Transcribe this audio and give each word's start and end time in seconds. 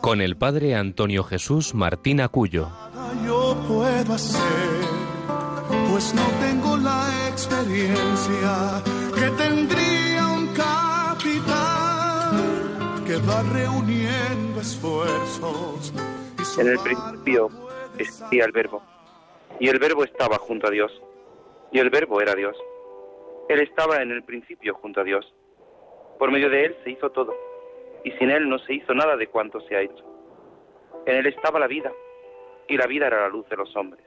con 0.00 0.20
el 0.20 0.36
padre 0.36 0.74
Antonio 0.74 1.24
Jesús 1.24 1.74
Martín 1.74 2.20
Acuyo. 2.20 2.68
Yo 3.24 3.56
puedo 3.68 4.12
hacer, 4.14 4.40
pues 5.90 6.14
no 6.14 6.22
tengo 6.40 6.76
la 6.78 7.28
experiencia 7.28 8.82
que 9.14 9.30
tendría 9.42 10.26
un 10.26 10.46
capitán 10.54 11.84
que 13.06 13.16
va 13.16 13.42
reuniendo 13.52 14.60
esfuerzos. 14.60 15.92
En 16.58 16.68
el 16.68 16.78
principio 16.78 17.50
existía 17.98 18.44
el 18.44 18.52
verbo, 18.52 18.82
y 19.58 19.68
el 19.68 19.78
verbo 19.78 20.04
estaba 20.04 20.38
junto 20.38 20.66
a 20.66 20.70
Dios, 20.70 20.90
y 21.72 21.78
el 21.78 21.90
verbo 21.90 22.20
era 22.20 22.34
Dios. 22.34 22.56
Él 23.48 23.60
estaba 23.60 24.02
en 24.02 24.10
el 24.10 24.22
principio 24.22 24.74
junto 24.74 25.00
a 25.00 25.04
Dios. 25.04 25.26
Por 26.18 26.30
medio 26.30 26.50
de 26.50 26.66
él 26.66 26.76
se 26.84 26.90
hizo 26.90 27.10
todo 27.10 27.49
y 28.04 28.12
sin 28.12 28.30
Él 28.30 28.48
no 28.48 28.58
se 28.58 28.74
hizo 28.74 28.94
nada 28.94 29.16
de 29.16 29.26
cuanto 29.26 29.60
se 29.62 29.76
ha 29.76 29.80
hecho. 29.80 30.04
En 31.06 31.16
Él 31.16 31.26
estaba 31.26 31.58
la 31.58 31.66
vida, 31.66 31.92
y 32.68 32.76
la 32.76 32.86
vida 32.86 33.06
era 33.06 33.22
la 33.22 33.28
luz 33.28 33.48
de 33.48 33.56
los 33.56 33.74
hombres, 33.76 34.04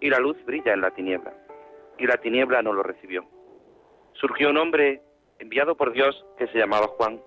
y 0.00 0.08
la 0.08 0.18
luz 0.18 0.36
brilla 0.44 0.72
en 0.72 0.80
la 0.80 0.90
tiniebla, 0.90 1.32
y 1.98 2.06
la 2.06 2.16
tiniebla 2.16 2.62
no 2.62 2.72
lo 2.72 2.82
recibió. 2.82 3.24
Surgió 4.14 4.50
un 4.50 4.58
hombre 4.58 5.02
enviado 5.38 5.76
por 5.76 5.92
Dios 5.92 6.24
que 6.38 6.46
se 6.48 6.58
llamaba 6.58 6.88
Juan. 6.88 7.20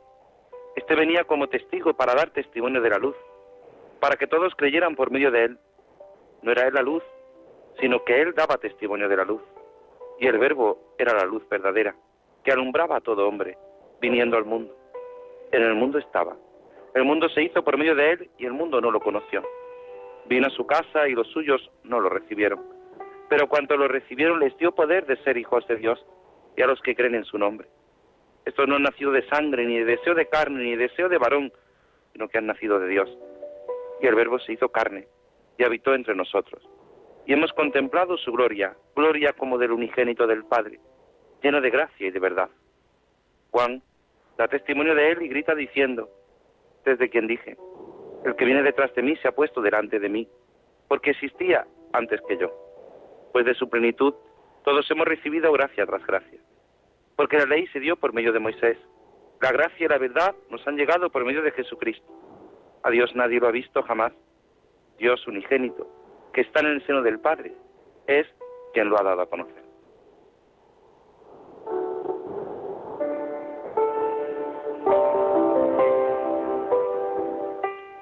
Este 0.75 0.95
venía 0.95 1.23
como 1.23 1.47
testigo 1.47 1.93
para 1.93 2.15
dar 2.15 2.31
testimonio 2.31 2.81
de 2.81 2.89
la 2.89 2.97
luz, 2.97 3.15
para 3.99 4.15
que 4.15 4.27
todos 4.27 4.53
creyeran 4.55 4.95
por 4.95 5.11
medio 5.11 5.31
de 5.31 5.45
él. 5.45 5.59
No 6.41 6.51
era 6.51 6.67
él 6.67 6.73
la 6.73 6.81
luz, 6.81 7.03
sino 7.79 8.03
que 8.03 8.21
él 8.21 8.33
daba 8.35 8.57
testimonio 8.57 9.09
de 9.09 9.17
la 9.17 9.25
luz. 9.25 9.41
Y 10.19 10.27
el 10.27 10.37
verbo 10.37 10.93
era 10.97 11.13
la 11.13 11.25
luz 11.25 11.47
verdadera, 11.49 11.95
que 12.43 12.51
alumbraba 12.51 12.97
a 12.97 13.01
todo 13.01 13.27
hombre, 13.27 13.57
viniendo 13.99 14.37
al 14.37 14.45
mundo. 14.45 14.75
En 15.51 15.63
el 15.63 15.75
mundo 15.75 15.97
estaba. 15.97 16.35
El 16.93 17.03
mundo 17.03 17.27
se 17.29 17.43
hizo 17.43 17.63
por 17.63 17.77
medio 17.77 17.95
de 17.95 18.11
él 18.11 18.29
y 18.37 18.45
el 18.45 18.53
mundo 18.53 18.79
no 18.81 18.91
lo 18.91 18.99
conoció. 18.99 19.43
Vino 20.27 20.47
a 20.47 20.51
su 20.51 20.65
casa 20.65 21.07
y 21.07 21.13
los 21.13 21.27
suyos 21.27 21.69
no 21.83 21.99
lo 21.99 22.09
recibieron. 22.09 22.61
Pero 23.29 23.47
cuanto 23.47 23.75
lo 23.77 23.87
recibieron 23.87 24.39
les 24.39 24.55
dio 24.57 24.73
poder 24.73 25.05
de 25.05 25.17
ser 25.23 25.37
hijos 25.37 25.67
de 25.67 25.75
Dios 25.75 26.03
y 26.55 26.61
a 26.61 26.67
los 26.67 26.81
que 26.81 26.95
creen 26.95 27.15
en 27.15 27.25
su 27.25 27.37
nombre. 27.37 27.67
Esto 28.45 28.65
no 28.67 28.75
han 28.75 28.83
nacido 28.83 29.11
de 29.11 29.27
sangre, 29.27 29.65
ni 29.65 29.79
de 29.79 29.85
deseo 29.85 30.13
de 30.13 30.27
carne, 30.27 30.63
ni 30.63 30.71
de 30.71 30.87
deseo 30.87 31.09
de 31.09 31.17
varón, 31.17 31.51
sino 32.13 32.27
que 32.27 32.37
han 32.37 32.45
nacido 32.45 32.79
de 32.79 32.87
Dios. 32.87 33.09
Y 34.01 34.07
el 34.07 34.15
Verbo 34.15 34.39
se 34.39 34.53
hizo 34.53 34.69
carne 34.69 35.07
y 35.57 35.63
habitó 35.63 35.93
entre 35.95 36.15
nosotros. 36.15 36.63
Y 37.25 37.33
hemos 37.33 37.51
contemplado 37.53 38.17
su 38.17 38.31
gloria, 38.31 38.75
gloria 38.95 39.33
como 39.33 39.57
del 39.57 39.71
unigénito 39.71 40.27
del 40.27 40.45
Padre, 40.45 40.79
lleno 41.41 41.59
de 41.59 41.71
gracia 41.71 42.07
y 42.07 42.11
de 42.11 42.19
verdad. 42.19 42.49
Juan 43.49 43.81
da 44.37 44.47
testimonio 44.47 44.95
de 44.95 45.11
él 45.11 45.21
y 45.21 45.27
grita 45.27 45.55
diciendo, 45.55 46.09
desde 46.83 47.09
quien 47.09 47.27
dije, 47.27 47.57
el 48.25 48.35
que 48.35 48.45
viene 48.45 48.63
detrás 48.63 48.93
de 48.95 49.01
mí 49.01 49.15
se 49.17 49.27
ha 49.27 49.31
puesto 49.31 49.61
delante 49.61 49.99
de 49.99 50.09
mí, 50.09 50.27
porque 50.87 51.11
existía 51.11 51.65
antes 51.93 52.21
que 52.27 52.37
yo. 52.37 52.51
Pues 53.31 53.45
de 53.45 53.53
su 53.53 53.69
plenitud 53.69 54.13
todos 54.63 54.89
hemos 54.89 55.07
recibido 55.07 55.51
gracia 55.51 55.85
tras 55.85 56.05
gracia, 56.05 56.39
porque 57.15 57.37
la 57.37 57.45
ley 57.45 57.67
se 57.67 57.79
dio 57.79 57.95
por 57.95 58.13
medio 58.13 58.33
de 58.33 58.39
Moisés, 58.39 58.77
la 59.41 59.51
gracia 59.51 59.85
y 59.85 59.89
la 59.89 59.97
verdad 59.97 60.35
nos 60.49 60.65
han 60.67 60.77
llegado 60.77 61.09
por 61.09 61.25
medio 61.25 61.41
de 61.41 61.51
Jesucristo. 61.51 62.07
A 62.83 62.89
Dios 62.89 63.15
nadie 63.15 63.39
lo 63.39 63.47
ha 63.47 63.51
visto 63.51 63.83
jamás. 63.83 64.13
Dios 64.97 65.27
unigénito, 65.27 65.87
que 66.33 66.41
está 66.41 66.61
en 66.61 66.67
el 66.67 66.85
seno 66.85 67.01
del 67.01 67.19
Padre, 67.19 67.53
es 68.07 68.25
quien 68.73 68.89
lo 68.89 68.99
ha 68.99 69.03
dado 69.03 69.21
a 69.21 69.29
conocer. 69.29 69.64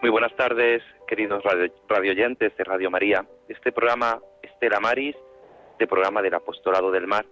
Muy 0.04 0.10
buenas 0.10 0.36
tardes, 0.36 0.84
queridos 1.08 1.42
radio, 1.46 2.12
oyentes 2.12 2.58
de 2.58 2.64
Radio 2.66 2.92
María. 2.92 3.26
Este 3.48 3.72
programa 3.72 4.20
Estela 4.42 4.82
Maris, 4.82 5.16
de 5.80 5.88
programa 5.88 6.22
del 6.22 6.34
Apostolado 6.34 6.92
del 6.92 7.08
Mar. 7.08 7.26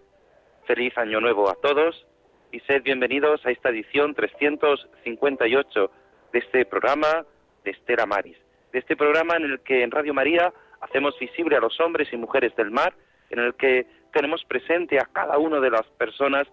Feliz 0.68 0.98
Año 0.98 1.20
Nuevo 1.20 1.50
a 1.50 1.56
todos 1.56 2.08
y 2.50 2.62
sed 2.62 2.82
bienvenidos 2.82 3.46
a 3.46 3.52
esta 3.52 3.72
edición 3.72 4.16
358 4.16 5.92
de 6.32 6.40
este 6.40 6.64
programa 6.64 7.26
de 7.66 7.72
Estela 7.72 8.06
Maris. 8.06 8.38
De 8.72 8.80
este 8.80 8.96
programa 8.96 9.36
en 9.36 9.52
el 9.52 9.59
que 9.59 9.84
en 9.84 9.92
Radio 9.92 10.14
María 10.14 10.53
hacemos 10.80 11.20
visible 11.20 11.58
a 11.58 11.59
los 11.59 11.78
hombres 11.82 12.08
y 12.14 12.16
mujeres 12.16 12.56
del 12.56 12.72
mar, 12.72 12.94
en 13.32 13.40
el 13.40 13.53
que 13.56 13.86
tenemos 14.14 14.46
presente 14.46 14.98
a 14.98 15.09
cada 15.12 15.38
una 15.40 15.59
de 15.59 15.72
las 15.72 15.86
personas 15.98 16.48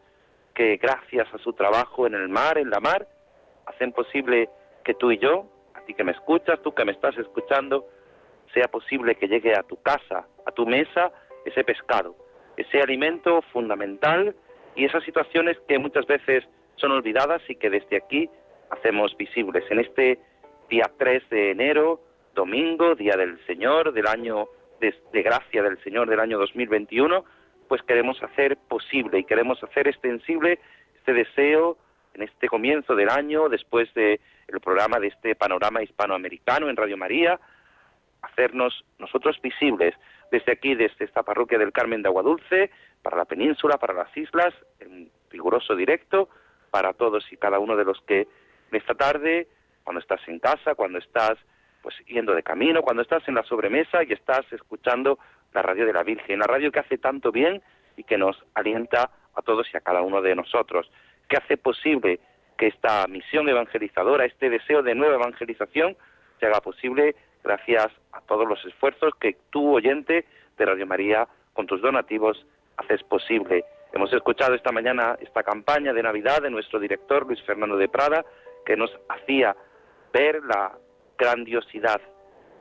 que 0.52 0.78
gracias 0.78 1.32
a 1.32 1.38
su 1.38 1.52
trabajo 1.52 2.08
en 2.08 2.14
el 2.14 2.28
mar, 2.28 2.58
en 2.58 2.70
la 2.70 2.80
mar, 2.80 3.06
hacen 3.66 3.92
posible 3.92 4.48
que 4.82 4.94
tú 4.94 5.12
y 5.12 5.18
yo, 5.18 5.48
y 5.86 5.94
que 5.94 6.04
me 6.04 6.12
escuchas, 6.12 6.60
tú 6.62 6.74
que 6.74 6.84
me 6.84 6.92
estás 6.92 7.16
escuchando, 7.18 7.86
sea 8.52 8.68
posible 8.68 9.14
que 9.14 9.28
llegue 9.28 9.54
a 9.54 9.62
tu 9.62 9.80
casa, 9.82 10.26
a 10.46 10.52
tu 10.52 10.66
mesa, 10.66 11.12
ese 11.44 11.64
pescado, 11.64 12.16
ese 12.56 12.80
alimento 12.80 13.42
fundamental 13.52 14.34
y 14.74 14.84
esas 14.84 15.04
situaciones 15.04 15.58
que 15.66 15.78
muchas 15.78 16.06
veces 16.06 16.44
son 16.76 16.92
olvidadas 16.92 17.42
y 17.48 17.56
que 17.56 17.70
desde 17.70 17.96
aquí 17.96 18.30
hacemos 18.70 19.16
visibles. 19.16 19.64
En 19.70 19.80
este 19.80 20.18
día 20.68 20.90
3 20.98 21.28
de 21.30 21.50
enero, 21.50 22.00
domingo, 22.34 22.94
Día 22.94 23.16
del 23.16 23.38
Señor, 23.46 23.92
del 23.92 24.06
año 24.06 24.48
de 24.80 25.22
gracia 25.22 25.62
del 25.62 25.82
Señor 25.82 26.08
del 26.08 26.20
año 26.20 26.38
2021, 26.38 27.24
pues 27.68 27.82
queremos 27.82 28.22
hacer 28.22 28.56
posible 28.68 29.18
y 29.18 29.24
queremos 29.24 29.62
hacer 29.62 29.88
extensible 29.88 30.58
este 30.96 31.12
deseo 31.12 31.76
en 32.14 32.22
este 32.22 32.48
comienzo 32.48 32.94
del 32.94 33.10
año, 33.10 33.48
después 33.48 33.92
de 33.94 34.20
el 34.48 34.60
programa 34.60 34.98
de 34.98 35.08
este 35.08 35.34
panorama 35.34 35.82
hispanoamericano 35.82 36.68
en 36.68 36.76
Radio 36.76 36.96
María, 36.96 37.38
hacernos 38.22 38.84
nosotros 38.98 39.40
visibles 39.42 39.94
desde 40.30 40.52
aquí, 40.52 40.74
desde 40.74 41.04
esta 41.04 41.22
parroquia 41.22 41.58
del 41.58 41.72
Carmen 41.72 42.02
de 42.02 42.08
Aguadulce, 42.08 42.70
para 43.02 43.16
la 43.16 43.24
península, 43.24 43.78
para 43.78 43.94
las 43.94 44.14
islas, 44.16 44.54
en 44.80 45.10
riguroso 45.30 45.74
directo, 45.76 46.28
para 46.70 46.92
todos 46.92 47.24
y 47.32 47.36
cada 47.36 47.58
uno 47.58 47.76
de 47.76 47.84
los 47.84 48.00
que 48.02 48.28
esta 48.72 48.94
tarde, 48.94 49.48
cuando 49.84 50.00
estás 50.00 50.20
en 50.28 50.38
casa, 50.38 50.74
cuando 50.74 50.98
estás 50.98 51.38
pues 51.82 51.94
yendo 52.06 52.34
de 52.34 52.42
camino, 52.42 52.82
cuando 52.82 53.02
estás 53.02 53.26
en 53.28 53.34
la 53.34 53.44
sobremesa 53.44 54.02
y 54.02 54.12
estás 54.12 54.44
escuchando 54.52 55.18
la 55.52 55.62
radio 55.62 55.86
de 55.86 55.92
la 55.92 56.02
Virgen, 56.02 56.40
la 56.40 56.46
radio 56.46 56.70
que 56.70 56.80
hace 56.80 56.98
tanto 56.98 57.32
bien 57.32 57.62
y 57.96 58.04
que 58.04 58.18
nos 58.18 58.36
alienta 58.54 59.10
a 59.34 59.42
todos 59.42 59.66
y 59.72 59.76
a 59.76 59.80
cada 59.80 60.02
uno 60.02 60.20
de 60.20 60.34
nosotros, 60.34 60.90
que 61.28 61.36
hace 61.36 61.56
posible 61.56 62.20
que 62.56 62.66
esta 62.66 63.06
misión 63.06 63.48
evangelizadora, 63.48 64.24
este 64.24 64.50
deseo 64.50 64.82
de 64.82 64.94
nueva 64.94 65.14
evangelización, 65.16 65.96
se 66.40 66.46
haga 66.46 66.60
posible 66.60 67.14
gracias 67.44 67.88
a 68.12 68.20
todos 68.22 68.48
los 68.48 68.64
esfuerzos 68.64 69.12
que 69.20 69.36
tú, 69.50 69.76
oyente 69.76 70.24
de 70.56 70.64
Radio 70.64 70.86
María, 70.86 71.28
con 71.52 71.66
tus 71.66 71.80
donativos, 71.80 72.44
haces 72.76 73.02
posible. 73.04 73.64
Hemos 73.92 74.12
escuchado 74.12 74.54
esta 74.54 74.72
mañana 74.72 75.16
esta 75.20 75.42
campaña 75.42 75.92
de 75.92 76.02
Navidad 76.02 76.42
de 76.42 76.50
nuestro 76.50 76.78
director 76.78 77.26
Luis 77.26 77.42
Fernando 77.42 77.76
de 77.76 77.88
Prada, 77.88 78.24
que 78.66 78.76
nos 78.76 78.90
hacía 79.08 79.56
ver 80.12 80.42
la 80.44 80.72
grandiosidad 81.16 82.00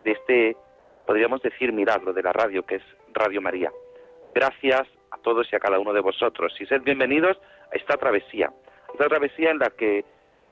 de 0.03 0.11
este, 0.11 0.57
podríamos 1.05 1.41
decir, 1.41 1.73
milagro 1.73 2.13
de 2.13 2.23
la 2.23 2.33
radio, 2.33 2.63
que 2.65 2.75
es 2.75 2.83
Radio 3.13 3.41
María. 3.41 3.71
Gracias 4.33 4.87
a 5.11 5.17
todos 5.17 5.51
y 5.51 5.55
a 5.55 5.59
cada 5.59 5.79
uno 5.79 5.93
de 5.93 6.01
vosotros. 6.01 6.55
Y 6.59 6.65
sed 6.65 6.81
bienvenidos 6.81 7.37
esta 7.71 7.97
travesía 7.97 8.51
esta 8.93 9.09
travesía 9.09 9.51
en 9.51 9.59
la 9.59 9.69
que 9.69 10.05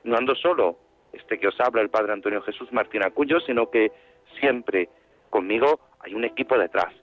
no 0.04 0.18
ando 0.18 0.36
solo, 0.36 0.78
este 1.14 1.40
que 1.40 1.48
os 1.48 1.60
habla 1.60 1.82
el 1.82 1.90
Padre 1.90 2.14
Antonio 2.14 2.42
Jesús 2.42 2.72
Martín 2.72 3.04
Acuyo, 3.04 3.40
sino 3.40 3.70
que 3.70 3.92
siempre 4.40 4.90
conmigo 5.30 5.80
hay 6.00 6.14
un 6.14 6.26
equipo 6.26 6.58
detrás. 6.58 6.94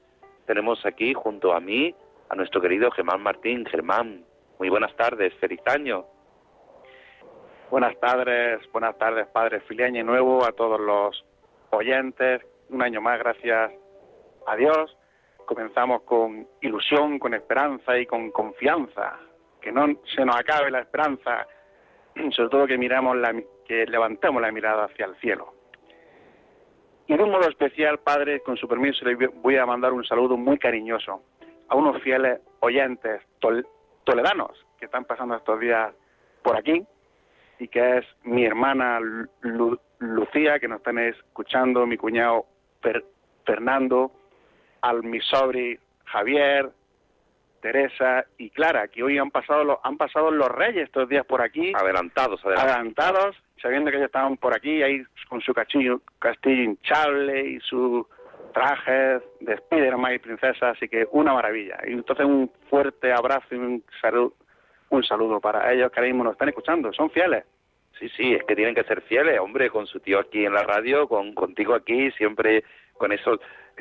Tenemos 0.46 0.84
aquí 0.86 1.14
junto 1.14 1.52
a 1.52 1.60
mí 1.60 1.94
a 2.28 2.36
nuestro 2.36 2.60
querido 2.60 2.90
Germán 2.90 3.22
Martín. 3.22 3.66
Germán, 3.66 4.24
muy 4.58 4.68
buenas 4.68 4.94
tardes, 4.96 5.34
feliz 5.40 5.60
año. 5.66 6.04
Buenas 7.70 7.98
tardes, 7.98 8.60
buenas 8.70 8.96
tardes, 8.98 9.26
Padre 9.28 9.60
Filiaño 9.62 10.00
y 10.00 10.04
nuevo 10.04 10.44
a 10.44 10.52
todos 10.52 10.80
los 10.80 11.24
oyentes. 11.70 12.42
Un 12.68 12.82
año 12.82 13.00
más, 13.00 13.18
gracias 13.18 13.72
a 14.46 14.56
Dios. 14.56 14.96
Comenzamos 15.46 16.02
con 16.02 16.46
ilusión, 16.60 17.18
con 17.18 17.34
esperanza 17.34 17.98
y 17.98 18.06
con 18.06 18.30
confianza 18.30 19.18
que 19.62 19.72
no 19.72 19.86
se 20.14 20.24
nos 20.24 20.36
acabe 20.36 20.70
la 20.70 20.80
esperanza, 20.80 21.46
sobre 22.30 22.50
todo 22.50 22.66
que 22.66 22.76
miramos 22.76 23.16
la, 23.16 23.34
que 23.66 23.86
levantemos 23.86 24.42
la 24.42 24.52
mirada 24.52 24.84
hacia 24.84 25.06
el 25.06 25.16
cielo, 25.16 25.54
Y 27.06 27.16
de 27.16 27.22
un 27.22 27.30
modo 27.30 27.48
especial, 27.48 27.98
Padre, 27.98 28.40
con 28.40 28.56
su 28.56 28.68
permiso, 28.68 29.04
le 29.04 29.14
voy 29.14 29.56
a 29.56 29.66
mandar 29.66 29.92
un 29.92 30.04
saludo 30.04 30.36
muy 30.36 30.58
cariñoso 30.58 31.22
a 31.68 31.76
unos 31.76 32.02
fieles 32.02 32.40
oyentes 32.60 33.22
toledanos 34.04 34.66
que 34.78 34.84
están 34.86 35.04
pasando 35.04 35.36
estos 35.36 35.58
días 35.58 35.94
por 36.42 36.56
aquí 36.56 36.84
y 37.58 37.68
que 37.68 37.98
es 37.98 38.06
mi 38.24 38.44
hermana 38.44 39.00
Lucía, 40.00 40.58
que 40.58 40.68
nos 40.68 40.78
están 40.78 40.98
escuchando, 40.98 41.86
mi 41.86 41.96
cuñado 41.96 42.46
Fernando, 43.44 44.12
al 44.80 45.02
mi 45.04 45.20
sobri 45.20 45.78
Javier, 46.04 46.70
Teresa 47.62 48.26
y 48.36 48.50
Clara, 48.50 48.88
que 48.88 49.02
hoy 49.02 49.16
han 49.16 49.30
pasado 49.30 49.64
los, 49.64 49.78
han 49.84 49.96
pasado 49.96 50.30
los 50.30 50.48
reyes 50.48 50.84
estos 50.84 51.08
días 51.08 51.24
por 51.24 51.40
aquí. 51.40 51.72
Adelantados, 51.74 52.44
adelantados. 52.44 53.36
sabiendo 53.62 53.90
que 53.90 53.96
ellos 53.96 54.06
estaban 54.06 54.36
por 54.36 54.54
aquí, 54.54 54.82
ahí 54.82 55.02
con 55.28 55.40
su 55.40 55.54
castillo, 55.54 56.02
castillo 56.18 56.64
hinchable 56.64 57.46
y 57.48 57.60
su 57.60 58.06
traje 58.52 59.20
de 59.40 59.56
Spiderman 59.56 60.14
y 60.14 60.18
princesa, 60.18 60.70
así 60.70 60.88
que 60.88 61.06
una 61.12 61.32
maravilla. 61.32 61.78
Y 61.86 61.92
entonces 61.92 62.26
un 62.26 62.50
fuerte 62.68 63.12
abrazo 63.12 63.54
y 63.54 63.58
un 63.58 63.84
saludo, 64.00 64.34
un 64.90 65.04
saludo 65.04 65.40
para 65.40 65.72
ellos 65.72 65.90
que 65.90 66.00
ahora 66.00 66.08
mismo 66.08 66.24
nos 66.24 66.32
están 66.32 66.48
escuchando, 66.48 66.92
son 66.92 67.10
fieles. 67.10 67.44
Sí, 67.98 68.08
sí, 68.16 68.34
es 68.34 68.42
que 68.44 68.56
tienen 68.56 68.74
que 68.74 68.84
ser 68.84 69.02
fieles, 69.02 69.38
hombre, 69.38 69.70
con 69.70 69.86
su 69.86 70.00
tío 70.00 70.18
aquí 70.18 70.44
en 70.44 70.52
la 70.52 70.64
radio, 70.64 71.06
con 71.06 71.32
contigo 71.32 71.74
aquí, 71.74 72.10
siempre 72.12 72.64
con 72.94 73.12
eso 73.12 73.38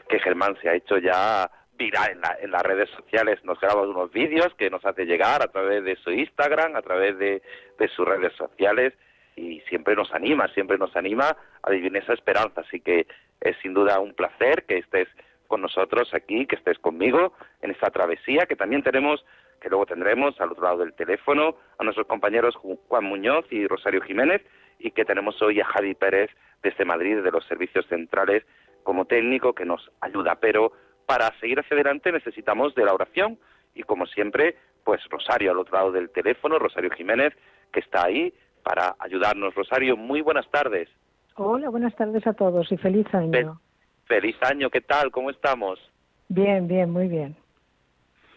que 0.07 0.19
Germán 0.19 0.55
se 0.61 0.69
ha 0.69 0.75
hecho 0.75 0.99
ya 0.99 1.49
viral 1.81 2.11
en, 2.11 2.21
en 2.43 2.51
las 2.51 2.61
redes 2.61 2.89
sociales, 2.91 3.43
nos 3.43 3.59
graba 3.59 3.81
unos 3.81 4.11
vídeos 4.11 4.53
que 4.55 4.69
nos 4.69 4.85
hace 4.85 5.05
llegar 5.05 5.41
a 5.41 5.51
través 5.51 5.83
de 5.83 5.95
su 5.97 6.11
Instagram, 6.11 6.75
a 6.75 6.81
través 6.81 7.17
de, 7.17 7.41
de 7.79 7.87
sus 7.89 8.07
redes 8.07 8.33
sociales 8.33 8.93
y 9.35 9.61
siempre 9.61 9.95
nos 9.95 10.13
anima, 10.13 10.47
siempre 10.49 10.77
nos 10.77 10.95
anima 10.95 11.35
a 11.63 11.71
vivir 11.71 11.95
esa 11.95 12.13
esperanza, 12.13 12.61
así 12.61 12.79
que 12.81 13.07
es 13.39 13.55
sin 13.61 13.73
duda 13.73 13.99
un 13.99 14.13
placer 14.13 14.65
que 14.65 14.77
estés 14.77 15.07
con 15.47 15.61
nosotros 15.61 16.13
aquí, 16.13 16.45
que 16.45 16.55
estés 16.55 16.77
conmigo 16.79 17.33
en 17.61 17.71
esta 17.71 17.89
travesía 17.89 18.45
que 18.45 18.55
también 18.55 18.83
tenemos 18.83 19.25
que 19.61 19.69
luego 19.69 19.85
tendremos 19.85 20.39
al 20.41 20.51
otro 20.51 20.63
lado 20.63 20.77
del 20.79 20.93
teléfono 20.93 21.55
a 21.77 21.83
nuestros 21.83 22.07
compañeros 22.07 22.55
Juan 22.55 23.03
Muñoz 23.05 23.45
y 23.51 23.67
Rosario 23.67 24.01
Jiménez 24.01 24.41
y 24.79 24.91
que 24.91 25.05
tenemos 25.05 25.39
hoy 25.41 25.61
a 25.61 25.65
Javi 25.65 25.93
Pérez 25.93 26.31
desde 26.63 26.85
Madrid, 26.85 27.21
de 27.21 27.31
los 27.31 27.45
servicios 27.45 27.85
centrales, 27.87 28.43
como 28.83 29.05
técnico 29.05 29.53
que 29.53 29.65
nos 29.65 29.91
ayuda. 30.01 30.35
Pero 30.41 30.73
para 31.05 31.31
seguir 31.39 31.59
hacia 31.59 31.75
adelante 31.75 32.11
necesitamos 32.11 32.75
de 32.75 32.85
la 32.85 32.93
oración 32.93 33.37
y 33.75 33.83
como 33.83 34.05
siempre, 34.05 34.55
pues 34.83 35.01
Rosario 35.09 35.51
al 35.51 35.59
otro 35.59 35.77
lado 35.77 35.91
del 35.91 36.09
teléfono, 36.09 36.59
Rosario 36.59 36.89
Jiménez, 36.91 37.33
que 37.71 37.79
está 37.79 38.05
ahí 38.05 38.33
para 38.63 38.95
ayudarnos. 38.99 39.55
Rosario, 39.55 39.97
muy 39.97 40.21
buenas 40.21 40.49
tardes. 40.49 40.89
Hola, 41.35 41.69
buenas 41.69 41.95
tardes 41.95 42.25
a 42.27 42.33
todos 42.33 42.71
y 42.71 42.77
feliz 42.77 43.07
año. 43.13 43.59
feliz 44.05 44.35
año, 44.41 44.69
¿qué 44.69 44.81
tal? 44.81 45.11
¿Cómo 45.11 45.29
estamos? 45.29 45.79
Bien, 46.27 46.67
bien, 46.67 46.91
muy 46.91 47.07
bien. 47.07 47.35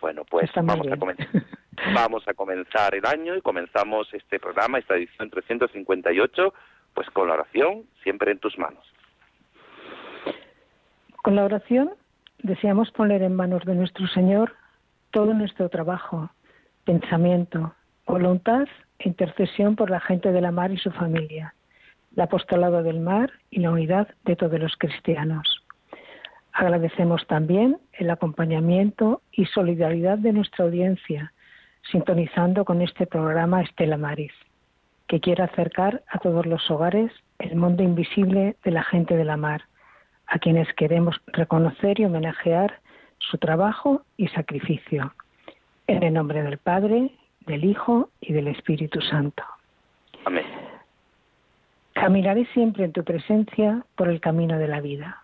Bueno, 0.01 0.25
pues 0.25 0.51
vamos 0.55 0.87
a, 0.87 0.97
vamos 1.95 2.29
a 2.29 2.35
comenzar 2.35 2.95
el 2.95 3.07
año 3.07 3.37
y 3.37 3.41
comenzamos 3.41 4.13
este 4.13 4.39
programa, 4.39 4.79
esta 4.79 4.95
edición 4.97 5.31
358, 5.31 6.55
pues 6.93 7.11
con 7.11 7.29
la 7.29 7.35
oración 7.35 7.85
siempre 8.03 8.31
en 8.31 8.39
tus 8.39 8.57
manos. 8.59 8.85
Con 11.23 11.37
la 11.37 11.45
oración 11.45 11.93
deseamos 12.45 12.91
poner 12.91 13.23
en 13.23 13.35
manos 13.35 13.65
de 13.65 13.75
nuestro 13.75 14.07
Señor 14.09 14.53
todo 15.11 15.33
nuestro 15.33 15.71
trabajo, 15.71 16.31
pensamiento, 16.85 17.75
voluntad 18.07 18.67
e 18.99 19.09
intercesión 19.09 19.77
por 19.77 19.91
la 19.91 20.01
gente 20.01 20.31
de 20.31 20.43
la 20.43 20.51
mar 20.51 20.71
y 20.71 20.77
su 20.77 20.91
familia, 20.91 21.55
el 22.15 22.21
apostolado 22.21 22.83
del 22.83 23.01
mar 23.01 23.33
y 23.51 23.61
la 23.61 23.71
unidad 23.71 24.09
de 24.25 24.37
todos 24.37 24.61
los 24.61 24.77
cristianos. 24.77 25.65
Agradecemos 26.53 27.27
también 27.27 27.79
el 27.95 28.11
acompañamiento 28.11 29.23
y 29.33 29.47
solidaridad 29.47 30.19
de 30.19 30.35
nuestra 30.35 30.67
audiencia, 30.67 31.33
sintonizando 31.91 32.67
con 32.67 32.83
este 32.83 33.07
programa 33.07 33.63
Estela 33.63 33.97
Maris, 33.97 34.33
que 35.07 35.19
quiere 35.19 35.43
acercar 35.43 36.03
a 36.09 36.19
todos 36.19 36.45
los 36.45 36.71
hogares 36.71 37.11
el 37.39 37.57
mundo 37.57 37.83
invisible 37.83 38.57
de 38.63 38.71
la 38.71 38.85
gente 38.85 39.17
de 39.17 39.25
la 39.25 39.39
mar, 39.39 39.63
a 40.27 40.39
quienes 40.39 40.73
queremos 40.75 41.21
reconocer 41.27 42.01
y 42.01 42.05
homenajear 42.05 42.81
su 43.19 43.39
trabajo 43.39 44.03
y 44.17 44.29
sacrificio. 44.29 45.13
En 45.87 46.03
el 46.03 46.15
nombre 46.15 46.43
del 46.43 46.59
Padre, 46.59 47.11
del 47.47 47.65
Hijo 47.65 48.11
y 48.21 48.33
del 48.33 48.49
Espíritu 48.49 49.01
Santo. 49.01 49.43
Amén. 50.25 50.45
Caminaré 51.93 52.47
siempre 52.47 52.85
en 52.85 52.93
tu 52.93 53.05
presencia 53.05 53.85
por 53.95 54.09
el 54.09 54.21
camino 54.21 54.59
de 54.59 54.69
la 54.69 54.81
vida. 54.81 55.23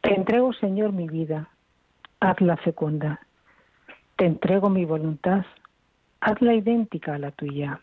Te 0.00 0.14
entrego, 0.14 0.52
Señor, 0.52 0.92
mi 0.92 1.08
vida, 1.08 1.48
hazla 2.20 2.56
fecunda. 2.58 3.20
Te 4.16 4.24
entrego 4.24 4.70
mi 4.70 4.84
voluntad, 4.84 5.44
hazla 6.20 6.54
idéntica 6.54 7.14
a 7.14 7.18
la 7.18 7.32
tuya. 7.32 7.80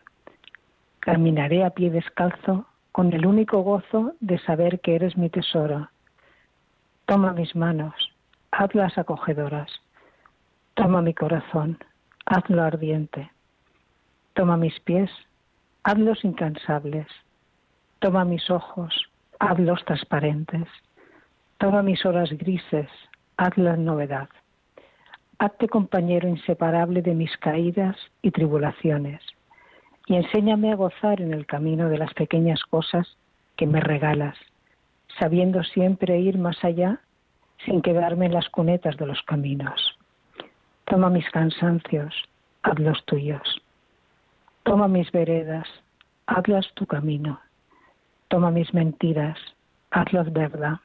Caminaré 1.00 1.64
a 1.64 1.70
pie 1.70 1.90
descalzo 1.90 2.66
con 2.94 3.12
el 3.12 3.26
único 3.26 3.60
gozo 3.62 4.14
de 4.20 4.38
saber 4.38 4.78
que 4.78 4.94
eres 4.94 5.16
mi 5.16 5.28
tesoro. 5.28 5.90
Toma 7.06 7.32
mis 7.32 7.56
manos, 7.56 7.92
hazlas 8.52 8.96
acogedoras. 8.96 9.68
Toma 10.74 11.02
mi 11.02 11.12
corazón, 11.12 11.76
hazlo 12.24 12.62
ardiente. 12.62 13.32
Toma 14.34 14.56
mis 14.56 14.78
pies, 14.78 15.10
hazlos 15.82 16.24
incansables. 16.24 17.08
Toma 17.98 18.24
mis 18.24 18.48
ojos, 18.48 18.94
hazlos 19.40 19.84
transparentes. 19.86 20.68
Toma 21.58 21.82
mis 21.82 22.06
horas 22.06 22.30
grises, 22.30 22.90
hazlas 23.36 23.76
novedad. 23.76 24.28
Hazte 25.40 25.68
compañero 25.68 26.28
inseparable 26.28 27.02
de 27.02 27.16
mis 27.16 27.36
caídas 27.38 27.96
y 28.22 28.30
tribulaciones, 28.30 29.20
y 30.06 30.16
enséñame 30.16 30.72
a 30.72 30.76
gozar 30.76 31.20
en 31.20 31.32
el 31.32 31.46
camino 31.46 31.88
de 31.88 31.98
las 31.98 32.12
pequeñas 32.14 32.62
cosas 32.64 33.16
que 33.56 33.66
me 33.66 33.80
regalas, 33.80 34.36
sabiendo 35.18 35.62
siempre 35.62 36.18
ir 36.18 36.38
más 36.38 36.62
allá 36.64 37.00
sin 37.64 37.80
quedarme 37.82 38.26
en 38.26 38.34
las 38.34 38.48
cunetas 38.50 38.96
de 38.96 39.06
los 39.06 39.22
caminos. 39.22 39.98
Toma 40.84 41.08
mis 41.08 41.28
cansancios, 41.30 42.14
haz 42.62 42.78
los 42.78 43.04
tuyos. 43.06 43.62
Toma 44.64 44.88
mis 44.88 45.10
veredas, 45.12 45.66
hazlas 46.26 46.66
tu 46.74 46.86
camino. 46.86 47.40
Toma 48.28 48.50
mis 48.50 48.72
mentiras, 48.74 49.38
hazlas 49.90 50.32
verdad. 50.32 50.80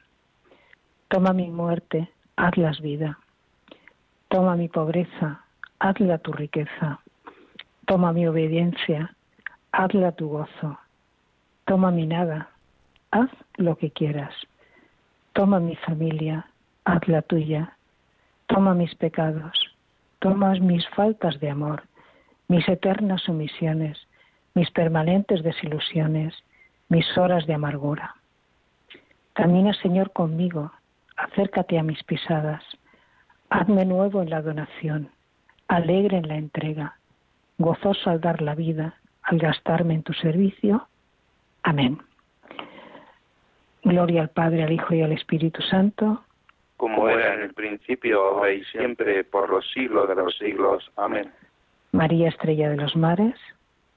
Toma 1.08 1.32
mi 1.32 1.48
muerte, 1.48 2.10
hazlas 2.36 2.80
vida. 2.80 3.18
Toma 4.28 4.56
mi 4.56 4.68
pobreza, 4.68 5.44
hazla 5.80 6.18
tu 6.18 6.32
riqueza. 6.32 7.00
Toma 7.90 8.12
mi 8.12 8.24
obediencia, 8.24 9.16
hazla 9.72 10.12
tu 10.12 10.28
gozo. 10.28 10.78
Toma 11.64 11.90
mi 11.90 12.06
nada, 12.06 12.48
haz 13.10 13.30
lo 13.56 13.74
que 13.74 13.90
quieras. 13.90 14.32
Toma 15.32 15.58
mi 15.58 15.74
familia, 15.74 16.46
hazla 16.84 17.22
tuya. 17.22 17.76
Toma 18.46 18.74
mis 18.74 18.94
pecados, 18.94 19.74
toma 20.20 20.54
mis 20.54 20.88
faltas 20.90 21.40
de 21.40 21.50
amor, 21.50 21.82
mis 22.46 22.68
eternas 22.68 23.28
omisiones, 23.28 23.98
mis 24.54 24.70
permanentes 24.70 25.42
desilusiones, 25.42 26.32
mis 26.90 27.18
horas 27.18 27.44
de 27.48 27.54
amargura. 27.54 28.14
Camina, 29.32 29.74
Señor, 29.74 30.12
conmigo 30.12 30.70
acércate 31.16 31.76
a 31.76 31.82
mis 31.82 32.00
pisadas, 32.04 32.62
hazme 33.48 33.84
nuevo 33.84 34.22
en 34.22 34.30
la 34.30 34.42
donación, 34.42 35.10
alegre 35.66 36.18
en 36.18 36.28
la 36.28 36.36
entrega, 36.36 36.99
gozoso 37.60 38.10
al 38.10 38.20
dar 38.20 38.42
la 38.42 38.54
vida, 38.54 38.94
al 39.22 39.38
gastarme 39.38 39.94
en 39.94 40.02
tu 40.02 40.12
servicio. 40.14 40.88
Amén. 41.62 41.98
Gloria 43.84 44.22
al 44.22 44.30
Padre, 44.30 44.64
al 44.64 44.72
Hijo 44.72 44.94
y 44.94 45.02
al 45.02 45.12
Espíritu 45.12 45.62
Santo. 45.62 46.24
Como 46.76 47.08
era 47.08 47.34
en 47.34 47.42
el 47.42 47.54
principio, 47.54 48.22
ahora 48.22 48.52
y 48.52 48.64
siempre, 48.64 49.22
por 49.24 49.50
los 49.50 49.70
siglos 49.72 50.08
de 50.08 50.14
los 50.14 50.36
siglos. 50.38 50.90
Amén. 50.96 51.30
María 51.92 52.28
Estrella 52.28 52.70
de 52.70 52.76
los 52.76 52.96
Mares. 52.96 53.36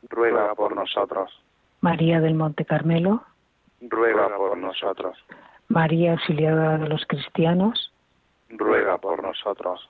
Ruega 0.10 0.53
por 0.55 0.75
nosotros. 0.75 1.32
María 1.79 2.20
del 2.20 2.36
Monte 2.36 2.65
Carmelo. 2.65 3.24
Ruega 3.82 4.36
por 4.36 4.58
nosotros. 4.58 5.17
María 5.70 6.12
Auxiliadora 6.12 6.77
de 6.77 6.88
los 6.89 7.05
Cristianos, 7.08 7.91
ruega 8.50 8.98
por 8.98 9.24
nosotros. 9.24 9.89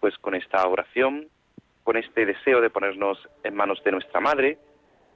Pues 0.00 0.16
con 0.18 0.34
esta 0.34 0.66
oración, 0.66 1.26
con 1.88 1.96
este 1.96 2.26
deseo 2.26 2.60
de 2.60 2.68
ponernos 2.68 3.16
en 3.44 3.54
manos 3.54 3.82
de 3.82 3.92
nuestra 3.92 4.20
Madre, 4.20 4.58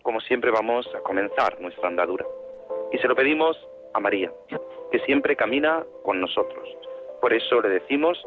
como 0.01 0.23
siempre 0.23 0.51
vamos 0.51 0.89
a 0.95 1.01
comenzar 1.01 1.61
nuestra 1.61 1.87
andadura. 1.87 2.25
Y 2.91 2.97
se 2.97 3.09
lo 3.09 3.15
pedimos 3.15 3.59
a 3.93 4.01
María, 4.01 4.33
que 4.91 4.99
siempre 5.01 5.37
camina 5.37 5.85
con 6.03 6.19
nosotros. 6.19 6.67
Por 7.21 7.35
eso 7.35 7.61
le 7.61 7.69
decimos, 7.69 8.27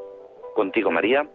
contigo 0.54 0.92
María, 0.92 1.28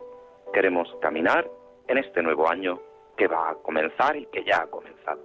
queremos 0.52 0.88
caminar 1.02 1.50
en 1.88 1.98
este 1.98 2.22
nuevo 2.22 2.48
año 2.48 2.80
que 3.16 3.26
va 3.26 3.50
a 3.50 3.54
comenzar 3.56 4.14
y 4.16 4.26
que 4.26 4.44
ya 4.44 4.60
ha 4.60 4.66
comenzado. 4.68 5.20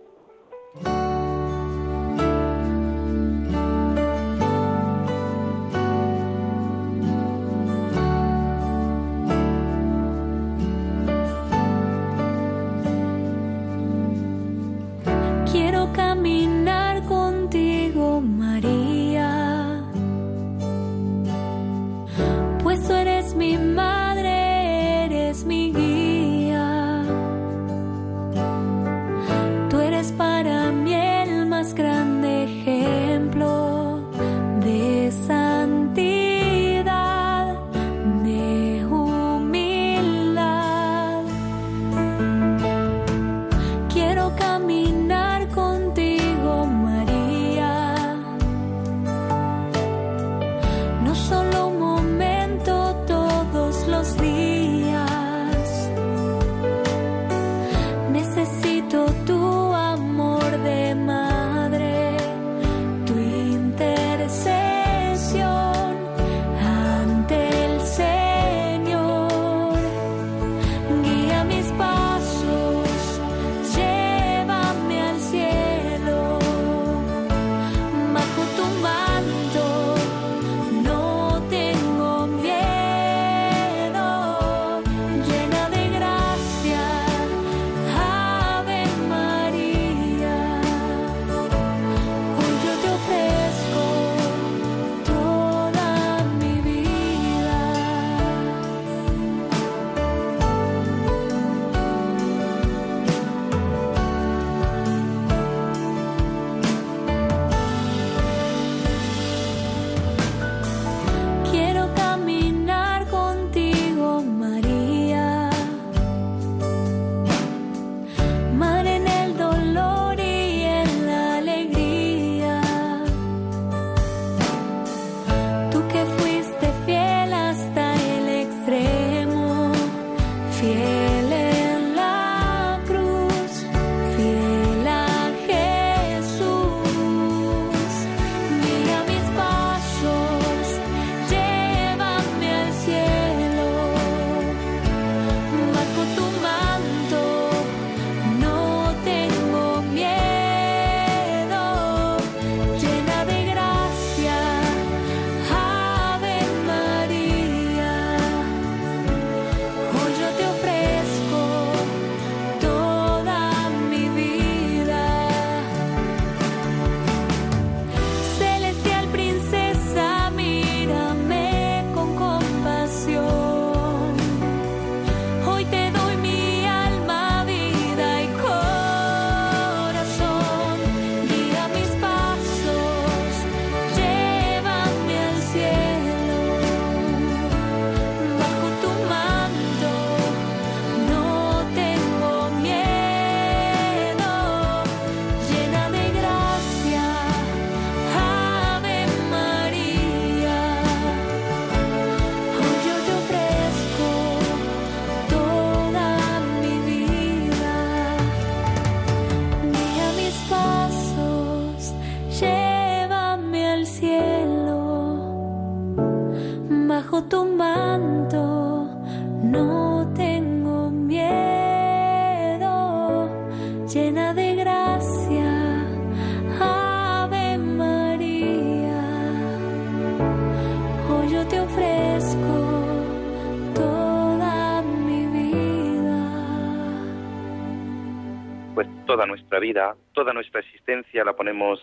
Vida, 239.60 239.96
toda 240.14 240.34
nuestra 240.34 240.60
existencia 240.60 241.24
la 241.24 241.34
ponemos 241.34 241.80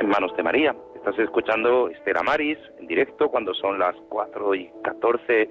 en 0.00 0.08
manos 0.08 0.34
de 0.36 0.42
María. 0.42 0.74
Estás 0.96 1.18
escuchando 1.18 1.88
Estela 1.88 2.22
Maris 2.22 2.58
en 2.78 2.86
directo 2.86 3.28
cuando 3.30 3.54
son 3.54 3.78
las 3.78 3.94
4 4.08 4.54
y 4.54 4.70
14 4.82 5.48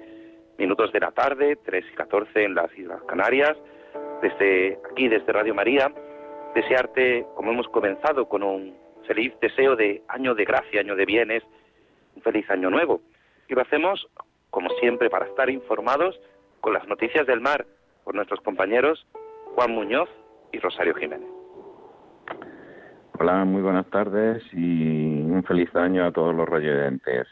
minutos 0.58 0.92
de 0.92 1.00
la 1.00 1.10
tarde, 1.12 1.56
3 1.64 1.84
y 1.90 1.94
14 1.94 2.44
en 2.44 2.54
las 2.54 2.76
Islas 2.76 3.02
Canarias. 3.04 3.56
Desde 4.20 4.78
aquí, 4.90 5.08
desde 5.08 5.32
Radio 5.32 5.54
María, 5.54 5.90
desearte, 6.54 7.26
como 7.34 7.52
hemos 7.52 7.68
comenzado, 7.68 8.28
con 8.28 8.42
un 8.42 8.76
feliz 9.06 9.32
deseo 9.40 9.76
de 9.76 10.02
año 10.08 10.34
de 10.34 10.44
gracia, 10.44 10.80
año 10.80 10.94
de 10.94 11.06
bienes, 11.06 11.42
un 12.14 12.22
feliz 12.22 12.48
año 12.50 12.68
nuevo. 12.70 13.00
Y 13.48 13.54
lo 13.54 13.62
hacemos, 13.62 14.06
como 14.50 14.68
siempre, 14.80 15.08
para 15.08 15.26
estar 15.26 15.48
informados 15.48 16.20
con 16.60 16.74
las 16.74 16.86
noticias 16.86 17.26
del 17.26 17.40
mar 17.40 17.64
por 18.04 18.14
nuestros 18.14 18.40
compañeros 18.40 19.06
Juan 19.54 19.72
Muñoz 19.72 20.08
y 20.52 20.58
Rosario 20.58 20.94
Jiménez. 20.94 21.28
Hola, 23.18 23.44
muy 23.44 23.62
buenas 23.62 23.86
tardes 23.86 24.42
y 24.52 25.20
un 25.20 25.44
feliz 25.44 25.74
año 25.76 26.04
a 26.04 26.12
todos 26.12 26.34
los 26.34 26.48
rayodentes. 26.48 27.26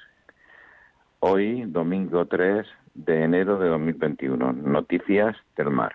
Hoy, 1.20 1.64
domingo 1.66 2.26
3 2.26 2.66
de 2.94 3.22
enero 3.24 3.58
de 3.58 3.68
2021, 3.68 4.52
noticias 4.52 5.36
del 5.56 5.70
mar. 5.70 5.94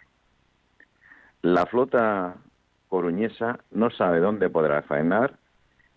La 1.41 1.65
flota 1.65 2.35
coruñesa 2.89 3.59
no 3.71 3.89
sabe 3.89 4.19
dónde 4.19 4.49
podrá 4.49 4.81
faenar 4.81 5.35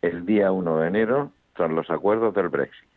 el 0.03 0.27
día 0.27 0.53
1 0.53 0.79
de 0.79 0.89
enero 0.89 1.31
tras 1.55 1.71
los 1.71 1.91
acuerdos 1.91 2.35
del 2.35 2.49
Brexit. 2.49 2.89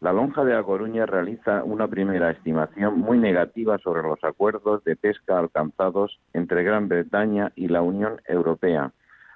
La 0.00 0.12
lonja 0.12 0.44
de 0.44 0.54
La 0.54 0.62
Coruña 0.62 1.06
realiza 1.06 1.64
una 1.64 1.88
primera 1.88 2.30
estimación 2.30 3.00
muy 3.00 3.18
negativa 3.18 3.78
sobre 3.78 4.02
los 4.02 4.22
acuerdos 4.22 4.84
de 4.84 4.94
pesca 4.94 5.38
alcanzados 5.38 6.20
entre 6.32 6.62
Gran 6.62 6.88
Bretaña 6.88 7.50
y 7.56 7.66
la 7.66 7.82
Unión 7.82 8.20
Europea, 8.26 8.92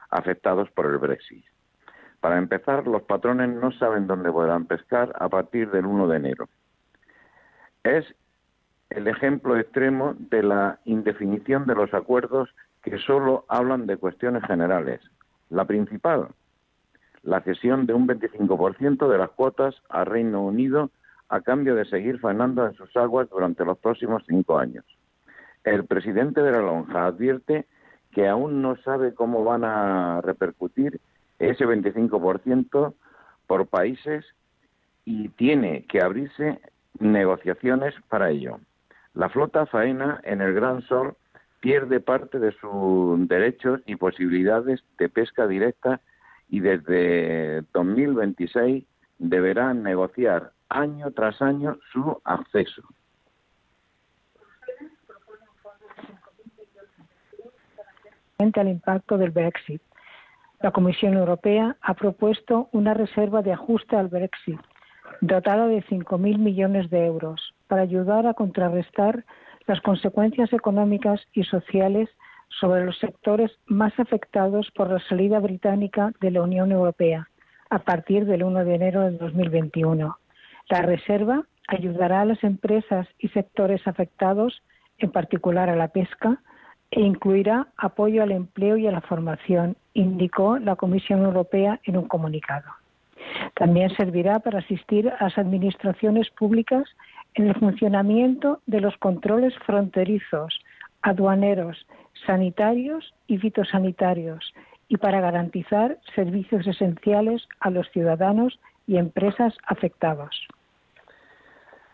afectados 0.08 0.70
por 0.70 0.86
el 0.86 0.98
Brexit. 0.98 1.44
Para 2.20 2.38
empezar, 2.38 2.86
los 2.86 3.02
patrones 3.02 3.48
no 3.48 3.72
saben 3.72 4.06
dónde 4.06 4.30
podrán 4.30 4.66
pescar 4.66 5.12
a 5.18 5.28
partir 5.28 5.68
del 5.72 5.84
1 5.84 6.06
de 6.06 6.16
enero. 6.16 6.48
Es 7.82 8.04
el 8.90 9.08
ejemplo 9.08 9.56
extremo 9.58 10.14
de 10.16 10.44
la 10.44 10.78
indefinición 10.84 11.66
de 11.66 11.74
los 11.74 11.92
acuerdos 11.92 12.54
que 12.84 12.98
solo 12.98 13.44
hablan 13.48 13.86
de 13.86 13.96
cuestiones 13.96 14.44
generales. 14.44 15.00
La 15.50 15.64
principal, 15.64 16.28
la 17.22 17.40
cesión 17.40 17.86
de 17.86 17.94
un 17.94 18.06
25% 18.06 19.08
de 19.08 19.18
las 19.18 19.30
cuotas 19.30 19.74
a 19.88 20.04
Reino 20.04 20.42
Unido 20.42 20.90
a 21.28 21.40
cambio 21.40 21.74
de 21.74 21.84
seguir 21.84 22.18
faenando 22.20 22.66
en 22.66 22.74
sus 22.74 22.94
aguas 22.96 23.28
durante 23.30 23.64
los 23.64 23.78
próximos 23.78 24.22
cinco 24.26 24.58
años. 24.58 24.84
El 25.64 25.86
presidente 25.86 26.42
de 26.42 26.50
la 26.50 26.60
lonja 26.60 27.06
advierte 27.06 27.66
que 28.10 28.28
aún 28.28 28.60
no 28.60 28.76
sabe 28.76 29.14
cómo 29.14 29.44
van 29.44 29.64
a 29.64 30.20
repercutir 30.20 31.00
ese 31.38 31.64
25% 31.64 32.94
por 33.46 33.66
países 33.66 34.24
y 35.04 35.28
tiene 35.30 35.84
que 35.86 36.02
abrirse 36.02 36.60
negociaciones 36.98 37.94
para 38.08 38.30
ello. 38.30 38.60
La 39.14 39.28
flota 39.28 39.66
faena 39.66 40.20
en 40.24 40.40
el 40.40 40.54
Gran 40.54 40.82
Sol 40.82 41.16
pierde 41.60 42.00
parte 42.00 42.38
de 42.38 42.52
sus 42.52 43.26
derechos 43.28 43.80
y 43.86 43.96
posibilidades 43.96 44.82
de 44.98 45.08
pesca 45.08 45.46
directa 45.46 46.00
y 46.52 46.60
desde 46.60 47.62
2026 47.72 48.84
deberá 49.18 49.72
negociar 49.72 50.52
año 50.68 51.10
tras 51.12 51.40
año 51.40 51.78
su 51.90 52.20
acceso. 52.24 52.82
al 58.56 58.68
impacto 58.68 59.18
del 59.18 59.30
Brexit. 59.30 59.80
La 60.60 60.72
Comisión 60.72 61.14
Europea 61.14 61.76
ha 61.80 61.94
propuesto 61.94 62.68
una 62.72 62.92
reserva 62.92 63.40
de 63.40 63.52
ajuste 63.52 63.96
al 63.96 64.08
Brexit 64.08 64.60
dotada 65.20 65.68
de 65.68 65.82
5.000 65.84 66.38
millones 66.38 66.90
de 66.90 67.06
euros 67.06 67.54
para 67.68 67.82
ayudar 67.82 68.26
a 68.26 68.34
contrarrestar 68.34 69.24
las 69.66 69.80
consecuencias 69.80 70.52
económicas 70.52 71.20
y 71.32 71.44
sociales 71.44 72.08
sobre 72.60 72.84
los 72.84 72.98
sectores 72.98 73.50
más 73.66 73.98
afectados 73.98 74.70
por 74.74 74.90
la 74.90 75.00
salida 75.08 75.38
británica 75.40 76.12
de 76.20 76.30
la 76.30 76.42
Unión 76.42 76.72
Europea 76.72 77.28
a 77.70 77.78
partir 77.78 78.26
del 78.26 78.42
1 78.42 78.64
de 78.66 78.74
enero 78.74 79.00
de 79.02 79.16
2021. 79.16 80.18
La 80.68 80.82
reserva 80.82 81.42
ayudará 81.68 82.20
a 82.20 82.24
las 82.26 82.44
empresas 82.44 83.08
y 83.18 83.28
sectores 83.28 83.86
afectados, 83.86 84.62
en 84.98 85.10
particular 85.10 85.70
a 85.70 85.76
la 85.76 85.88
pesca, 85.88 86.38
e 86.90 87.00
incluirá 87.00 87.68
apoyo 87.78 88.22
al 88.22 88.32
empleo 88.32 88.76
y 88.76 88.86
a 88.86 88.92
la 88.92 89.00
formación, 89.00 89.76
indicó 89.94 90.58
la 90.58 90.76
Comisión 90.76 91.22
Europea 91.22 91.80
en 91.84 91.96
un 91.96 92.06
comunicado. 92.06 92.68
También 93.54 93.88
servirá 93.96 94.40
para 94.40 94.58
asistir 94.58 95.08
a 95.08 95.24
las 95.24 95.38
administraciones 95.38 96.28
públicas 96.30 96.84
en 97.34 97.48
el 97.48 97.54
funcionamiento 97.54 98.60
de 98.66 98.82
los 98.82 98.94
controles 98.98 99.54
fronterizos, 99.64 100.60
aduaneros, 101.02 101.86
sanitarios 102.26 103.14
y 103.26 103.38
fitosanitarios 103.38 104.54
y 104.88 104.96
para 104.96 105.20
garantizar 105.20 105.98
servicios 106.14 106.66
esenciales 106.66 107.46
a 107.60 107.70
los 107.70 107.88
ciudadanos 107.90 108.58
y 108.86 108.96
empresas 108.96 109.54
afectados. 109.66 110.46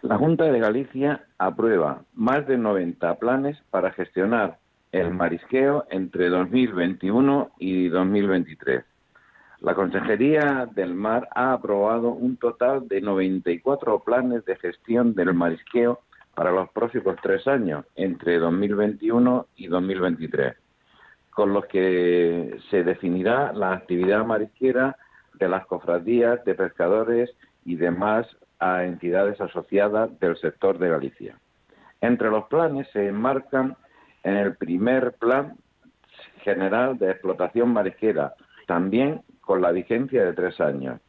La 0.03 0.17
Junta 0.17 0.45
de 0.45 0.61
Galicia 0.61 1.25
aprueba 1.38 2.03
más 2.15 2.47
de 2.47 2.57
90 2.57 3.15
planes 3.17 3.59
para 3.71 3.91
gestionar 3.93 4.59
el 4.93 5.12
marisqueo 5.12 5.87
entre 5.91 6.29
2021 6.29 7.50
y 7.59 7.88
2023. 7.88 8.85
La 9.61 9.75
Consejería 9.75 10.69
del 10.73 10.95
Mar 10.95 11.28
ha 11.35 11.52
aprobado 11.52 12.11
un 12.11 12.37
total 12.37 12.87
de 12.87 13.00
94 13.00 14.00
planes 14.00 14.45
de 14.45 14.56
gestión 14.56 15.15
del 15.15 15.35
marisqueo 15.35 16.00
para 16.39 16.53
los 16.53 16.71
próximos 16.71 17.17
tres 17.21 17.49
años, 17.49 17.85
entre 17.97 18.39
2021 18.39 19.49
y 19.57 19.67
2023, 19.67 20.55
con 21.31 21.53
los 21.53 21.67
que 21.67 22.61
se 22.71 22.85
definirá 22.85 23.53
la 23.53 23.73
actividad 23.73 24.25
marisquera 24.25 24.97
de 25.35 25.49
las 25.49 25.67
cofradías 25.67 26.45
de 26.45 26.55
pescadores 26.55 27.29
y 27.65 27.75
demás 27.75 28.25
entidades 28.61 29.41
asociadas 29.41 30.17
del 30.21 30.37
sector 30.37 30.79
de 30.79 30.91
Galicia. 30.91 31.37
Entre 32.01 32.31
los 32.31 32.45
planes 32.45 32.87
se 32.93 33.09
enmarcan 33.09 33.77
en 34.23 34.37
el 34.37 34.55
primer 34.55 35.15
plan 35.15 35.57
general 36.45 36.99
de 36.99 37.11
explotación 37.11 37.73
marisquera, 37.73 38.35
también 38.69 39.23
con 39.41 39.61
la 39.61 39.73
vigencia 39.73 40.25
de 40.25 40.35
tres 40.35 40.61
años, 40.61 41.01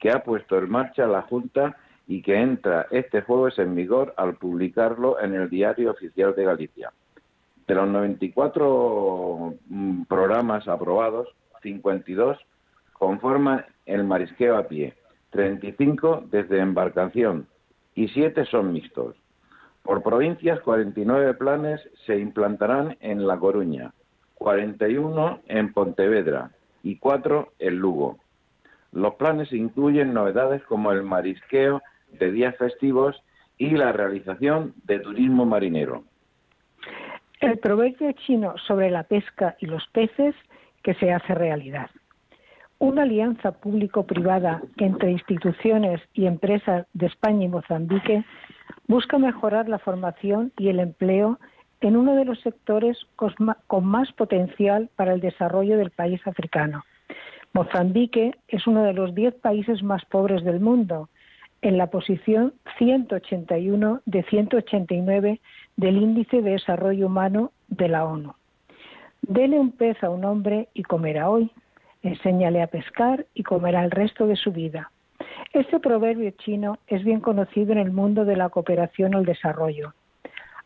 que 0.00 0.10
ha 0.10 0.24
puesto 0.24 0.58
en 0.58 0.68
marcha 0.68 1.06
la 1.06 1.22
Junta 1.22 1.76
y 2.12 2.20
que 2.20 2.36
entra 2.36 2.88
este 2.90 3.22
jueves 3.22 3.58
en 3.58 3.74
vigor 3.74 4.12
al 4.18 4.34
publicarlo 4.34 5.18
en 5.18 5.32
el 5.32 5.48
Diario 5.48 5.92
Oficial 5.92 6.34
de 6.34 6.44
Galicia. 6.44 6.92
De 7.66 7.74
los 7.74 7.88
94 7.88 9.54
mm, 9.66 10.02
programas 10.02 10.68
aprobados, 10.68 11.26
52 11.62 12.36
conforman 12.92 13.64
el 13.86 14.04
marisqueo 14.04 14.58
a 14.58 14.68
pie, 14.68 14.92
35 15.30 16.24
desde 16.30 16.58
embarcación 16.58 17.46
y 17.94 18.08
7 18.08 18.44
son 18.44 18.74
mixtos. 18.74 19.16
Por 19.82 20.02
provincias, 20.02 20.60
49 20.60 21.32
planes 21.32 21.80
se 22.04 22.18
implantarán 22.18 22.98
en 23.00 23.26
La 23.26 23.38
Coruña, 23.38 23.94
41 24.34 25.40
en 25.46 25.72
Pontevedra, 25.72 26.50
y 26.82 26.96
cuatro 26.98 27.52
en 27.58 27.76
Lugo. 27.76 28.18
Los 28.92 29.14
planes 29.14 29.50
incluyen 29.54 30.12
novedades 30.12 30.62
como 30.64 30.92
el 30.92 31.04
marisqueo 31.04 31.80
de 32.18 32.32
días 32.32 32.56
festivos 32.56 33.22
y 33.58 33.70
la 33.70 33.92
realización 33.92 34.74
de 34.84 35.00
turismo 35.00 35.44
marinero. 35.44 36.04
El 37.40 37.58
proverbio 37.58 38.12
chino 38.12 38.54
sobre 38.66 38.90
la 38.90 39.02
pesca 39.02 39.56
y 39.60 39.66
los 39.66 39.86
peces 39.88 40.34
que 40.82 40.94
se 40.94 41.12
hace 41.12 41.34
realidad. 41.34 41.90
Una 42.78 43.02
alianza 43.02 43.52
público-privada 43.52 44.62
entre 44.76 45.12
instituciones 45.12 46.00
y 46.14 46.26
empresas 46.26 46.86
de 46.94 47.06
España 47.06 47.44
y 47.44 47.48
Mozambique 47.48 48.24
busca 48.88 49.18
mejorar 49.18 49.68
la 49.68 49.78
formación 49.78 50.52
y 50.58 50.68
el 50.68 50.80
empleo 50.80 51.38
en 51.80 51.96
uno 51.96 52.14
de 52.14 52.24
los 52.24 52.40
sectores 52.40 52.96
con 53.16 53.84
más 53.84 54.12
potencial 54.12 54.88
para 54.96 55.14
el 55.14 55.20
desarrollo 55.20 55.76
del 55.78 55.90
país 55.90 56.20
africano. 56.26 56.84
Mozambique 57.52 58.32
es 58.48 58.66
uno 58.66 58.82
de 58.82 58.94
los 58.94 59.14
diez 59.14 59.34
países 59.34 59.82
más 59.82 60.04
pobres 60.06 60.42
del 60.42 60.60
mundo, 60.60 61.08
en 61.62 61.78
la 61.78 61.88
posición 61.88 62.54
181 62.78 64.02
de 64.04 64.22
189 64.24 65.40
del 65.76 65.96
Índice 65.96 66.42
de 66.42 66.50
Desarrollo 66.50 67.06
Humano 67.06 67.52
de 67.68 67.88
la 67.88 68.04
ONU. 68.04 68.34
Dele 69.22 69.58
un 69.58 69.72
pez 69.72 70.02
a 70.02 70.10
un 70.10 70.24
hombre 70.24 70.68
y 70.74 70.82
comerá 70.82 71.30
hoy. 71.30 71.50
Enséñale 72.02 72.62
a 72.62 72.66
pescar 72.66 73.26
y 73.34 73.44
comerá 73.44 73.84
el 73.84 73.90
resto 73.90 74.26
de 74.26 74.36
su 74.36 74.52
vida. 74.52 74.90
Este 75.52 75.80
proverbio 75.80 76.30
chino 76.32 76.78
es 76.88 77.04
bien 77.04 77.20
conocido 77.20 77.72
en 77.72 77.78
el 77.78 77.92
mundo 77.92 78.24
de 78.24 78.36
la 78.36 78.48
cooperación 78.48 79.14
al 79.14 79.24
desarrollo 79.24 79.94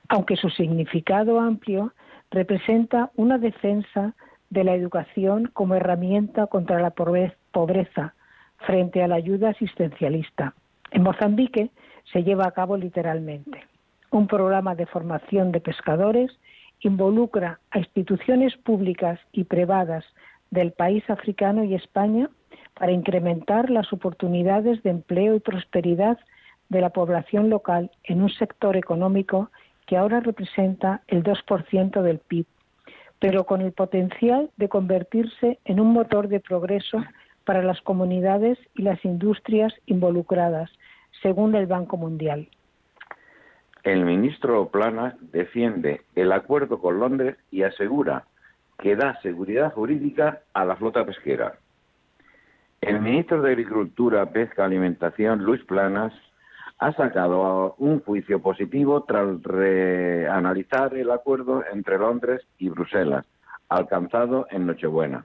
aunque 0.09 0.37
su 0.37 0.51
significado 0.51 1.41
amplio 1.41 1.93
representa 2.31 3.11
una 3.17 3.39
defensa 3.39 4.15
de 4.51 4.65
la 4.65 4.75
educación 4.75 5.51
como 5.53 5.75
herramienta 5.75 6.47
contra 6.47 6.81
la 6.81 6.91
pobreza 6.91 8.15
frente 8.59 9.03
a 9.03 9.09
la 9.09 9.17
ayuda 9.17 9.51
asistencialista. 9.51 10.55
En 10.97 11.03
Mozambique 11.03 11.69
se 12.11 12.25
lleva 12.25 12.47
a 12.47 12.53
cabo 12.53 12.79
literalmente. 12.79 13.67
Un 14.11 14.27
programa 14.27 14.75
de 14.75 14.87
formación 14.87 15.53
de 15.53 15.61
pescadores 15.61 16.31
involucra 16.81 17.61
a 17.71 17.81
instituciones 17.81 18.57
públicas 18.57 19.21
y 19.31 19.45
privadas 19.45 20.07
del 20.51 20.73
país 20.73 21.05
africano 21.11 21.65
y 21.65 21.75
España 21.75 22.31
para 22.73 22.93
incrementar 22.93 23.69
las 23.69 23.93
oportunidades 23.93 24.83
de 24.85 24.89
empleo 24.89 25.35
y 25.35 25.41
prosperidad 25.41 26.19
de 26.71 26.81
la 26.81 26.89
población 26.89 27.51
local 27.51 27.91
en 28.05 28.23
un 28.23 28.31
sector 28.31 28.75
económico 28.75 29.51
que 29.85 29.99
ahora 29.99 30.21
representa 30.21 31.03
el 31.09 31.23
2% 31.23 32.01
del 32.01 32.21
PIB, 32.21 32.47
pero 33.19 33.45
con 33.45 33.61
el 33.61 33.73
potencial 33.73 34.49
de 34.57 34.71
convertirse 34.71 35.59
en 35.67 35.79
un 35.79 35.93
motor 35.93 36.29
de 36.29 36.41
progreso 36.41 37.05
para 37.45 37.63
las 37.63 37.81
comunidades 37.83 38.59
y 38.75 38.83
las 38.83 39.03
industrias 39.05 39.73
involucradas, 39.87 40.71
según 41.23 41.55
el 41.55 41.67
Banco 41.67 41.97
Mundial. 41.97 42.49
El 43.83 44.05
ministro 44.05 44.69
Planas 44.69 45.15
defiende 45.33 46.03
el 46.15 46.33
acuerdo 46.33 46.81
con 46.81 46.99
Londres 46.99 47.37
y 47.51 47.63
asegura 47.63 48.25
que 48.79 48.97
da 48.97 49.21
seguridad 49.23 49.73
jurídica 49.73 50.41
a 50.53 50.65
la 50.65 50.77
flota 50.77 51.05
pesquera. 51.07 51.55
El 52.81 53.01
ministro 53.01 53.43
de 53.43 53.53
Agricultura, 53.53 54.27
Pesca 54.27 54.63
y 54.63 54.67
Alimentación, 54.67 55.43
Luis 55.43 55.63
Planas, 55.65 56.13
ha 56.79 56.93
sacado 56.93 57.75
un 57.79 58.01
juicio 58.01 58.41
positivo 58.41 59.05
tras 59.05 59.43
reanalizar 59.43 60.95
el 60.95 61.11
acuerdo 61.11 61.65
entre 61.73 61.99
Londres 61.99 62.43
y 62.59 62.69
Bruselas, 62.69 63.25
alcanzado 63.69 64.47
en 64.51 64.67
Nochebuena, 64.67 65.25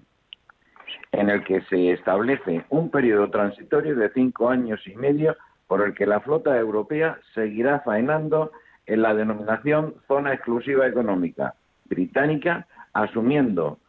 en 1.12 1.30
el 1.30 1.44
que 1.44 1.62
se 1.64 1.92
establece 1.92 2.64
un 2.70 2.90
periodo 2.90 3.30
transitorio 3.30 3.96
de 3.96 4.10
cinco 4.12 4.50
años 4.50 4.80
y 4.88 4.96
medio 4.96 5.36
por 5.72 5.88
el 5.88 5.94
que 5.94 6.06
la 6.06 6.20
flota 6.20 6.58
europea 6.60 7.18
seguirá 7.34 7.80
faenando 7.80 8.52
en 8.86 9.02
la 9.02 9.14
denominación 9.14 9.96
Zona 10.06 10.34
Exclusiva 10.34 10.86
Económica 10.86 11.56
británica, 11.86 12.68
asumiendo 12.92 13.80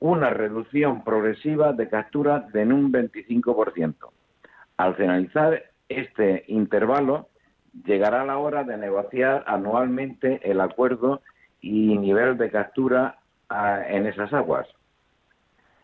una 0.00 0.28
reducción 0.28 1.02
progresiva 1.02 1.72
de 1.72 1.88
captura 1.88 2.40
de 2.52 2.64
un 2.64 2.92
25%. 2.92 3.94
Al 4.76 4.96
finalizar 4.96 5.62
este 5.88 6.44
intervalo 6.48 7.30
llegará 7.86 8.26
la 8.26 8.36
hora 8.36 8.62
de 8.64 8.76
negociar 8.76 9.42
anualmente 9.46 10.42
el 10.44 10.60
acuerdo 10.60 11.22
y 11.62 11.96
nivel 11.96 12.36
de 12.36 12.50
captura 12.50 13.16
ah, 13.48 13.80
en 13.88 14.04
esas 14.04 14.30
aguas. 14.34 14.68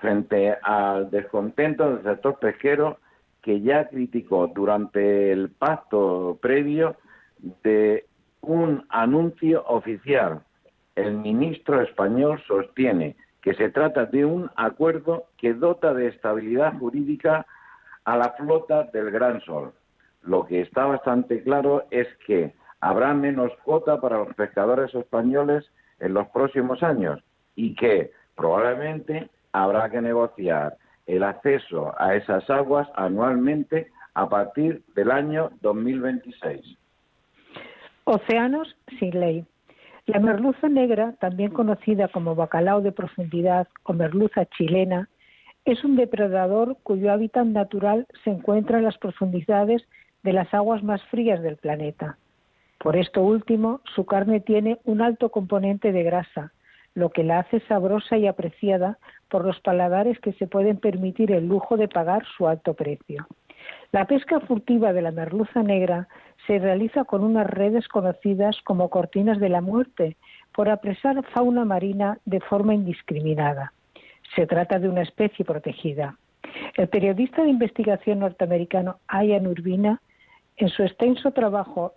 Frente 0.00 0.54
al 0.62 1.10
descontento 1.10 1.96
del 1.96 2.04
sector 2.04 2.38
pesquero 2.40 2.98
que 3.46 3.60
ya 3.60 3.88
criticó 3.88 4.48
durante 4.48 5.30
el 5.30 5.50
pacto 5.50 6.36
previo 6.42 6.96
de 7.62 8.04
un 8.40 8.84
anuncio 8.88 9.64
oficial 9.68 10.42
el 10.96 11.12
ministro 11.18 11.80
español 11.80 12.42
sostiene 12.48 13.14
que 13.42 13.54
se 13.54 13.68
trata 13.70 14.06
de 14.06 14.24
un 14.24 14.50
acuerdo 14.56 15.26
que 15.38 15.54
dota 15.54 15.94
de 15.94 16.08
estabilidad 16.08 16.76
jurídica 16.76 17.46
a 18.04 18.16
la 18.16 18.30
flota 18.30 18.82
del 18.92 19.12
Gran 19.12 19.40
Sol. 19.42 19.72
Lo 20.22 20.44
que 20.44 20.62
está 20.62 20.86
bastante 20.86 21.44
claro 21.44 21.84
es 21.92 22.08
que 22.26 22.52
habrá 22.80 23.14
menos 23.14 23.52
cuota 23.62 24.00
para 24.00 24.18
los 24.18 24.34
pescadores 24.34 24.92
españoles 24.92 25.64
en 26.00 26.14
los 26.14 26.26
próximos 26.30 26.82
años 26.82 27.22
y 27.54 27.76
que 27.76 28.10
probablemente 28.34 29.30
habrá 29.52 29.88
que 29.88 30.00
negociar 30.00 30.76
el 31.06 31.22
acceso 31.22 31.94
a 31.98 32.14
esas 32.14 32.48
aguas 32.50 32.88
anualmente 32.94 33.90
a 34.14 34.28
partir 34.28 34.82
del 34.94 35.10
año 35.10 35.50
2026. 35.60 36.78
Océanos 38.04 38.76
sin 38.98 39.18
ley. 39.18 39.44
La 40.06 40.20
merluza 40.20 40.68
negra, 40.68 41.14
también 41.18 41.50
conocida 41.50 42.08
como 42.08 42.36
bacalao 42.36 42.80
de 42.80 42.92
profundidad 42.92 43.66
o 43.82 43.92
merluza 43.92 44.46
chilena, 44.46 45.08
es 45.64 45.82
un 45.82 45.96
depredador 45.96 46.76
cuyo 46.84 47.12
hábitat 47.12 47.44
natural 47.46 48.06
se 48.22 48.30
encuentra 48.30 48.78
en 48.78 48.84
las 48.84 48.96
profundidades 48.98 49.82
de 50.22 50.32
las 50.32 50.52
aguas 50.54 50.84
más 50.84 51.02
frías 51.06 51.42
del 51.42 51.56
planeta. 51.56 52.18
Por 52.78 52.96
esto 52.96 53.22
último, 53.22 53.80
su 53.94 54.06
carne 54.06 54.38
tiene 54.40 54.78
un 54.84 55.02
alto 55.02 55.30
componente 55.30 55.90
de 55.90 56.04
grasa, 56.04 56.52
lo 56.94 57.10
que 57.10 57.24
la 57.24 57.40
hace 57.40 57.60
sabrosa 57.66 58.16
y 58.16 58.28
apreciada 58.28 58.98
por 59.28 59.44
los 59.44 59.60
paladares 59.60 60.18
que 60.20 60.32
se 60.34 60.46
pueden 60.46 60.78
permitir 60.78 61.32
el 61.32 61.46
lujo 61.46 61.76
de 61.76 61.88
pagar 61.88 62.24
su 62.36 62.46
alto 62.46 62.74
precio. 62.74 63.26
La 63.92 64.06
pesca 64.06 64.40
furtiva 64.40 64.92
de 64.92 65.02
la 65.02 65.10
merluza 65.10 65.62
negra 65.62 66.08
se 66.46 66.58
realiza 66.58 67.04
con 67.04 67.24
unas 67.24 67.46
redes 67.46 67.88
conocidas 67.88 68.56
como 68.64 68.90
cortinas 68.90 69.40
de 69.40 69.48
la 69.48 69.60
muerte 69.60 70.16
por 70.54 70.68
apresar 70.68 71.22
fauna 71.32 71.64
marina 71.64 72.18
de 72.24 72.40
forma 72.40 72.74
indiscriminada. 72.74 73.72
Se 74.34 74.46
trata 74.46 74.78
de 74.78 74.88
una 74.88 75.02
especie 75.02 75.44
protegida. 75.44 76.16
El 76.74 76.88
periodista 76.88 77.42
de 77.42 77.50
investigación 77.50 78.20
norteamericano 78.20 78.98
Ian 79.10 79.46
Urbina, 79.46 80.00
en 80.56 80.68
su 80.68 80.82
extenso 80.82 81.32
trabajo 81.32 81.94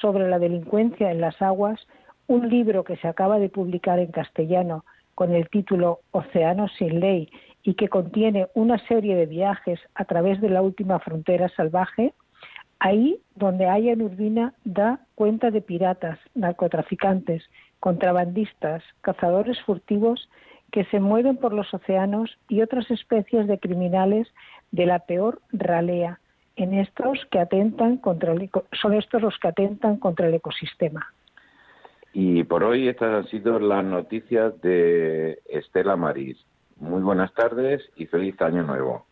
sobre 0.00 0.28
la 0.28 0.38
delincuencia 0.38 1.10
en 1.10 1.20
las 1.20 1.40
aguas, 1.40 1.86
un 2.26 2.48
libro 2.48 2.84
que 2.84 2.96
se 2.96 3.08
acaba 3.08 3.38
de 3.38 3.48
publicar 3.48 3.98
en 3.98 4.12
castellano 4.12 4.84
con 5.20 5.34
el 5.34 5.50
título 5.50 6.00
Océanos 6.12 6.72
sin 6.78 6.98
ley 6.98 7.28
y 7.62 7.74
que 7.74 7.88
contiene 7.88 8.46
una 8.54 8.78
serie 8.86 9.14
de 9.16 9.26
viajes 9.26 9.78
a 9.94 10.06
través 10.06 10.40
de 10.40 10.48
la 10.48 10.62
última 10.62 10.98
frontera 10.98 11.50
salvaje, 11.50 12.14
ahí 12.78 13.20
donde 13.34 13.66
Ian 13.66 14.00
Urbina 14.00 14.54
da 14.64 15.00
cuenta 15.16 15.50
de 15.50 15.60
piratas, 15.60 16.18
narcotraficantes, 16.34 17.42
contrabandistas, 17.80 18.82
cazadores 19.02 19.60
furtivos 19.60 20.30
que 20.72 20.86
se 20.86 21.00
mueven 21.00 21.36
por 21.36 21.52
los 21.52 21.74
océanos 21.74 22.38
y 22.48 22.62
otras 22.62 22.90
especies 22.90 23.46
de 23.46 23.58
criminales 23.58 24.26
de 24.70 24.86
la 24.86 25.00
peor 25.00 25.42
ralea. 25.52 26.18
En 26.56 26.72
estos 26.72 27.26
que 27.30 27.40
atentan 27.40 27.98
contra 27.98 28.34
son 28.72 28.94
estos 28.94 29.20
los 29.20 29.38
que 29.38 29.48
atentan 29.48 29.98
contra 29.98 30.28
el 30.28 30.32
ecosistema. 30.32 31.12
Y 32.12 32.44
por 32.44 32.64
hoy 32.64 32.88
estas 32.88 33.14
han 33.14 33.30
sido 33.30 33.58
las 33.60 33.84
noticias 33.84 34.60
de 34.60 35.38
Estela 35.48 35.96
Maris. 35.96 36.44
Muy 36.76 37.02
buenas 37.02 37.32
tardes 37.34 37.88
y 37.96 38.06
feliz 38.06 38.40
año 38.40 38.62
nuevo. 38.62 39.06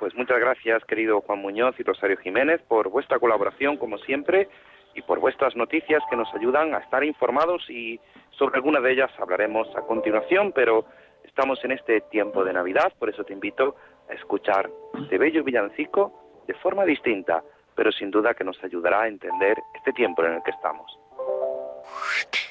Pues 0.00 0.14
muchas 0.16 0.40
gracias, 0.40 0.84
querido 0.84 1.20
Juan 1.20 1.38
Muñoz 1.40 1.78
y 1.78 1.82
Rosario 1.82 2.16
Jiménez, 2.16 2.60
por 2.68 2.90
vuestra 2.90 3.18
colaboración, 3.18 3.76
como 3.76 3.98
siempre, 3.98 4.48
y 4.94 5.02
por 5.02 5.20
vuestras 5.20 5.54
noticias 5.56 6.02
que 6.10 6.16
nos 6.16 6.32
ayudan 6.34 6.74
a 6.74 6.78
estar 6.78 7.04
informados 7.04 7.68
y 7.70 8.00
sobre 8.30 8.56
alguna 8.56 8.80
de 8.80 8.92
ellas 8.92 9.10
hablaremos 9.18 9.68
a 9.76 9.82
continuación, 9.82 10.52
pero 10.52 10.86
estamos 11.24 11.64
en 11.64 11.72
este 11.72 12.00
tiempo 12.02 12.44
de 12.44 12.52
Navidad, 12.52 12.92
por 12.98 13.08
eso 13.08 13.24
te 13.24 13.32
invito 13.32 13.76
a 14.08 14.14
escuchar 14.14 14.70
este 15.02 15.18
bello 15.18 15.44
villancico 15.44 16.42
de 16.46 16.54
forma 16.54 16.84
distinta, 16.84 17.42
pero 17.74 17.90
sin 17.92 18.10
duda 18.10 18.34
que 18.34 18.44
nos 18.44 18.62
ayudará 18.62 19.02
a 19.02 19.08
entender 19.08 19.58
este 19.76 19.92
tiempo 19.92 20.24
en 20.24 20.34
el 20.34 20.42
que 20.42 20.50
estamos. 20.50 20.98
Whoosh. 21.86 22.43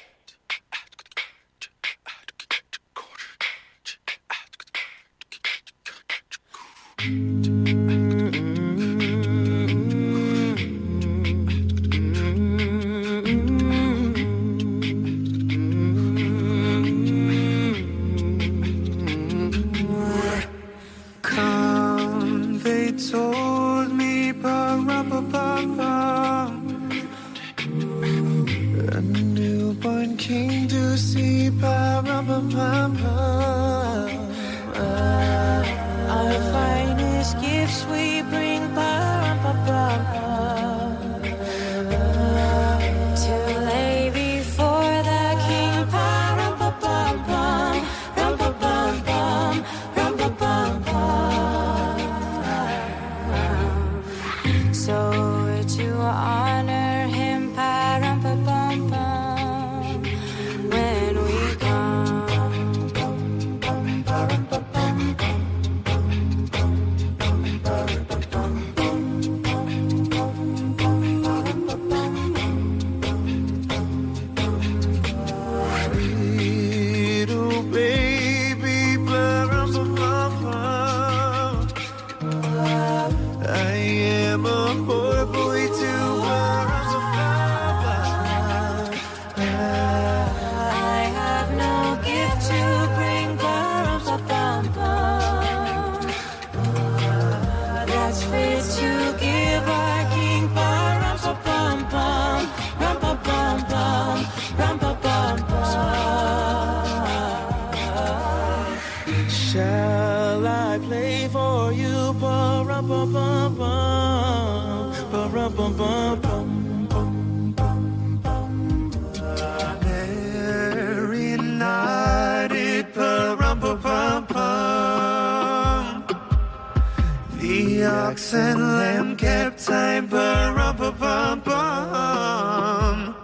and 128.34 128.60
lamb 128.60 129.16
kept 129.16 129.64
time 129.64 130.08
per 130.08 130.54
bum 131.00 131.40
bum 131.42 133.16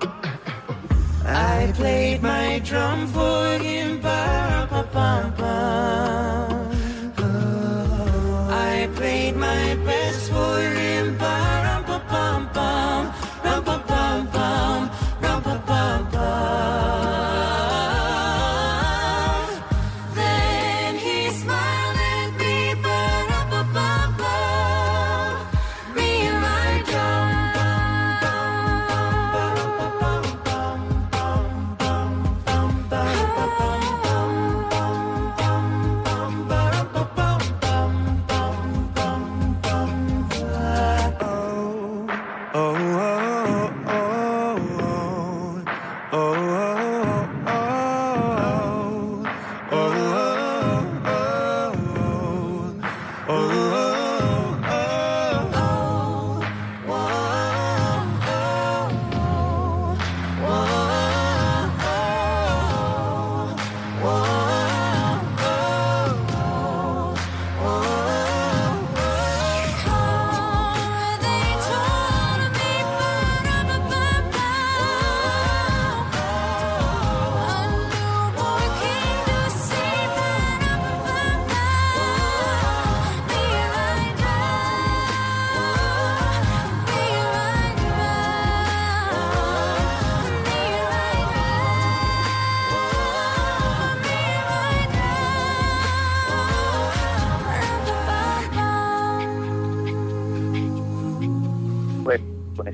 I 1.25 1.71
played 1.75 2.21
my 2.21 2.59
drum 2.59 3.07
for 3.07 3.57
you. 3.63 3.78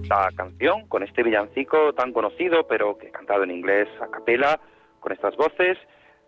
Esta 0.05 0.29
canción, 0.35 0.87
con 0.87 1.01
este 1.01 1.23
villancico 1.23 1.93
tan 1.93 2.13
conocido, 2.13 2.67
pero 2.67 2.95
que 2.95 3.07
he 3.07 3.11
cantado 3.11 3.43
en 3.43 3.49
inglés 3.49 3.87
a 3.99 4.07
capela, 4.07 4.59
con 4.99 5.11
estas 5.11 5.35
voces. 5.35 5.79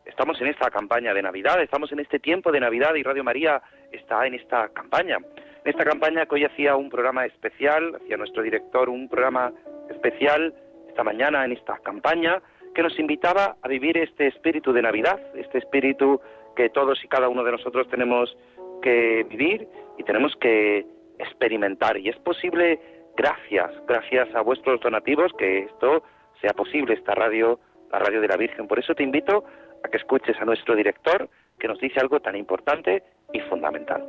Estamos 0.04 0.42
en 0.42 0.48
esta 0.48 0.72
campaña 0.72 1.13
de 1.13 1.22
Navidad, 1.22 1.62
estamos 1.62 1.92
en 1.92 2.00
este 2.00 2.18
tiempo 2.18 2.52
de 2.52 2.60
Navidad 2.60 2.96
y 2.96 3.04
Radio 3.04 3.24
María 3.24 3.62
está 3.92 4.26
en 4.26 4.34
esta 4.34 4.70
campaña. 4.70 5.18
En 5.18 5.72
esta 5.72 5.86
campaña 5.86 6.26
que 6.26 6.36
hoy 6.36 6.46
hacía 6.46 6.76
un 6.76 6.90
programa 6.90 7.26
especial, 7.28 7.96
hacía 8.02 8.18
nuestro 8.18 8.42
director 8.42 8.90
un 8.90 9.08
programa 9.10 9.54
especial 9.92 10.56
esta 10.90 11.04
mañana 11.04 11.46
en 11.46 11.52
esta 11.52 11.78
campaña 11.78 12.42
que 12.74 12.82
nos 12.82 12.98
invitaba 12.98 13.58
a 13.62 13.68
vivir 13.68 13.96
este 14.00 14.28
espíritu 14.28 14.74
de 14.74 14.82
Navidad, 14.82 15.20
este 15.36 15.60
espíritu 15.60 16.20
que 16.56 16.70
todos 16.70 17.04
y 17.04 17.08
cada 17.08 17.30
uno 17.30 17.44
de 17.44 17.52
nosotros 17.52 17.88
tenemos 17.90 18.36
que 18.82 19.24
vivir 19.30 19.68
y 20.00 20.04
tenemos 20.04 20.36
que 20.38 20.84
experimentar. 21.20 21.98
Y 21.98 22.10
es 22.10 22.18
posible 22.18 22.80
gracias, 23.17 23.71
gracias 23.88 24.34
a 24.36 24.41
vuestros 24.41 24.80
donativos 24.80 25.32
que 25.38 25.63
esto 25.63 26.03
sea 26.39 26.53
posible, 26.53 26.93
esta 26.93 27.15
radio, 27.15 27.60
la 27.91 27.99
radio 27.99 28.21
de 28.21 28.27
la 28.27 28.38
Virgen. 28.38 28.67
Por 28.67 28.80
eso 28.80 28.93
te 28.93 29.03
invito 29.03 29.43
a 29.84 29.89
que 29.89 29.97
escuches 29.97 30.38
a 30.39 30.45
nuestro 30.45 30.75
director 30.75 31.27
que 31.60 31.67
nos 31.67 31.80
dice 31.80 31.99
algo 31.99 32.19
tan 32.19 32.36
importante 32.36 33.03
y 33.34 33.39
fundamental. 33.41 34.06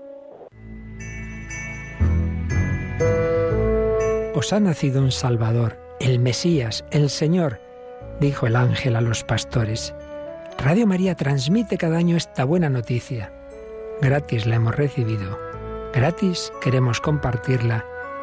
Os 4.34 4.52
ha 4.52 4.60
nacido 4.60 5.02
un 5.02 5.10
Salvador, 5.10 5.78
el 5.98 6.20
Mesías, 6.20 6.84
el 6.92 7.08
Señor, 7.08 7.60
dijo 8.20 8.46
el 8.46 8.56
ángel 8.56 8.94
a 8.94 9.00
los 9.00 9.24
pastores. 9.24 9.94
Radio 10.62 10.86
María 10.86 11.14
transmite 11.14 11.78
cada 11.78 11.96
año 11.96 12.16
esta 12.16 12.44
buena 12.44 12.68
noticia. 12.68 13.32
Gratis 14.02 14.46
la 14.46 14.56
hemos 14.56 14.76
recibido, 14.76 15.38
gratis 15.92 16.52
queremos 16.62 17.00
compartirla 17.00 17.84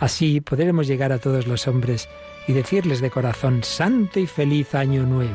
Así 0.00 0.40
podremos 0.40 0.86
llegar 0.86 1.12
a 1.12 1.18
todos 1.18 1.46
los 1.46 1.66
hombres 1.66 2.08
y 2.46 2.52
decirles 2.52 3.00
de 3.00 3.10
corazón 3.10 3.62
santo 3.62 4.20
y 4.20 4.26
feliz 4.26 4.74
año 4.74 5.04
nuevo. 5.04 5.34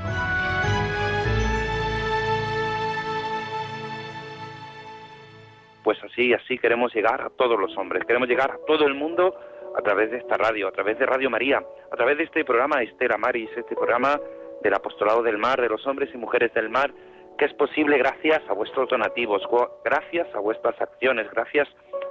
Pues 5.84 5.98
así, 6.04 6.34
así 6.34 6.58
queremos 6.60 6.94
llegar 6.94 7.22
a 7.22 7.30
todos 7.30 7.60
los 7.60 7.76
hombres, 7.78 8.04
queremos 8.06 8.28
llegar 8.28 8.52
a 8.52 8.58
todo 8.68 8.86
el 8.86 8.94
mundo 8.94 9.34
a 9.76 9.82
través 9.82 10.12
de 10.12 10.18
esta 10.18 10.38
radio, 10.38 10.68
a 10.68 10.72
través 10.72 11.00
de 11.00 11.06
Radio 11.06 11.30
María, 11.30 11.64
a 11.92 11.96
través 11.96 12.18
de 12.18 12.26
este 12.26 12.44
programa 12.44 12.84
Estera 12.84 13.18
Maris, 13.18 13.50
este 13.56 13.76
programa 13.76 14.20
del 14.62 14.74
apostolado 14.74 15.24
del 15.24 15.38
mar, 15.38 15.62
de 15.62 15.70
los 15.70 15.86
hombres 15.88 16.10
y 16.14 16.18
mujeres 16.18 16.54
del 16.54 16.70
mar, 16.70 16.92
que 17.40 17.46
es 17.46 17.54
posible 17.54 17.98
gracias 17.98 18.42
a 18.50 18.54
vuestros 18.54 18.90
donativos, 18.90 19.42
gracias 19.86 20.28
a 20.36 20.40
vuestras 20.40 20.80
acciones, 20.82 21.32
gracias 21.32 21.70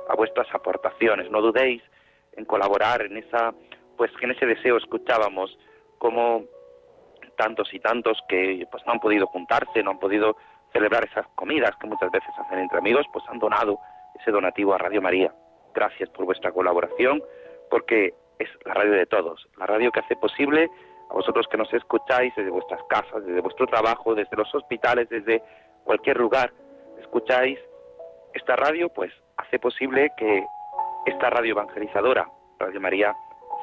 a 0.09 0.17
vuestras 0.17 0.49
aportaciones. 0.55 1.31
No 1.31 1.43
dudéis 1.43 1.83
en 2.33 2.47
colaborar 2.47 3.03
en 3.03 3.19
esa, 3.19 3.53
pues 3.99 4.11
que 4.19 4.25
en 4.25 4.33
ese 4.33 4.47
deseo 4.47 4.79
escuchábamos 4.79 5.57
como 5.99 6.45
tantos 7.37 7.73
y 7.75 7.79
tantos 7.79 8.19
que 8.27 8.67
pues 8.71 8.83
no 8.87 8.95
han 8.95 9.01
podido 9.01 9.27
juntarse, 9.27 9.83
no 9.83 9.91
han 9.91 9.99
podido 9.99 10.35
celebrar 10.73 11.05
esas 11.05 11.27
comidas 11.35 11.77
que 11.79 11.87
muchas 11.87 12.11
veces 12.11 12.31
hacen 12.39 12.61
entre 12.61 12.79
amigos, 12.79 13.05
pues 13.13 13.23
han 13.29 13.39
donado 13.39 13.79
ese 14.19 14.31
donativo 14.31 14.73
a 14.73 14.79
Radio 14.79 15.03
María. 15.03 15.31
Gracias 15.75 16.09
por 16.09 16.25
vuestra 16.25 16.53
colaboración, 16.53 17.23
porque 17.69 18.15
es 18.39 18.49
la 18.65 18.73
radio 18.73 18.93
de 18.93 19.05
todos, 19.05 19.47
la 19.59 19.67
radio 19.67 19.93
que 19.93 20.01
hace 20.01 20.17
posible 20.17 20.71
a 21.11 21.15
vosotros 21.15 21.47
que 21.51 21.57
nos 21.57 21.73
escucháis 21.73 22.35
desde 22.37 22.51
vuestras 22.51 22.83
casas, 22.89 23.25
desde 23.25 23.41
vuestro 23.41 23.67
trabajo, 23.67 24.15
desde 24.15 24.37
los 24.37 24.55
hospitales, 24.55 25.09
desde 25.09 25.43
cualquier 25.85 26.19
lugar, 26.19 26.53
escucháis 27.01 27.59
esta 28.35 28.57
radio, 28.57 28.89
pues 28.89 29.13
hace 29.37 29.59
posible 29.59 30.11
que 30.17 30.45
esta 31.07 31.31
radio 31.31 31.53
evangelizadora, 31.53 32.29
Radio 32.59 32.81
María, 32.81 33.15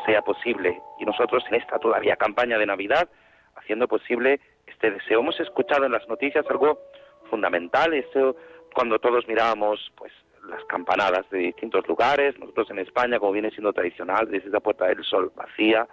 sea 0.05 0.21
posible. 0.21 0.81
Y 0.99 1.05
nosotros 1.05 1.43
en 1.49 1.55
esta 1.55 1.77
todavía 1.79 2.15
campaña 2.15 2.57
de 2.57 2.65
Navidad, 2.65 3.07
haciendo 3.55 3.87
posible 3.87 4.39
este 4.67 4.91
deseo. 4.91 5.19
Hemos 5.19 5.39
escuchado 5.39 5.85
en 5.85 5.91
las 5.91 6.07
noticias 6.07 6.45
algo 6.49 6.79
fundamental, 7.29 7.93
eso 7.93 8.35
cuando 8.73 8.99
todos 8.99 9.27
mirábamos 9.27 9.91
pues 9.95 10.11
las 10.49 10.63
campanadas 10.65 11.27
de 11.29 11.39
distintos 11.39 11.87
lugares, 11.87 12.37
nosotros 12.39 12.69
en 12.69 12.79
España, 12.79 13.19
como 13.19 13.31
viene 13.31 13.51
siendo 13.51 13.73
tradicional, 13.73 14.29
desde 14.29 14.49
la 14.49 14.59
Puerta 14.59 14.85
del 14.85 15.03
Sol 15.03 15.31
vacía, 15.35 15.87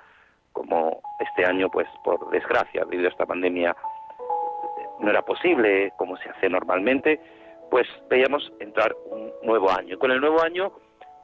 como 0.52 1.00
este 1.18 1.44
año, 1.44 1.68
pues 1.70 1.88
por 2.04 2.30
desgracia, 2.30 2.84
debido 2.84 3.08
a 3.08 3.12
esta 3.12 3.26
pandemia, 3.26 3.76
no 5.00 5.10
era 5.10 5.22
posible 5.22 5.92
como 5.96 6.16
se 6.18 6.28
hace 6.28 6.48
normalmente, 6.48 7.20
pues 7.70 7.86
veíamos 8.08 8.52
entrar 8.60 8.94
un 9.10 9.32
nuevo 9.42 9.70
año. 9.70 9.98
Con 9.98 10.10
el 10.10 10.20
nuevo 10.20 10.42
año 10.42 10.72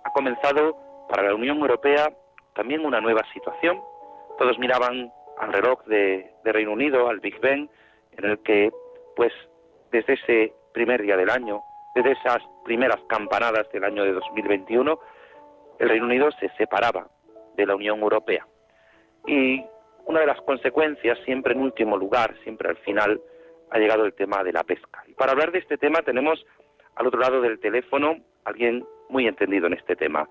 ha 0.04 0.10
comenzado 0.12 0.76
para 1.08 1.22
la 1.22 1.34
Unión 1.34 1.58
Europea 1.58 2.10
también 2.54 2.84
una 2.84 3.00
nueva 3.00 3.22
situación. 3.32 3.80
Todos 4.38 4.58
miraban 4.58 5.12
al 5.38 5.52
reloj 5.52 5.84
de, 5.84 6.32
de 6.44 6.52
Reino 6.52 6.72
Unido, 6.72 7.08
al 7.08 7.20
Big 7.20 7.38
Ben, 7.40 7.70
en 8.16 8.24
el 8.24 8.38
que, 8.42 8.72
pues, 9.14 9.32
desde 9.92 10.14
ese 10.14 10.52
primer 10.72 11.02
día 11.02 11.16
del 11.16 11.30
año, 11.30 11.62
desde 11.94 12.12
esas 12.12 12.38
primeras 12.64 12.98
campanadas 13.08 13.70
del 13.72 13.84
año 13.84 14.04
de 14.04 14.12
2021, 14.12 14.98
el 15.78 15.88
Reino 15.88 16.06
Unido 16.06 16.30
se 16.32 16.48
separaba 16.56 17.08
de 17.56 17.66
la 17.66 17.76
Unión 17.76 18.00
Europea. 18.00 18.46
Y 19.26 19.64
una 20.06 20.20
de 20.20 20.26
las 20.26 20.40
consecuencias, 20.42 21.18
siempre 21.24 21.52
en 21.52 21.60
último 21.60 21.96
lugar, 21.96 22.34
siempre 22.42 22.70
al 22.70 22.76
final, 22.78 23.20
ha 23.70 23.78
llegado 23.78 24.04
el 24.04 24.14
tema 24.14 24.42
de 24.42 24.52
la 24.52 24.64
pesca. 24.64 25.02
Y 25.06 25.12
para 25.12 25.32
hablar 25.32 25.52
de 25.52 25.58
este 25.58 25.76
tema 25.76 26.00
tenemos 26.02 26.44
al 26.96 27.06
otro 27.06 27.20
lado 27.20 27.40
del 27.40 27.60
teléfono 27.60 28.16
alguien 28.44 28.84
muy 29.08 29.26
entendido 29.26 29.66
en 29.66 29.74
este 29.74 29.96
tema, 29.96 30.28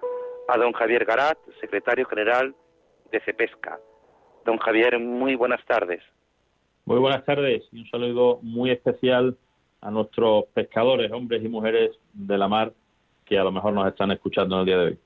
a 0.48 0.58
don 0.58 0.74
Javier 0.74 1.06
Garat, 1.06 1.38
secretario 1.60 2.06
general 2.06 2.56
de 3.12 3.20
CEPESCA. 3.22 3.80
Don 4.46 4.58
Javier, 4.58 5.00
muy 5.00 5.36
buenas 5.36 5.64
tardes. 5.66 6.02
Muy 6.86 7.00
buenas 7.00 7.26
tardes 7.26 7.68
y 7.72 7.82
un 7.82 7.90
saludo 7.90 8.40
muy 8.42 8.72
especial 8.72 9.38
a 9.82 9.92
nuestros 9.92 10.46
pescadores, 10.54 11.12
hombres 11.12 11.44
y 11.44 11.50
mujeres 11.50 11.92
de 12.14 12.38
la 12.38 12.48
mar, 12.48 12.72
que 13.26 13.38
a 13.38 13.44
lo 13.44 13.52
mejor 13.52 13.74
nos 13.74 13.88
están 13.88 14.12
escuchando 14.12 14.56
en 14.56 14.60
el 14.62 14.66
día 14.66 14.78
de 14.78 14.86
hoy. 14.86 15.00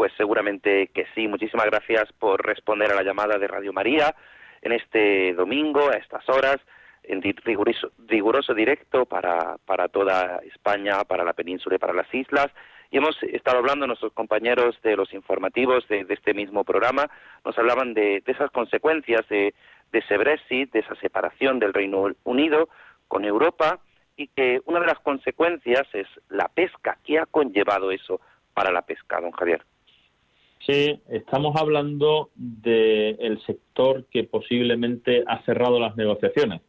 Pues 0.00 0.14
seguramente 0.16 0.86
que 0.94 1.04
sí. 1.14 1.28
Muchísimas 1.28 1.66
gracias 1.66 2.10
por 2.18 2.42
responder 2.42 2.90
a 2.90 2.94
la 2.94 3.02
llamada 3.02 3.36
de 3.36 3.46
Radio 3.46 3.70
María 3.70 4.14
en 4.62 4.72
este 4.72 5.34
domingo, 5.34 5.90
a 5.90 5.98
estas 5.98 6.26
horas, 6.26 6.56
en 7.02 7.20
riguroso, 7.20 8.54
directo 8.54 9.04
para, 9.04 9.58
para 9.66 9.88
toda 9.88 10.40
España, 10.54 11.04
para 11.04 11.22
la 11.22 11.34
península 11.34 11.76
y 11.76 11.78
para 11.78 11.92
las 11.92 12.06
islas. 12.14 12.46
Y 12.90 12.96
hemos 12.96 13.22
estado 13.24 13.58
hablando, 13.58 13.86
nuestros 13.86 14.14
compañeros 14.14 14.74
de 14.82 14.96
los 14.96 15.12
informativos 15.12 15.86
de, 15.88 16.06
este 16.08 16.32
mismo 16.32 16.64
programa, 16.64 17.10
nos 17.44 17.58
hablaban 17.58 17.92
de, 17.92 18.22
de 18.24 18.32
esas 18.32 18.50
consecuencias 18.52 19.28
de, 19.28 19.52
de 19.92 19.98
ese 19.98 20.16
Brexit, 20.16 20.72
de 20.72 20.78
esa 20.78 20.94
separación 20.94 21.58
del 21.58 21.74
Reino 21.74 22.06
Unido 22.24 22.70
con 23.06 23.26
Europa, 23.26 23.80
y 24.16 24.28
que 24.28 24.62
una 24.64 24.80
de 24.80 24.86
las 24.86 25.00
consecuencias 25.00 25.86
es 25.92 26.06
la 26.30 26.48
pesca. 26.48 26.96
¿Qué 27.04 27.18
ha 27.18 27.26
conllevado 27.26 27.90
eso 27.90 28.22
para 28.54 28.72
la 28.72 28.80
pesca, 28.80 29.20
don 29.20 29.32
Javier? 29.32 29.62
Sí, 30.66 31.00
estamos 31.08 31.56
hablando 31.56 32.30
del 32.34 33.40
sector 33.46 34.04
que 34.10 34.24
posiblemente 34.24 35.24
ha 35.26 35.42
cerrado 35.44 35.80
las 35.80 35.96
negociaciones. 35.96 36.60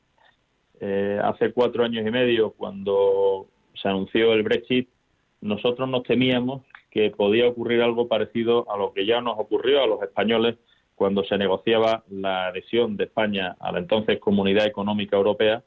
Eh, 0.79 1.19
hace 1.21 1.51
cuatro 1.51 1.83
años 1.83 2.07
y 2.07 2.11
medio, 2.11 2.51
cuando 2.51 3.47
se 3.73 3.89
anunció 3.89 4.31
el 4.33 4.43
Brexit, 4.43 4.87
nosotros 5.41 5.89
nos 5.89 6.03
temíamos 6.03 6.63
que 6.89 7.09
podía 7.11 7.47
ocurrir 7.47 7.81
algo 7.81 8.07
parecido 8.07 8.65
a 8.71 8.77
lo 8.77 8.93
que 8.93 9.05
ya 9.05 9.19
nos 9.19 9.37
ocurrió 9.37 9.83
a 9.83 9.87
los 9.87 10.01
españoles 10.01 10.55
cuando 10.95 11.23
se 11.25 11.37
negociaba 11.37 12.03
la 12.09 12.47
adhesión 12.47 12.95
de 12.95 13.05
España 13.05 13.57
a 13.59 13.73
la 13.73 13.79
entonces 13.79 14.19
Comunidad 14.19 14.67
Económica 14.67 15.17
Europea. 15.17 15.63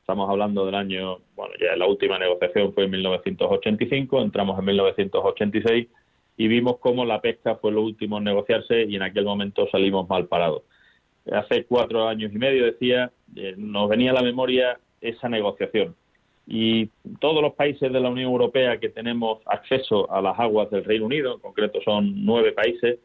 Estamos 0.00 0.30
hablando 0.30 0.64
del 0.64 0.74
año, 0.76 1.18
bueno, 1.34 1.54
ya 1.60 1.74
la 1.76 1.86
última 1.86 2.18
negociación 2.18 2.72
fue 2.72 2.84
en 2.84 2.90
1985, 2.92 4.20
entramos 4.20 4.58
en 4.58 4.64
1986 4.66 5.88
y 6.36 6.48
vimos 6.48 6.78
cómo 6.78 7.04
la 7.04 7.20
pesca 7.20 7.56
fue 7.56 7.72
lo 7.72 7.82
último 7.82 8.18
en 8.18 8.24
negociarse 8.24 8.84
y 8.84 8.96
en 8.96 9.02
aquel 9.02 9.24
momento 9.24 9.68
salimos 9.70 10.08
mal 10.08 10.26
parados. 10.26 10.62
Hace 11.30 11.64
cuatro 11.64 12.06
años 12.06 12.32
y 12.34 12.38
medio, 12.38 12.64
decía, 12.64 13.10
eh, 13.36 13.54
nos 13.56 13.88
venía 13.88 14.10
a 14.10 14.14
la 14.14 14.22
memoria 14.22 14.78
esa 15.00 15.28
negociación. 15.28 15.94
y 16.46 16.90
todos 17.20 17.40
los 17.40 17.54
países 17.54 17.90
de 17.90 18.00
la 18.00 18.10
Unión 18.10 18.30
Europea 18.30 18.78
que 18.78 18.90
tenemos 18.90 19.38
acceso 19.46 20.12
a 20.12 20.20
las 20.20 20.38
aguas 20.38 20.70
del 20.70 20.84
Reino 20.84 21.06
Unido, 21.06 21.32
en 21.34 21.40
concreto 21.40 21.80
son 21.82 22.26
nueve 22.26 22.52
países, 22.52 22.98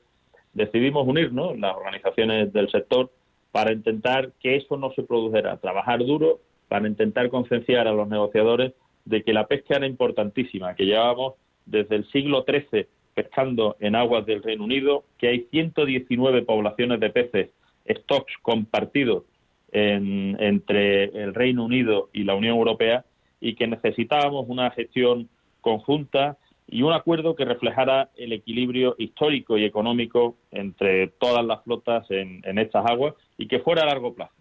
decidimos 0.54 1.08
unirnos, 1.08 1.58
las 1.58 1.74
organizaciones 1.74 2.52
del 2.52 2.70
sector, 2.70 3.10
para 3.54 3.72
intentar 3.72 4.34
que 4.42 4.58
eso 4.58 4.76
no 4.76 4.92
se 4.92 5.04
produjera, 5.04 5.56
trabajar 5.56 6.06
duro 6.06 6.42
para 6.68 6.88
intentar 6.88 7.30
concienciar 7.30 7.88
a 7.88 7.94
los 7.94 8.10
negociadores 8.10 8.74
de 9.06 9.24
que 9.24 9.32
la 9.32 9.48
pesca 9.48 9.78
era 9.78 9.88
importantísima, 9.88 10.76
que 10.76 10.86
llevábamos 10.86 11.36
desde 11.66 11.96
el 11.96 12.10
siglo 12.12 12.44
XIII 12.46 12.88
pescando 13.20 13.76
en 13.82 13.96
aguas 13.96 14.26
del 14.26 14.42
Reino 14.42 14.64
Unido, 14.64 15.04
que 15.18 15.28
hay 15.28 15.48
119 15.52 16.44
poblaciones 16.44 17.02
de 17.02 17.10
peces, 17.10 17.50
stocks 17.86 18.34
compartidos 18.42 19.26
entre 19.74 21.04
el 21.04 21.34
Reino 21.34 21.66
Unido 21.66 22.10
y 22.14 22.24
la 22.24 22.36
Unión 22.36 22.56
Europea, 22.56 23.04
y 23.42 23.56
que 23.56 23.68
necesitábamos 23.68 24.46
una 24.48 24.72
gestión 24.72 25.28
conjunta 25.60 26.38
y 26.66 26.82
un 26.82 26.94
acuerdo 26.94 27.36
que 27.36 27.44
reflejara 27.44 28.10
el 28.16 28.32
equilibrio 28.32 28.96
histórico 28.98 29.58
y 29.58 29.66
económico 29.66 30.38
entre 30.52 31.08
todas 31.08 31.46
las 31.46 31.62
flotas 31.66 32.10
en, 32.10 32.58
estas 32.58 32.86
aguas 32.86 33.16
y 33.38 33.48
que 33.50 33.60
fuera 33.60 33.84
a 33.84 33.88
largo 33.88 34.14
plazo. 34.14 34.34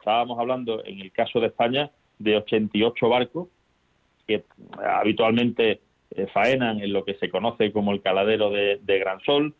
Estábamos 0.00 0.36
hablando, 0.40 0.84
en 0.84 1.00
el 1.00 1.12
caso 1.12 1.38
de 1.38 1.46
España, 1.46 1.92
de 2.18 2.38
88 2.38 3.08
barcos 3.08 3.48
que 4.26 4.42
habitualmente 4.84 5.80
eh, 6.10 6.26
faenan 6.32 6.80
en 6.80 6.92
lo 6.92 7.04
que 7.04 7.14
se 7.14 7.28
conoce 7.28 7.72
como 7.72 7.92
el 7.92 8.02
caladero 8.02 8.50
de, 8.50 8.78
Gran 8.84 9.20
Sol, 9.20 9.54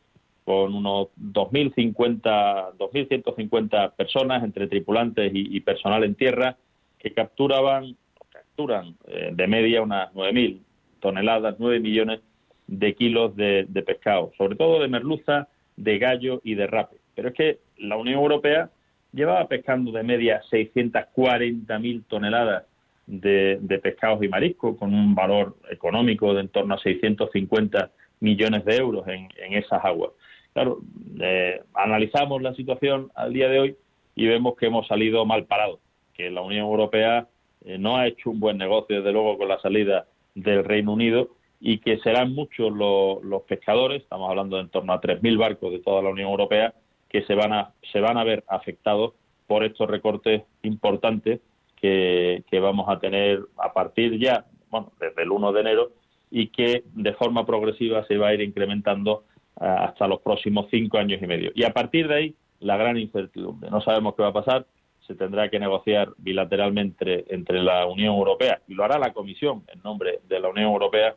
con 0.45 0.75
unos 0.75 1.09
2.050, 1.19 2.77
2.150 2.79 3.93
personas 3.93 4.45
entre 4.45 4.69
tripulantes 4.69 5.33
y, 5.35 5.61
personal 5.61 6.05
en 6.05 6.15
tierra 6.15 6.57
que 6.99 7.13
capturaban, 7.13 7.97
capturan 8.31 8.97
eh, 9.09 9.31
de 9.33 9.47
media 9.47 9.83
unas 9.83 10.13
9.000 10.15 10.61
toneladas, 11.01 11.57
9 11.59 11.81
millones 11.81 12.21
de 12.69 12.95
kilos 12.95 13.35
de, 13.37 13.67
pescado, 13.85 14.33
sobre 14.39 14.57
todo 14.57 14.81
de 14.81 14.89
merluza, 14.89 15.49
de 15.77 15.99
gallo 15.99 16.41
y 16.45 16.55
de 16.55 16.67
rape. 16.67 16.97
Pero 17.15 17.29
es 17.29 17.35
que 17.35 17.59
la 17.79 17.97
Unión 17.97 18.21
Europea 18.21 18.71
llevaba 19.13 19.47
pescando 19.49 19.93
de 19.93 20.03
media 20.03 20.43
640.000 20.51 22.05
toneladas 22.09 22.65
de, 23.07 23.81
pescados 23.83 24.23
y 24.23 24.29
mariscos, 24.29 24.77
con 24.77 24.93
un 24.93 25.15
valor 25.15 25.57
económico 25.71 26.35
de 26.35 26.41
en 26.41 26.49
torno 26.49 26.75
a 26.75 26.79
650 26.79 27.91
millones 28.21 28.65
de 28.65 28.77
euros 28.77 29.07
en, 29.09 29.29
esas 29.53 29.85
aguas. 29.85 30.11
Claro, 30.53 30.81
eh, 31.21 31.63
analizamos 31.75 32.43
la 32.43 32.55
situación 32.55 33.11
al 33.15 33.33
día 33.33 33.49
de 33.49 33.61
hoy 33.61 33.77
y 34.15 34.27
vemos 34.27 34.57
que 34.57 34.67
hemos 34.67 34.87
salido 34.87 35.25
mal 35.27 35.45
parados, 35.45 35.81
que 36.15 36.31
la 36.31 36.41
Unión 36.41 36.67
Europea 36.67 37.29
eh, 37.65 37.79
no 37.79 37.97
ha 37.97 38.07
hecho 38.07 38.31
un 38.31 38.41
buen 38.41 38.59
negocio, 38.59 38.97
desde 38.97 39.13
luego, 39.13 39.37
con 39.37 39.49
la 39.49 39.61
salida 39.61 40.07
del 40.35 40.65
Reino 40.65 40.93
Unido 40.93 41.31
y 41.61 41.79
que 41.79 41.99
serán 41.99 42.35
muchos 42.35 42.73
los, 42.73 43.43
pescadores, 43.43 44.03
estamos 44.03 44.29
hablando 44.29 44.57
de 44.57 44.63
en 44.63 44.69
torno 44.69 44.93
a 44.93 45.01
3.000 45.01 45.39
barcos 45.39 45.73
de 45.73 45.79
toda 45.81 46.03
la 46.03 46.11
Unión 46.11 46.31
Europea, 46.31 46.75
que 47.09 47.23
se 47.23 47.35
van 47.35 47.53
a, 47.53 47.73
se 47.93 48.01
van 48.01 48.19
a 48.19 48.25
ver 48.25 48.45
afectados 48.49 49.15
por 49.47 49.65
estos 49.65 49.89
recortes 49.89 50.43
importantes 50.63 51.41
que, 51.87 52.61
vamos 52.61 52.89
a 52.89 52.99
tener 52.99 53.41
a 53.59 53.73
partir 53.73 54.19
ya, 54.19 54.45
bueno, 54.71 54.93
desde 54.99 55.23
el 55.23 55.31
1 55.31 55.53
de 55.53 55.61
enero 55.61 55.93
y 56.31 56.49
que 56.49 56.85
de 56.95 57.13
forma 57.15 57.47
progresiva 57.47 58.05
se 58.07 58.17
va 58.17 58.29
a 58.29 58.35
ir 58.35 58.41
incrementando 58.41 59.25
eh, 59.61 59.65
hasta 59.65 60.09
los 60.09 60.21
próximos 60.21 60.67
cinco 60.71 60.99
años 60.99 61.21
y 61.23 61.27
medio. 61.27 61.53
Y 61.55 61.65
a 61.65 61.73
partir 61.73 62.09
de 62.09 62.15
ahí, 62.15 62.35
la 62.61 62.77
gran 62.77 62.97
incertidumbre. 62.97 63.71
No 63.71 63.81
sabemos 63.81 64.15
qué 64.15 64.23
va 64.23 64.29
a 64.29 64.33
pasar, 64.33 64.67
se 65.07 65.15
tendrá 65.15 65.49
que 65.49 65.61
negociar 65.61 66.11
bilateralmente 66.19 67.33
entre 67.33 67.63
la 67.63 67.87
Unión 67.87 68.17
Europea 68.17 68.61
y 68.67 68.75
lo 68.75 68.85
hará 68.85 68.99
la 68.99 69.13
Comisión 69.13 69.63
en 69.73 69.81
nombre 69.83 70.21
de 70.29 70.41
la 70.41 70.49
Unión 70.49 70.73
Europea 70.73 71.15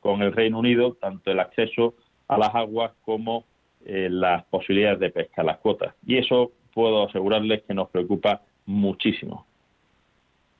con 0.00 0.22
el 0.22 0.32
Reino 0.32 0.58
Unido, 0.58 0.96
tanto 1.00 1.30
el 1.30 1.40
acceso 1.40 1.94
a 2.28 2.38
las 2.38 2.54
aguas 2.54 2.92
como 3.04 3.44
eh, 3.84 4.08
las 4.10 4.44
posibilidades 4.44 5.00
de 5.00 5.10
pesca, 5.10 5.42
las 5.42 5.58
cuotas. 5.58 5.94
Y 6.06 6.18
eso 6.18 6.52
puedo 6.72 7.08
asegurarles 7.08 7.62
que 7.62 7.74
nos 7.74 7.88
preocupa 7.90 8.42
muchísimo. 8.66 9.46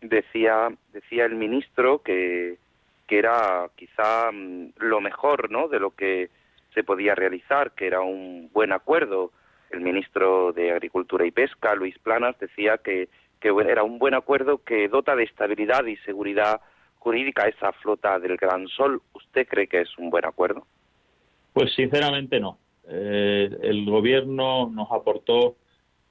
Decía, 0.03 0.69
decía 0.93 1.25
el 1.25 1.37
ministro 1.37 2.03
que, 2.03 2.59
que 3.07 3.19
era 3.19 3.71
quizá 3.77 4.31
mm, 4.31 4.75
lo 4.79 5.01
mejor 5.01 5.51
¿no? 5.51 5.68
de 5.68 5.81
lo 5.81 5.93
que 5.93 6.29
se 6.74 6.85
podía 6.85 7.14
realizar, 7.14 7.72
que 7.72 7.87
era 7.87 8.01
un 8.01 8.51
buen 8.53 8.72
acuerdo 8.72 9.33
el 9.72 9.81
ministro 9.81 10.53
de 10.53 10.70
Agricultura 10.70 11.26
y 11.26 11.31
Pesca, 11.31 11.74
Luis 11.74 11.99
Planas, 11.99 12.39
decía 12.39 12.79
que, 12.79 13.09
era 13.43 13.83
un 13.83 13.99
buen 13.99 14.14
acuerdo 14.14 14.59
que 14.59 14.89
dota 14.89 15.16
de 15.16 15.24
estabilidad 15.24 15.85
y 15.87 15.97
seguridad 15.97 16.61
jurídica 16.99 17.45
a 17.45 17.49
esa 17.49 17.72
flota 17.72 18.20
del 18.20 18.37
Gran 18.37 18.68
Sol. 18.68 19.03
¿Usted 19.14 19.49
cree 19.49 19.66
que 19.66 19.81
es 19.81 19.99
un 19.99 20.11
buen 20.11 20.24
acuerdo? 20.24 20.64
Pues 21.53 21.74
sinceramente 21.74 22.39
no. 22.39 22.59
Eh, 22.87 23.51
el 23.62 23.85
gobierno 23.85 24.68
nos 24.68 24.93
aportó 24.93 25.57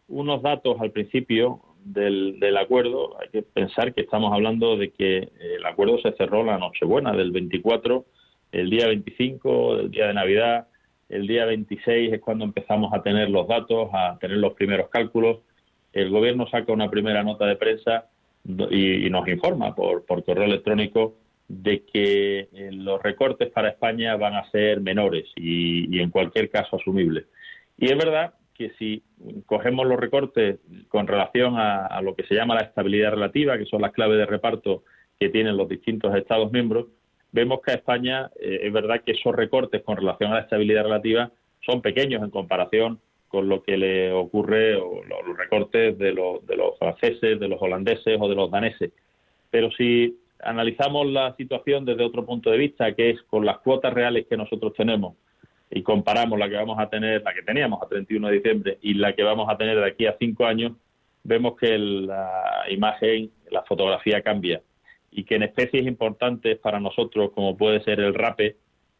unos 0.09 0.41
datos 0.41 0.81
al 0.81 0.91
principio 0.91 1.61
del, 1.83 2.39
del, 2.39 2.57
acuerdo. 2.57 3.19
Hay 3.19 3.29
que 3.29 3.41
pensar 3.41 3.93
que 3.93 4.01
estamos 4.01 4.33
hablando 4.33 4.77
de 4.77 4.91
que 4.91 5.29
el 5.39 5.65
acuerdo 5.65 5.99
se 5.99 6.11
cerró 6.13 6.43
la 6.43 6.57
Nochebuena 6.57 7.11
del 7.13 7.31
24, 7.31 8.05
el 8.51 8.69
día 8.69 8.87
25, 8.87 9.79
el 9.79 9.91
día 9.91 10.07
de 10.07 10.13
Navidad, 10.13 10.67
el 11.11 11.27
día 11.27 11.45
26 11.45 12.13
es 12.13 12.21
cuando 12.21 12.45
empezamos 12.45 12.93
a 12.93 13.03
tener 13.03 13.29
los 13.29 13.45
datos, 13.45 13.89
a 13.91 14.17
tener 14.19 14.37
los 14.37 14.53
primeros 14.53 14.87
cálculos. 14.89 15.39
El 15.91 16.09
gobierno 16.09 16.47
saca 16.47 16.71
una 16.71 16.89
primera 16.89 17.21
nota 17.21 17.45
de 17.45 17.57
prensa 17.57 18.05
y, 18.45 19.09
nos 19.09 19.27
informa 19.27 19.75
por, 19.75 20.05
correo 20.05 20.45
electrónico 20.45 21.17
de 21.49 21.83
que 21.83 22.47
eh, 22.53 22.69
los 22.71 23.03
recortes 23.03 23.49
para 23.49 23.69
España 23.69 24.15
van 24.15 24.35
a 24.35 24.49
ser 24.51 24.79
menores 24.79 25.25
y, 25.35 25.99
en 25.99 26.11
cualquier 26.11 26.49
caso 26.49 26.77
asumibles. 26.77 27.25
Y 27.77 27.91
es 27.91 27.97
verdad 27.97 28.33
que 28.53 28.71
si 28.77 29.03
cogemos 29.45 29.87
los 29.87 29.99
recortes 29.99 30.59
con 30.89 31.07
relación 31.07 31.55
a, 31.57 32.01
lo 32.01 32.15
que 32.15 32.23
se 32.23 32.35
llama 32.35 32.55
la 32.55 32.61
estabilidad 32.61 33.11
relativa, 33.11 33.57
que 33.57 33.65
son 33.65 33.81
las 33.81 33.91
claves 33.91 34.17
de 34.17 34.25
reparto 34.25 34.83
que 35.19 35.29
tienen 35.29 35.57
los 35.57 35.69
distintos 35.69 36.15
Estados 36.15 36.51
miembros, 36.51 36.87
vemos 37.31 37.61
que 37.61 37.71
a 37.71 37.75
España 37.75 38.29
eh, 38.39 38.59
es 38.63 38.73
verdad 38.73 39.01
que 39.05 39.13
esos 39.13 39.35
recortes 39.35 39.83
con 39.83 39.97
relación 39.97 40.31
a 40.31 40.35
la 40.35 40.41
estabilidad 40.41 40.83
relativa 40.83 41.31
son 41.65 41.81
pequeños 41.81 42.23
en 42.23 42.29
comparación 42.29 42.99
con 43.27 43.47
lo 43.47 43.63
que 43.63 43.77
le 43.77 44.11
ocurre 44.11 44.75
o 44.75 45.03
los 45.03 45.37
recortes 45.37 45.97
de 45.97 46.11
los, 46.11 46.45
de 46.45 46.57
los 46.57 46.77
franceses, 46.77 47.39
de 47.39 47.47
los 47.47 47.61
holandeses 47.61 48.17
o 48.19 48.27
de 48.27 48.35
los 48.35 48.51
daneses. 48.51 48.91
Pero 49.49 49.71
si 49.71 50.17
analizamos 50.43 51.07
la 51.07 51.33
situación 51.35 51.85
desde 51.85 52.03
otro 52.03 52.25
punto 52.25 52.49
de 52.49 52.57
vista, 52.57 52.93
que 52.93 53.11
es 53.11 53.21
con 53.23 53.45
las 53.45 53.59
cuotas 53.59 53.93
reales 53.93 54.25
que 54.27 54.35
nosotros 54.35 54.73
tenemos, 54.75 55.15
y 55.71 55.83
comparamos 55.83 56.37
la 56.37 56.49
que 56.49 56.55
vamos 56.55 56.77
a 56.79 56.89
tener, 56.89 57.23
la 57.23 57.33
que 57.33 57.43
teníamos 57.43 57.81
a 57.81 57.87
31 57.87 58.27
de 58.27 58.33
diciembre 58.33 58.77
y 58.81 58.93
la 58.95 59.13
que 59.13 59.23
vamos 59.23 59.49
a 59.49 59.57
tener 59.57 59.77
de 59.77 59.85
aquí 59.87 60.05
a 60.05 60.17
cinco 60.19 60.45
años, 60.45 60.73
vemos 61.23 61.55
que 61.57 61.77
la 61.77 62.65
imagen, 62.69 63.31
la 63.49 63.63
fotografía 63.63 64.21
cambia 64.21 64.61
y 65.11 65.23
que 65.23 65.35
en 65.35 65.43
especies 65.43 65.85
importantes 65.85 66.57
para 66.57 66.79
nosotros, 66.79 67.31
como 67.33 67.57
puede 67.57 67.83
ser 67.83 67.99
el 67.99 68.13
rape, 68.13 68.57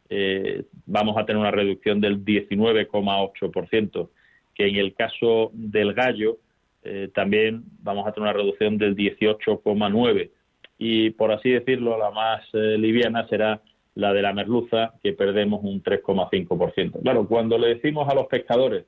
eh, 0.08 0.64
vamos 0.86 1.16
a 1.16 1.24
tener 1.24 1.40
una 1.40 1.50
reducción 1.50 2.00
del 2.00 2.24
19,8%, 2.24 4.10
que 4.54 4.66
en 4.66 4.76
el 4.76 4.94
caso 4.94 5.50
del 5.54 5.94
gallo 5.94 6.38
eh, 6.84 7.10
también 7.14 7.64
vamos 7.80 8.06
a 8.06 8.12
tener 8.12 8.28
una 8.28 8.38
reducción 8.38 8.78
del 8.78 8.94
18,9%. 8.96 10.30
Y 10.78 11.10
por 11.10 11.32
así 11.32 11.50
decirlo, 11.50 11.96
la 11.98 12.10
más 12.10 12.42
eh, 12.54 12.76
liviana 12.78 13.26
será 13.28 13.62
la 13.94 14.12
de 14.12 14.22
la 14.22 14.32
merluza, 14.32 14.94
que 15.02 15.12
perdemos 15.12 15.60
un 15.62 15.82
3,5%. 15.82 17.02
Claro, 17.02 17.26
cuando 17.26 17.58
le 17.58 17.74
decimos 17.74 18.08
a 18.08 18.14
los 18.14 18.26
pescadores, 18.26 18.84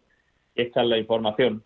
esta 0.55 0.82
es 0.82 0.88
la 0.88 0.98
información, 0.98 1.62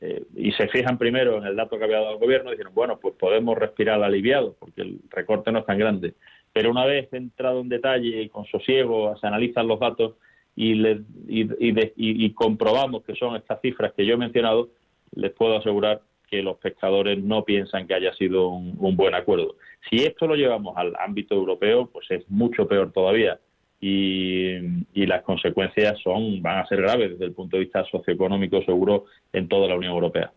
eh, 0.00 0.22
y 0.36 0.52
se 0.52 0.68
fijan 0.68 0.98
primero 0.98 1.38
en 1.38 1.44
el 1.44 1.56
dato 1.56 1.78
que 1.78 1.84
había 1.84 2.00
dado 2.00 2.12
el 2.12 2.18
gobierno, 2.18 2.50
y 2.50 2.52
dijeron, 2.52 2.74
bueno, 2.74 2.98
pues 3.00 3.14
podemos 3.14 3.56
respirar 3.56 4.02
aliviados, 4.02 4.54
porque 4.58 4.82
el 4.82 5.00
recorte 5.10 5.50
no 5.50 5.60
es 5.60 5.66
tan 5.66 5.78
grande. 5.78 6.14
Pero 6.52 6.70
una 6.70 6.84
vez 6.84 7.12
entrado 7.12 7.60
en 7.60 7.68
detalle 7.68 8.22
y 8.22 8.28
con 8.28 8.44
sosiego, 8.46 9.16
se 9.16 9.26
analizan 9.26 9.66
los 9.66 9.80
datos 9.80 10.14
y, 10.56 10.74
y, 11.26 12.30
comprobamos 12.32 13.02
que 13.02 13.16
son 13.16 13.34
estas 13.34 13.60
cifras 13.60 13.92
que 13.92 14.06
yo 14.06 14.14
he 14.14 14.18
mencionado, 14.18 14.68
les 15.16 15.32
puedo 15.32 15.56
asegurar 15.56 16.00
que 16.30 16.42
los 16.42 16.56
pescadores 16.58 17.22
no 17.22 17.44
piensan 17.44 17.86
que 17.86 17.94
haya 17.94 18.12
sido 18.14 18.48
un 18.48 18.96
buen 18.96 19.14
acuerdo. 19.14 19.56
Si 19.88 19.96
esto 19.96 20.26
lo 20.26 20.34
llevamos 20.34 20.76
al 20.76 20.94
ámbito 20.98 21.34
europeo, 21.34 21.86
pues 21.92 22.10
es 22.10 22.28
mucho 22.30 22.66
peor 22.66 22.92
todavía 22.92 23.38
y, 23.86 25.06
las 25.06 25.22
consecuencias 25.22 25.98
son 26.02 26.40
van 26.40 26.58
a 26.58 26.66
ser 26.66 26.80
graves 26.80 27.10
desde 27.10 27.26
el 27.26 27.32
punto 27.32 27.56
de 27.56 27.64
vista 27.64 27.84
socioeconómico 27.84 28.62
seguro 28.62 29.04
en 29.32 29.46
toda 29.46 29.68
la 29.68 29.76
Unión 29.76 29.92
Europea. 29.92 30.32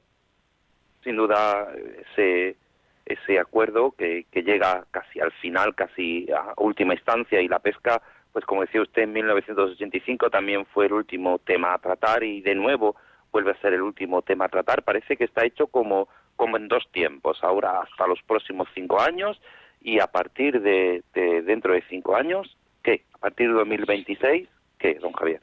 Sin 1.03 1.15
duda 1.15 1.67
ese 2.11 2.57
ese 3.05 3.39
acuerdo 3.39 3.91
que, 3.97 4.25
llega 4.33 4.85
casi 4.91 5.21
al 5.21 5.31
final, 5.31 5.73
casi 5.75 6.27
a 6.29 6.53
última 6.57 6.93
instancia 6.93 7.39
y 7.41 7.47
la 7.47 7.59
pesca, 7.59 8.01
pues 8.33 8.43
como 8.43 8.61
decía 8.61 8.81
usted 8.81 9.03
en 9.03 9.13
1985 9.13 10.29
también 10.29 10.65
fue 10.65 10.87
el 10.87 10.93
último 10.93 11.39
tema 11.39 11.73
a 11.73 11.77
tratar 11.77 12.25
y 12.25 12.41
de 12.41 12.53
nuevo 12.53 12.97
vuelve 13.37 13.51
a 13.51 13.61
ser 13.61 13.73
el 13.73 13.83
último 13.83 14.23
tema 14.23 14.45
a 14.45 14.49
tratar. 14.49 14.81
Parece 14.81 15.15
que 15.15 15.25
está 15.25 15.45
hecho 15.45 15.67
como 15.67 16.07
como 16.37 16.55
en 16.55 16.67
dos 16.67 16.87
tiempos, 16.91 17.39
ahora 17.41 17.81
hasta 17.81 18.07
los 18.07 18.21
próximos 18.21 18.67
cinco 18.73 19.01
años 19.01 19.41
y 19.81 19.99
a 19.99 20.07
partir 20.07 20.61
de, 20.61 21.03
dentro 21.13 21.73
de 21.73 21.83
cinco 21.89 22.15
años, 22.15 22.55
¿qué? 22.83 23.03
A 23.13 23.17
partir 23.17 23.47
de 23.47 23.53
2026, 23.55 24.47
¿qué, 24.77 24.93
don 25.01 25.11
Javier? 25.13 25.41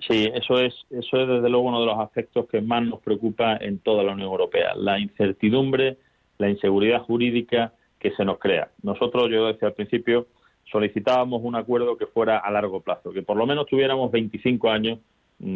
Sí, 0.00 0.30
eso 0.34 0.58
es, 0.58 0.74
eso 0.90 1.16
es 1.18 1.28
desde 1.28 1.48
luego 1.48 1.68
uno 1.68 1.80
de 1.80 1.86
los 1.86 1.98
aspectos 1.98 2.48
que 2.48 2.60
más 2.60 2.82
nos 2.82 3.00
preocupa 3.00 3.56
en 3.58 3.78
toda 3.78 4.02
la 4.02 4.12
Unión 4.12 4.30
Europea, 4.30 4.74
la 4.74 4.98
incertidumbre, 4.98 5.98
la 6.38 6.48
inseguridad 6.48 7.02
jurídica 7.02 7.72
que 8.00 8.10
se 8.12 8.24
nos 8.24 8.38
crea. 8.38 8.70
Nosotros, 8.82 9.30
yo 9.30 9.46
decía 9.46 9.68
al 9.68 9.74
principio, 9.74 10.26
solicitábamos 10.64 11.42
un 11.44 11.56
acuerdo 11.56 11.96
que 11.96 12.06
fuera 12.06 12.38
a 12.38 12.50
largo 12.50 12.80
plazo, 12.80 13.12
que 13.12 13.22
por 13.22 13.36
lo 13.36 13.46
menos 13.46 13.66
tuviéramos 13.66 14.10
25 14.10 14.70
años 14.70 14.98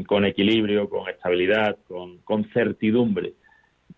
con 0.07 0.25
equilibrio, 0.25 0.89
con 0.89 1.09
estabilidad, 1.09 1.77
con, 1.89 2.45
certidumbre. 2.53 3.35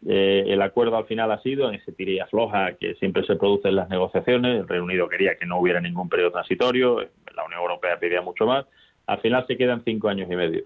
Eh, 0.07 0.45
el 0.47 0.63
acuerdo 0.63 0.97
al 0.97 1.07
final 1.07 1.33
ha 1.33 1.43
sido 1.43 1.69
en 1.69 1.75
ese 1.77 1.93
tirilla 1.93 2.27
floja 2.27 2.75
que 2.75 2.95
siempre 2.97 3.25
se 3.27 3.37
produce 3.37 3.69
en 3.69 3.77
las 3.77 3.89
negociaciones. 3.89 4.61
El 4.61 4.69
Reino 4.69 4.85
Unido 4.85 5.09
quería 5.09 5.37
que 5.37 5.47
no 5.47 5.59
hubiera 5.59 5.81
ningún 5.81 6.09
periodo 6.09 6.33
transitorio, 6.33 7.01
la 7.35 7.45
Unión 7.45 7.61
Europea 7.61 7.99
pedía 7.99 8.21
mucho 8.21 8.47
más. 8.47 8.67
Al 9.07 9.21
final 9.21 9.47
se 9.47 9.57
quedan 9.57 9.83
cinco 9.85 10.09
años 10.09 10.31
y 10.31 10.37
medio. 10.37 10.65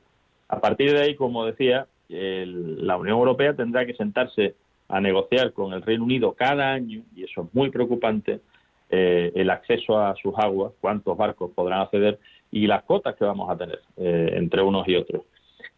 A 0.49 0.61
partir 0.61 0.93
de 0.93 1.01
ahí, 1.01 1.15
como 1.15 1.47
decía, 1.47 1.87
la 2.09 2.97
Unión 2.97 3.17
Europea 3.17 3.55
tendrá 3.55 3.87
que 3.87 3.95
sentarse 3.95 4.55
a 4.89 5.01
negociar 5.01 5.53
con 5.53 5.73
el 5.73 5.83
Reino 5.83 6.05
Unido 6.05 6.33
cada 6.35 6.73
año, 6.73 7.03
y 7.17 7.25
eso 7.25 7.43
es 7.43 7.55
muy 7.55 7.71
preocupante, 7.71 8.41
eh, 8.91 9.33
el 9.35 9.49
acceso 9.49 9.99
a 9.99 10.15
sus 10.17 10.35
aguas, 10.37 10.73
cuántos 10.81 11.17
barcos 11.17 11.51
podrán 11.55 11.81
acceder 11.81 12.19
y 12.53 12.67
las 12.67 12.85
cotas 12.85 13.17
que 13.17 13.25
vamos 13.25 13.51
a 13.51 13.57
tener 13.57 13.81
eh, 13.97 14.35
entre 14.37 14.63
unos 14.63 14.87
y 14.87 14.95
otros. 14.95 15.23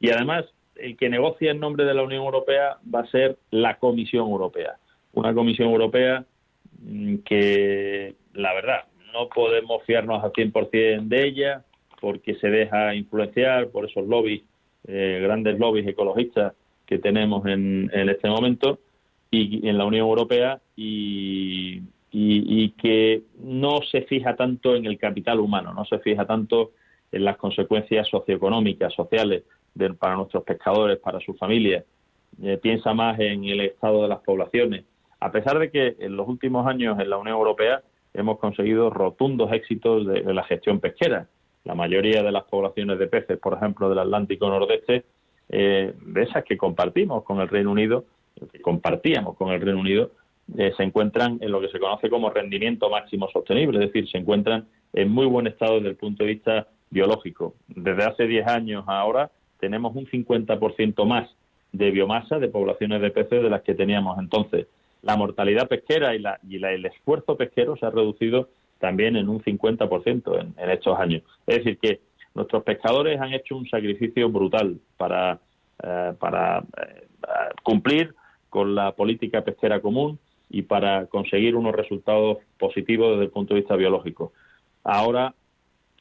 Y 0.01 0.11
además, 0.11 0.45
el 0.75 0.97
que 0.97 1.09
negocie 1.09 1.51
en 1.51 1.61
nombre 1.61 1.85
de 1.85 1.95
la 1.95 2.03
Unión 2.03 2.25
Europea 2.25 2.79
va 2.93 3.01
a 3.01 3.11
ser 3.11 3.39
la 3.51 3.79
Comisión 3.79 4.29
Europea. 4.29 4.75
Una 5.13 5.33
Comisión 5.33 5.71
Europea 5.71 6.25
mm, 6.83 7.19
que, 7.19 8.17
la 8.35 8.53
verdad, 8.53 8.85
no 9.13 9.29
podemos 9.29 9.85
fiarnos 9.85 10.23
al 10.23 10.33
100% 10.33 11.07
de 11.07 11.25
ella 11.25 11.65
porque 12.01 12.35
se 12.35 12.49
deja 12.49 12.95
influenciar 12.95 13.69
por 13.69 13.89
esos 13.89 14.07
lobbies, 14.07 14.43
eh, 14.89 15.21
grandes 15.23 15.59
lobbies 15.59 15.87
ecologistas 15.87 16.55
que 16.85 16.99
tenemos 16.99 17.47
en, 17.47 17.89
en 17.95 18.09
este 18.09 18.29
momento 18.29 18.81
y 19.31 19.67
en 19.67 19.79
la 19.79 19.85
Unión 19.85 20.07
Europea 20.07 20.61
y 20.77 21.83
y, 22.17 22.71
que 22.71 23.25
no 23.41 23.81
se 23.91 24.03
fija 24.03 24.37
tanto 24.37 24.77
en 24.77 24.87
el 24.87 24.99
capital 24.99 25.41
humano, 25.41 25.75
no 25.75 25.85
se 25.85 25.99
fija 25.99 26.25
tanto 26.25 26.71
en 27.11 27.25
las 27.25 27.37
consecuencias 27.37 28.09
socioeconómicas, 28.09 28.95
sociales 28.95 29.43
para 29.99 30.15
nuestros 30.15 30.45
pescadores, 30.45 30.99
para 30.99 31.19
sus 31.19 31.37
familias. 31.37 31.85
Eh, 32.41 32.59
piensa 32.63 32.95
más 32.95 33.19
en 33.19 33.45
el 33.45 33.61
estado 33.61 34.03
de 34.03 34.09
las 34.09 34.21
poblaciones. 34.21 34.85
A 35.19 35.33
pesar 35.33 35.59
de 35.59 35.73
que 35.73 35.97
en 35.99 36.17
los 36.17 36.29
últimos 36.29 36.67
años 36.69 37.01
en 37.01 37.11
la 37.11 37.17
Unión 37.17 37.37
Europea 37.37 37.83
hemos 38.13 38.39
conseguido 38.39 38.91
rotundos 38.91 39.53
éxitos 39.53 40.07
de, 40.07 40.33
la 40.33 40.45
gestión 40.45 40.79
pesquera. 40.79 41.27
La 41.65 41.75
mayoría 41.75 42.23
de 42.23 42.31
las 42.31 42.45
poblaciones 42.45 42.99
de 43.01 43.09
peces, 43.09 43.39
por 43.39 43.55
ejemplo, 43.55 43.89
del 43.89 43.99
Atlántico 43.99 44.49
Nordeste, 44.49 45.05
eh, 45.49 45.95
de 46.01 46.23
esas 46.23 46.45
que 46.45 46.57
compartimos 46.57 47.25
con 47.25 47.41
el 47.41 47.49
Reino 47.49 47.73
Unido, 47.73 48.05
que 48.53 48.61
compartíamos 48.61 49.37
con 49.37 49.51
el 49.51 49.61
Reino 49.61 49.81
Unido, 49.81 50.13
eh, 50.57 50.73
se 50.77 50.83
encuentran 50.83 51.39
en 51.41 51.51
lo 51.51 51.61
que 51.61 51.69
se 51.69 51.79
conoce 51.79 52.11
como 52.11 52.31
rendimiento 52.31 52.91
máximo 52.91 53.29
sostenible, 53.33 53.79
es 53.79 53.93
decir, 53.93 54.09
se 54.11 54.19
encuentran 54.19 54.67
en 54.93 55.09
muy 55.09 55.27
buen 55.27 55.47
estado 55.47 55.77
desde 55.77 55.91
el 55.91 55.97
punto 55.97 56.25
de 56.25 56.31
vista 56.31 56.69
biológico. 56.91 57.55
Desde 57.69 58.05
hace 58.05 58.27
10 58.27 58.47
años 58.47 58.85
ahora 58.87 59.31
tenemos 59.59 59.97
un 59.97 60.07
50% 60.07 61.05
más 61.07 61.29
de 61.73 61.91
biomasa 61.91 62.39
de 62.39 62.49
poblaciones 62.49 63.01
de 63.01 63.11
peces 63.11 63.43
de 63.43 63.51
las 63.51 63.63
que 63.63 63.75
teníamos 63.75 64.19
entonces. 64.19 64.67
La 65.03 65.17
mortalidad 65.17 65.69
pesquera 65.69 66.15
y, 66.15 66.19
la, 66.21 66.39
y 66.49 66.63
el 66.63 66.87
esfuerzo 66.87 67.37
pesquero 67.37 67.77
se 67.77 67.87
ha 67.87 67.91
reducido 67.91 68.49
también 68.79 69.17
en 69.17 69.29
un 69.29 69.43
50% 69.43 70.41
en, 70.41 70.55
en 70.57 70.71
estos 70.71 70.99
años. 70.99 71.23
Es 71.47 71.59
decir, 71.59 71.79
que 71.79 72.01
nuestros 72.35 72.63
pescadores 72.65 73.21
han 73.21 73.33
hecho 73.33 73.57
un 73.57 73.69
sacrificio 73.69 74.29
brutal 74.29 74.79
para, 74.97 75.39
eh, 75.83 76.13
para 76.19 76.59
eh, 76.59 77.07
cumplir 77.63 78.15
con 78.51 78.75
la 78.75 78.93
política 78.93 79.43
pesquera 79.43 79.81
común, 79.81 80.19
y 80.55 80.63
para 80.63 81.07
conseguir 81.07 81.57
unos 81.57 81.75
resultados 81.75 82.39
positivos 82.61 83.11
desde 83.11 83.25
el 83.25 83.31
punto 83.31 83.55
de 83.55 83.61
vista 83.61 83.75
biológico. 83.75 84.33
Ahora, 84.85 85.35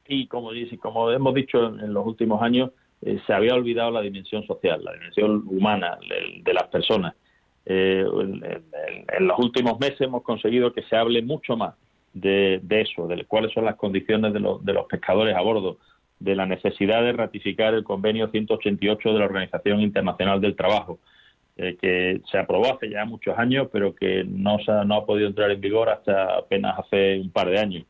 y 0.08 0.28
como, 0.28 0.52
hemos 0.54 1.34
dicho 1.34 1.66
en, 1.66 1.92
los 1.92 2.06
últimos 2.06 2.40
años, 2.44 2.70
eh, 3.02 3.20
se 3.26 3.34
había 3.34 3.56
olvidado 3.56 3.90
la 3.90 4.02
dimensión 4.02 4.46
social, 4.46 4.84
la 4.84 4.94
dimensión 4.94 5.44
humana 5.48 5.98
de, 6.44 6.54
las 6.54 6.68
personas. 6.68 7.16
Eh, 7.66 8.06
en, 8.06 9.28
los 9.28 9.40
últimos 9.40 9.80
meses 9.80 10.02
hemos 10.02 10.22
conseguido 10.22 10.72
que 10.72 10.84
se 10.84 10.96
hable 10.96 11.24
mucho 11.24 11.58
más 11.58 11.74
de, 12.14 12.62
eso, 12.70 13.08
de 13.08 13.26
cuáles 13.26 13.52
son 13.54 13.66
las 13.66 13.76
condiciones 13.76 14.34
de, 14.34 14.40
de 14.40 14.74
los 14.74 14.86
pescadores 14.86 15.36
a 15.36 15.42
bordo, 15.42 15.80
de 16.20 16.36
la 16.36 16.46
necesidad 16.46 17.02
de 17.02 17.14
ratificar 17.14 17.74
el 17.74 17.84
convenio 17.84 18.30
188 18.30 19.14
de 19.14 19.20
la 19.20 19.26
Organización 19.26 19.82
Internacional 19.82 20.40
del 20.40 20.56
Trabajo, 20.56 21.00
eh, 21.56 21.78
que 21.80 22.22
se 22.32 22.38
aprobó 22.38 22.74
hace 22.74 22.90
ya 22.90 23.06
muchos 23.06 23.38
años, 23.38 23.68
pero 23.72 23.94
que 23.94 24.24
no, 24.24 24.58
se 24.60 24.72
ha, 24.72 24.84
no 24.84 24.96
ha 24.96 25.06
podido 25.06 25.28
entrar 25.28 25.52
en 25.52 25.62
vigor 25.62 25.90
hasta 25.90 26.38
apenas 26.38 26.80
hace 26.80 27.20
un 27.20 27.30
par 27.30 27.50
de 27.50 27.60
años. 27.60 27.86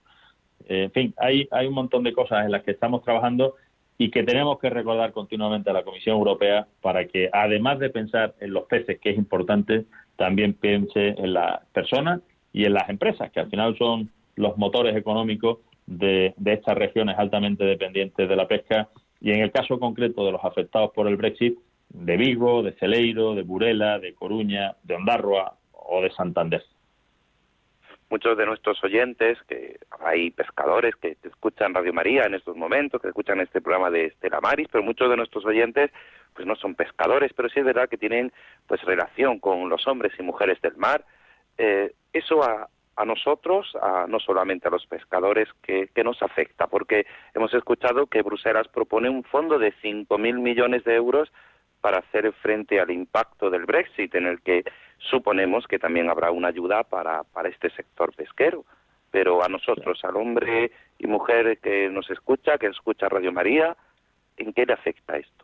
Eh, 0.68 0.84
en 0.84 0.92
fin, 0.92 1.14
hay, 1.18 1.48
hay 1.52 1.68
un 1.68 1.74
montón 1.74 2.04
de 2.04 2.14
cosas 2.14 2.46
en 2.46 2.52
las 2.52 2.64
que 2.64 2.72
estamos 2.72 3.04
trabajando 3.04 3.56
y 3.98 4.12
que 4.12 4.24
tenemos 4.24 4.60
que 4.60 4.70
recordar 4.70 5.14
continuamente 5.14 5.70
a 5.70 5.74
la 5.74 5.84
Comisión 5.84 6.18
Europea 6.18 6.68
para 6.82 7.08
que, 7.08 7.30
además 7.32 7.80
de 7.80 7.90
pensar 7.90 8.36
en 8.40 8.52
los 8.52 8.66
peces, 8.66 9.00
que 9.00 9.12
es 9.12 9.18
importante, 9.18 9.86
también 10.18 10.54
piense 10.54 11.10
en 11.18 11.34
las 11.34 11.66
personas 11.68 12.22
y 12.52 12.66
en 12.66 12.74
las 12.74 12.90
empresas, 12.90 13.32
que 13.32 13.40
al 13.40 13.50
final 13.50 13.78
son 13.78 14.10
los 14.36 14.58
motores 14.58 14.96
económicos 14.96 15.60
de, 15.86 16.34
de 16.38 16.54
estas 16.54 16.78
regiones 16.78 17.18
altamente 17.18 17.64
dependientes 17.64 18.28
de 18.28 18.36
la 18.36 18.48
pesca 18.48 18.90
y 19.22 19.32
en 19.32 19.40
el 19.40 19.52
caso 19.52 19.80
concreto 19.80 20.26
de 20.26 20.34
los 20.34 20.44
afectados 20.44 20.92
por 20.94 21.08
el 21.08 21.16
Brexit, 21.16 21.58
de 21.94 22.18
Vigo, 22.18 22.64
de 22.64 22.74
Celeiro, 22.74 23.36
de 23.36 23.44
Burela, 23.44 24.00
de 24.00 24.14
Coruña, 24.14 24.76
de 24.84 24.96
Ondarroa 24.96 25.54
o 25.72 26.02
de 26.02 26.12
Santander. 26.12 26.64
Muchos 28.10 28.38
de 28.38 28.46
nuestros 28.46 28.84
oyentes, 28.84 29.40
que 29.48 29.80
hay 30.02 30.30
pescadores 30.32 30.96
que 30.96 31.18
escuchan 31.24 31.74
Radio 31.74 31.94
María 31.94 32.24
en 32.26 32.36
estos 32.36 32.56
momentos, 32.56 33.02
que 33.02 33.08
escuchan 33.08 33.40
este 33.40 33.62
programa 33.62 33.90
de 33.90 34.06
Estela 34.06 34.40
Maris, 34.42 34.68
pero 34.72 34.84
muchos 34.84 35.10
de 35.10 35.18
nuestros 35.18 35.46
oyentes 35.46 35.92
pues 36.36 36.48
no 36.48 36.56
son 36.56 36.76
pescadores, 36.76 37.32
pero 37.34 37.50
sí 37.50 37.60
es 37.60 37.66
verdad 37.66 37.88
que 37.88 37.98
tienen 37.98 38.32
pues 38.68 38.82
relación 38.84 39.40
con 39.40 39.70
los 39.70 39.88
hombres 39.88 40.14
y 40.18 40.24
mujeres 40.24 40.60
del 40.62 40.76
mar. 40.78 41.06
Eh, 41.58 41.94
eso 42.12 42.44
a, 42.44 42.68
a 42.96 43.06
nosotros, 43.06 43.76
a, 43.82 44.06
no 44.08 44.20
solamente 44.20 44.68
a 44.68 44.72
los 44.72 44.86
pescadores, 44.88 45.48
que, 45.62 45.90
que, 45.94 46.04
nos 46.04 46.22
afecta, 46.22 46.68
porque 46.68 47.06
hemos 47.34 47.54
escuchado 47.54 48.08
que 48.08 48.22
Bruselas 48.22 48.68
propone 48.68 49.10
un 49.10 49.24
fondo 49.24 49.60
de 49.60 49.74
5.000 49.74 50.40
millones 50.40 50.84
de 50.84 50.96
euros 50.96 51.32
para 51.84 51.98
hacer 51.98 52.32
frente 52.42 52.80
al 52.80 52.92
impacto 52.92 53.50
del 53.50 53.66
Brexit, 53.66 54.16
en 54.16 54.26
el 54.26 54.40
que 54.40 54.64
suponemos 55.00 55.68
que 55.68 55.80
también 55.80 56.10
habrá 56.10 56.32
una 56.32 56.48
ayuda 56.48 56.86
para, 56.86 57.24
para 57.26 57.50
este 57.50 57.70
sector 57.72 58.16
pesquero. 58.16 58.64
Pero 59.12 59.44
a 59.44 59.50
nosotros, 59.50 60.00
al 60.06 60.16
hombre 60.16 60.72
y 60.98 61.08
mujer 61.08 61.60
que 61.62 61.90
nos 61.90 62.10
escucha, 62.10 62.58
que 62.58 62.68
escucha 62.68 63.10
Radio 63.10 63.34
María, 63.34 63.76
¿en 64.38 64.54
qué 64.54 64.66
le 64.66 64.72
afecta 64.72 65.18
esto? 65.18 65.44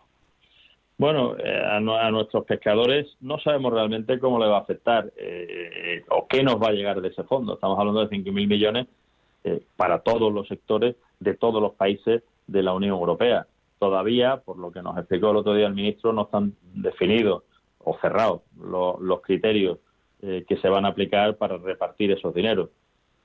Bueno, 0.98 1.36
eh, 1.38 1.62
a, 1.62 1.82
nuestros 2.10 2.46
pescadores 2.46 3.18
no 3.20 3.38
sabemos 3.40 3.74
realmente 3.74 4.18
cómo 4.18 4.40
le 4.40 4.48
va 4.48 4.60
a 4.60 4.62
afectar 4.62 5.12
eh, 5.18 6.06
o 6.08 6.26
qué 6.26 6.42
nos 6.42 6.56
va 6.56 6.70
a 6.70 6.72
llegar 6.72 7.02
de 7.02 7.10
ese 7.10 7.24
fondo. 7.24 7.56
Estamos 7.56 7.78
hablando 7.78 8.06
de 8.06 8.16
5.000 8.16 8.32
millones 8.48 8.88
eh, 9.44 9.62
para 9.76 10.00
todos 10.00 10.32
los 10.32 10.48
sectores 10.48 10.96
de 11.20 11.34
todos 11.34 11.62
los 11.62 11.74
países 11.74 12.24
de 12.48 12.64
la 12.64 12.72
Unión 12.72 12.94
Europea 12.94 13.46
todavía, 13.80 14.38
por 14.38 14.58
lo 14.58 14.72
que 14.72 14.82
nos 14.82 14.98
explicó 14.98 15.32
el 15.32 15.38
otro 15.38 15.56
día 15.56 15.68
el 15.68 15.74
ministro, 15.74 16.14
no 16.14 16.24
están 16.24 16.54
definidos 16.62 17.44
o 17.80 17.98
cerrados 18.00 18.42
los, 18.62 19.22
criterios 19.22 19.80
eh, 20.22 20.46
que 20.48 20.58
se 20.58 20.70
van 20.70 20.86
a 20.86 20.90
aplicar 20.90 21.38
para 21.38 21.58
repartir 21.58 22.12
esos 22.12 22.34
dineros. 22.34 22.70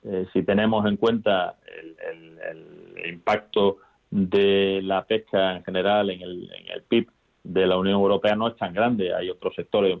Eh, 0.03 0.25
si 0.33 0.43
tenemos 0.43 0.85
en 0.85 0.97
cuenta 0.97 1.57
el, 1.67 3.05
impacto 3.07 3.77
de 4.09 4.81
la 4.81 5.05
pesca 5.05 5.57
en 5.57 5.63
general 5.63 6.09
en 6.09 6.21
el, 6.21 6.49
PIB 6.87 7.07
de 7.43 7.67
la 7.67 7.77
Unión 7.77 7.95
Europea 7.95 8.35
no 8.35 8.47
es 8.47 8.55
tan 8.55 8.73
grande. 8.73 9.13
Hay 9.13 9.29
otros 9.29 9.53
sectores 9.53 9.99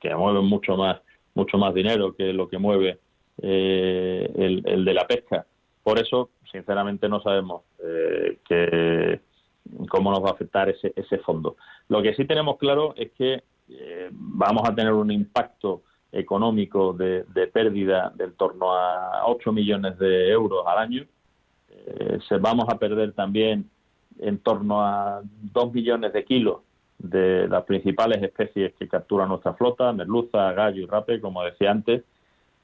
que, 0.00 0.14
mueven 0.14 0.46
mucho 0.46 0.76
más 0.76 1.00
mucho 1.34 1.56
más 1.58 1.74
dinero 1.74 2.14
que 2.14 2.32
lo 2.32 2.48
que 2.48 2.58
mueve 2.58 2.98
eh, 3.42 4.62
el, 4.64 4.84
de 4.84 4.94
la 4.94 5.06
pesca. 5.06 5.46
Por 5.82 5.98
eso, 5.98 6.30
sinceramente, 6.50 7.08
no 7.08 7.22
sabemos 7.22 7.62
que 8.48 9.20
cómo 9.88 10.10
nos 10.10 10.22
va 10.22 10.30
a 10.30 10.32
afectar 10.32 10.68
ese, 10.68 10.92
ese 10.96 11.18
fondo. 11.18 11.56
Lo 11.88 12.02
que 12.02 12.14
sí 12.14 12.24
tenemos 12.24 12.58
claro 12.58 12.94
es 12.96 13.12
que 13.12 13.42
eh, 13.68 14.08
vamos 14.12 14.68
a 14.68 14.74
tener 14.74 14.92
un 14.92 15.10
impacto 15.10 15.82
económico 16.10 16.92
de, 16.92 17.24
pérdida 17.52 18.12
de 18.14 18.24
en 18.24 18.32
torno 18.34 18.74
a 18.74 19.24
8 19.26 19.52
millones 19.52 19.98
de 19.98 20.30
euros 20.30 20.64
al 20.66 20.78
año. 20.78 21.06
Eh, 21.70 22.18
vamos 22.40 22.66
a 22.68 22.78
perder 22.78 23.12
también 23.12 23.70
en 24.18 24.38
torno 24.38 24.82
a 24.82 25.22
2 25.24 25.72
millones 25.72 26.12
de 26.12 26.24
kilos 26.24 26.58
de 26.98 27.48
las 27.48 27.64
principales 27.64 28.22
especies 28.22 28.74
que 28.78 28.86
captura 28.86 29.26
nuestra 29.26 29.54
flota, 29.54 29.92
merluza, 29.92 30.52
gallo 30.52 30.82
y 30.82 30.86
rape, 30.86 31.20
como 31.20 31.42
decía 31.42 31.70
antes. 31.70 32.04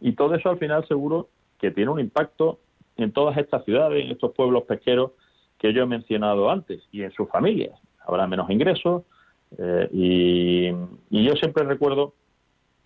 Y 0.01 0.13
todo 0.13 0.35
eso 0.35 0.51
al 0.51 0.59
final 0.59 0.87
seguro 0.87 1.29
que 1.59 1.71
tiene 1.71 1.91
un 1.91 2.01
impacto 2.01 2.59
en 2.97 3.13
todas 3.13 3.37
estas 3.39 3.65
ciudades, 3.65 4.05
en 4.05 4.13
estos 4.13 4.33
pueblos 4.33 4.65
pesqueros 4.65 5.13
que 5.59 5.73
yo 5.73 5.83
he 5.83 5.87
mencionado 5.87 6.51
antes 6.51 6.83
y 6.93 7.03
en 7.03 7.13
sus 7.13 7.29
familias. 7.29 7.79
Habrá 8.07 8.27
menos 8.27 8.49
ingresos 8.51 9.03
eh, 9.57 9.89
y, 9.93 10.71
yo 11.11 11.35
siempre 11.37 11.65
recuerdo 11.65 12.15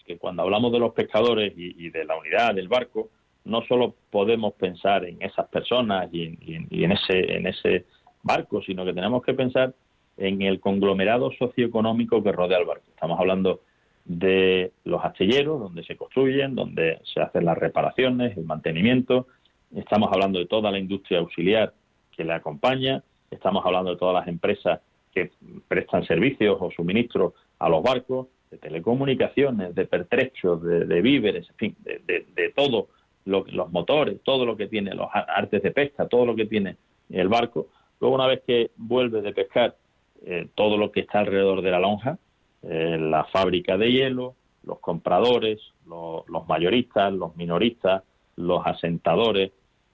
que 0.04 0.18
cuando 0.18 0.42
hablamos 0.42 0.72
de 0.72 0.78
los 0.78 0.92
pescadores 0.92 1.52
y, 1.56 1.90
de 1.90 2.04
la 2.04 2.16
unidad 2.16 2.54
del 2.54 2.68
barco, 2.68 3.10
no 3.44 3.62
solo 3.62 3.94
podemos 4.10 4.54
pensar 4.54 5.04
en 5.04 5.20
esas 5.22 5.48
personas 5.48 6.08
y 6.12 6.24
en, 6.24 6.92
ese, 6.92 7.36
en 7.36 7.46
ese 7.46 7.86
barco, 8.22 8.62
sino 8.62 8.84
que 8.84 8.92
tenemos 8.92 9.22
que 9.22 9.34
pensar 9.34 9.74
en 10.16 10.42
el 10.42 10.60
conglomerado 10.60 11.30
socioeconómico 11.32 12.22
que 12.22 12.32
rodea 12.32 12.58
el 12.58 12.66
barco. 12.66 12.84
Estamos 12.88 13.18
hablando 13.18 13.60
de 14.04 14.72
los 14.84 15.04
astilleros, 15.04 15.60
donde 15.60 15.84
se 15.84 15.96
construyen, 15.96 16.54
donde 16.54 17.00
se 17.04 17.20
hacen 17.20 17.44
las 17.44 17.58
reparaciones, 17.58 18.36
el 18.36 18.44
mantenimiento. 18.44 19.26
Estamos 19.74 20.10
hablando 20.12 20.38
de 20.38 20.46
toda 20.46 20.70
la 20.70 20.78
industria 20.78 21.20
auxiliar 21.20 21.72
que 22.16 22.24
le 22.24 22.32
acompaña. 22.32 23.02
Estamos 23.30 23.64
hablando 23.64 23.90
de 23.90 23.96
todas 23.96 24.14
las 24.14 24.28
empresas 24.28 24.80
que 25.12 25.30
prestan 25.68 26.04
servicios 26.06 26.56
o 26.60 26.70
suministros 26.70 27.34
a 27.58 27.68
los 27.68 27.82
barcos, 27.82 28.28
de 28.50 28.58
telecomunicaciones, 28.58 29.74
de 29.74 29.86
pertrechos, 29.86 30.62
de, 30.62 31.00
víveres, 31.00 31.48
en 31.48 31.56
fin, 31.56 31.76
de, 31.84 32.52
todo, 32.54 32.88
lo, 33.24 33.44
los 33.50 33.72
motores, 33.72 34.20
todo 34.22 34.44
lo 34.44 34.56
que 34.56 34.66
tiene, 34.66 34.94
los 34.94 35.08
artes 35.12 35.62
de 35.62 35.70
pesca, 35.70 36.06
todo 36.06 36.26
lo 36.26 36.36
que 36.36 36.44
tiene 36.46 36.76
el 37.10 37.28
barco. 37.28 37.68
Luego, 38.00 38.14
una 38.14 38.26
vez 38.26 38.42
que 38.46 38.70
vuelve 38.76 39.22
de 39.22 39.32
pescar, 39.32 39.76
eh, 40.24 40.48
todo 40.54 40.76
lo 40.76 40.92
que 40.92 41.00
está 41.00 41.20
alrededor 41.20 41.62
de 41.62 41.70
la 41.70 41.78
lonja, 41.78 42.18
eh, 42.62 42.98
la 43.00 43.24
fábrica 43.24 43.76
de 43.76 43.90
hielo, 43.90 44.34
los 44.64 44.78
compradores, 44.80 45.60
los, 45.86 46.24
mayoristas, 46.46 47.12
los 47.12 47.34
minoristas, 47.36 48.02
los 48.36 48.64
asentadores, 48.64 49.52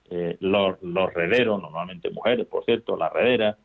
eh, 0.09 0.37
los, 0.39 0.81
los, 0.81 1.13
rederos, 1.13 1.61
normalmente 1.61 2.09
mujeres, 2.09 2.47
por 2.47 2.65
cierto, 2.65 2.97
las 2.97 3.13
rederas, 3.13 3.57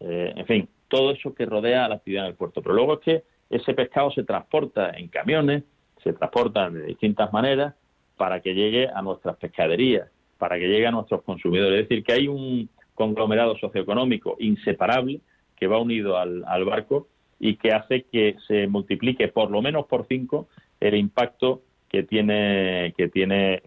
eh, 0.00 0.32
en 0.34 0.46
fin, 0.46 0.68
todo 0.88 1.12
eso 1.12 1.34
que 1.34 1.46
rodea 1.46 1.84
a 1.84 1.88
la 1.88 1.96
actividad 1.96 2.24
en 2.24 2.30
el 2.30 2.36
puerto. 2.36 2.62
Pero 2.62 2.74
luego 2.74 2.94
es 2.94 3.00
que 3.00 3.22
ese 3.50 3.74
pescado 3.74 4.10
se 4.10 4.24
transporta 4.24 4.90
en 4.90 5.08
camiones, 5.08 5.64
se 6.02 6.12
transporta 6.12 6.70
de 6.70 6.86
distintas 6.86 7.32
maneras 7.32 7.74
para 8.16 8.40
que 8.40 8.54
llegue 8.54 8.88
a 8.88 9.02
nuestras 9.02 9.36
pescaderías, 9.36 10.08
para 10.38 10.58
que 10.58 10.68
llegue 10.68 10.86
a 10.86 10.90
nuestros 10.90 11.22
consumidores. 11.22 11.82
Es 11.82 11.88
decir, 11.88 12.04
que 12.04 12.12
hay 12.14 12.28
un 12.28 12.68
conglomerado 12.94 13.56
socioeconómico 13.58 14.36
inseparable 14.38 15.20
que 15.56 15.66
va 15.66 15.78
unido 15.80 16.16
al, 16.16 16.44
al 16.46 16.64
barco 16.64 17.08
y 17.38 17.56
que 17.56 17.72
hace 17.72 18.04
que 18.10 18.36
se 18.46 18.66
multiplique 18.66 19.28
por 19.28 19.50
lo 19.50 19.62
menos 19.62 19.86
por 19.86 20.06
cinco 20.06 20.48
el 20.80 20.94
impacto 20.94 21.62
que 21.88 22.04
tiene 22.04 22.94
que 22.96 23.08
tiene 23.08 23.62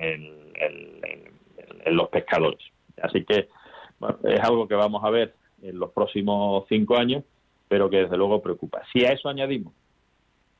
en, 1.85 1.95
los 1.95 2.09
pescadores. 2.09 2.59
Así 3.01 3.23
que 3.23 3.49
es 4.23 4.39
algo 4.41 4.67
que 4.67 4.75
vamos 4.75 5.03
a 5.03 5.09
ver 5.09 5.33
en 5.61 5.79
los 5.79 5.91
próximos 5.91 6.65
cinco 6.67 6.97
años, 6.97 7.23
pero 7.67 7.89
que 7.89 7.97
desde 7.97 8.17
luego 8.17 8.41
preocupa. 8.41 8.81
Si 8.91 9.05
a 9.05 9.11
eso 9.11 9.29
añadimos 9.29 9.73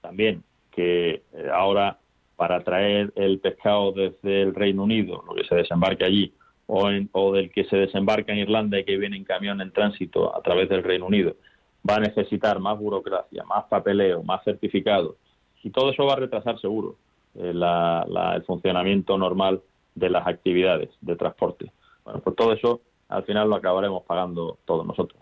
también 0.01 0.43
que 0.71 1.23
eh, 1.33 1.49
ahora 1.53 1.99
para 2.35 2.63
traer 2.63 3.13
el 3.15 3.39
pescado 3.39 3.91
desde 3.91 4.41
el 4.41 4.55
Reino 4.55 4.83
Unido, 4.83 5.23
lo 5.27 5.35
que 5.35 5.45
se 5.45 5.55
desembarque 5.55 6.03
allí, 6.03 6.33
o, 6.65 6.89
o 7.11 7.33
del 7.33 7.51
que 7.51 7.65
se 7.65 7.77
desembarca 7.77 8.31
en 8.31 8.39
Irlanda 8.39 8.79
y 8.79 8.85
que 8.85 8.97
viene 8.97 9.17
en 9.17 9.23
camión 9.23 9.61
en 9.61 9.71
tránsito 9.71 10.35
a 10.35 10.41
través 10.41 10.69
del 10.69 10.83
Reino 10.83 11.05
Unido, 11.05 11.35
va 11.87 11.95
a 11.95 11.99
necesitar 11.99 12.59
más 12.59 12.79
burocracia, 12.79 13.43
más 13.43 13.65
papeleo, 13.65 14.23
más 14.23 14.43
certificados, 14.43 15.15
y 15.63 15.69
todo 15.69 15.91
eso 15.91 16.05
va 16.05 16.13
a 16.13 16.17
retrasar 16.17 16.59
seguro 16.59 16.95
eh, 17.35 17.53
el 17.53 18.43
funcionamiento 18.43 19.17
normal 19.17 19.61
de 19.95 20.09
las 20.09 20.27
actividades 20.27 20.89
de 21.01 21.15
transporte. 21.15 21.71
Bueno, 22.03 22.19
pues 22.21 22.35
todo 22.35 22.53
eso 22.53 22.81
al 23.09 23.23
final 23.23 23.49
lo 23.49 23.55
acabaremos 23.55 24.03
pagando 24.03 24.57
todos 24.65 24.85
nosotros. 24.85 25.21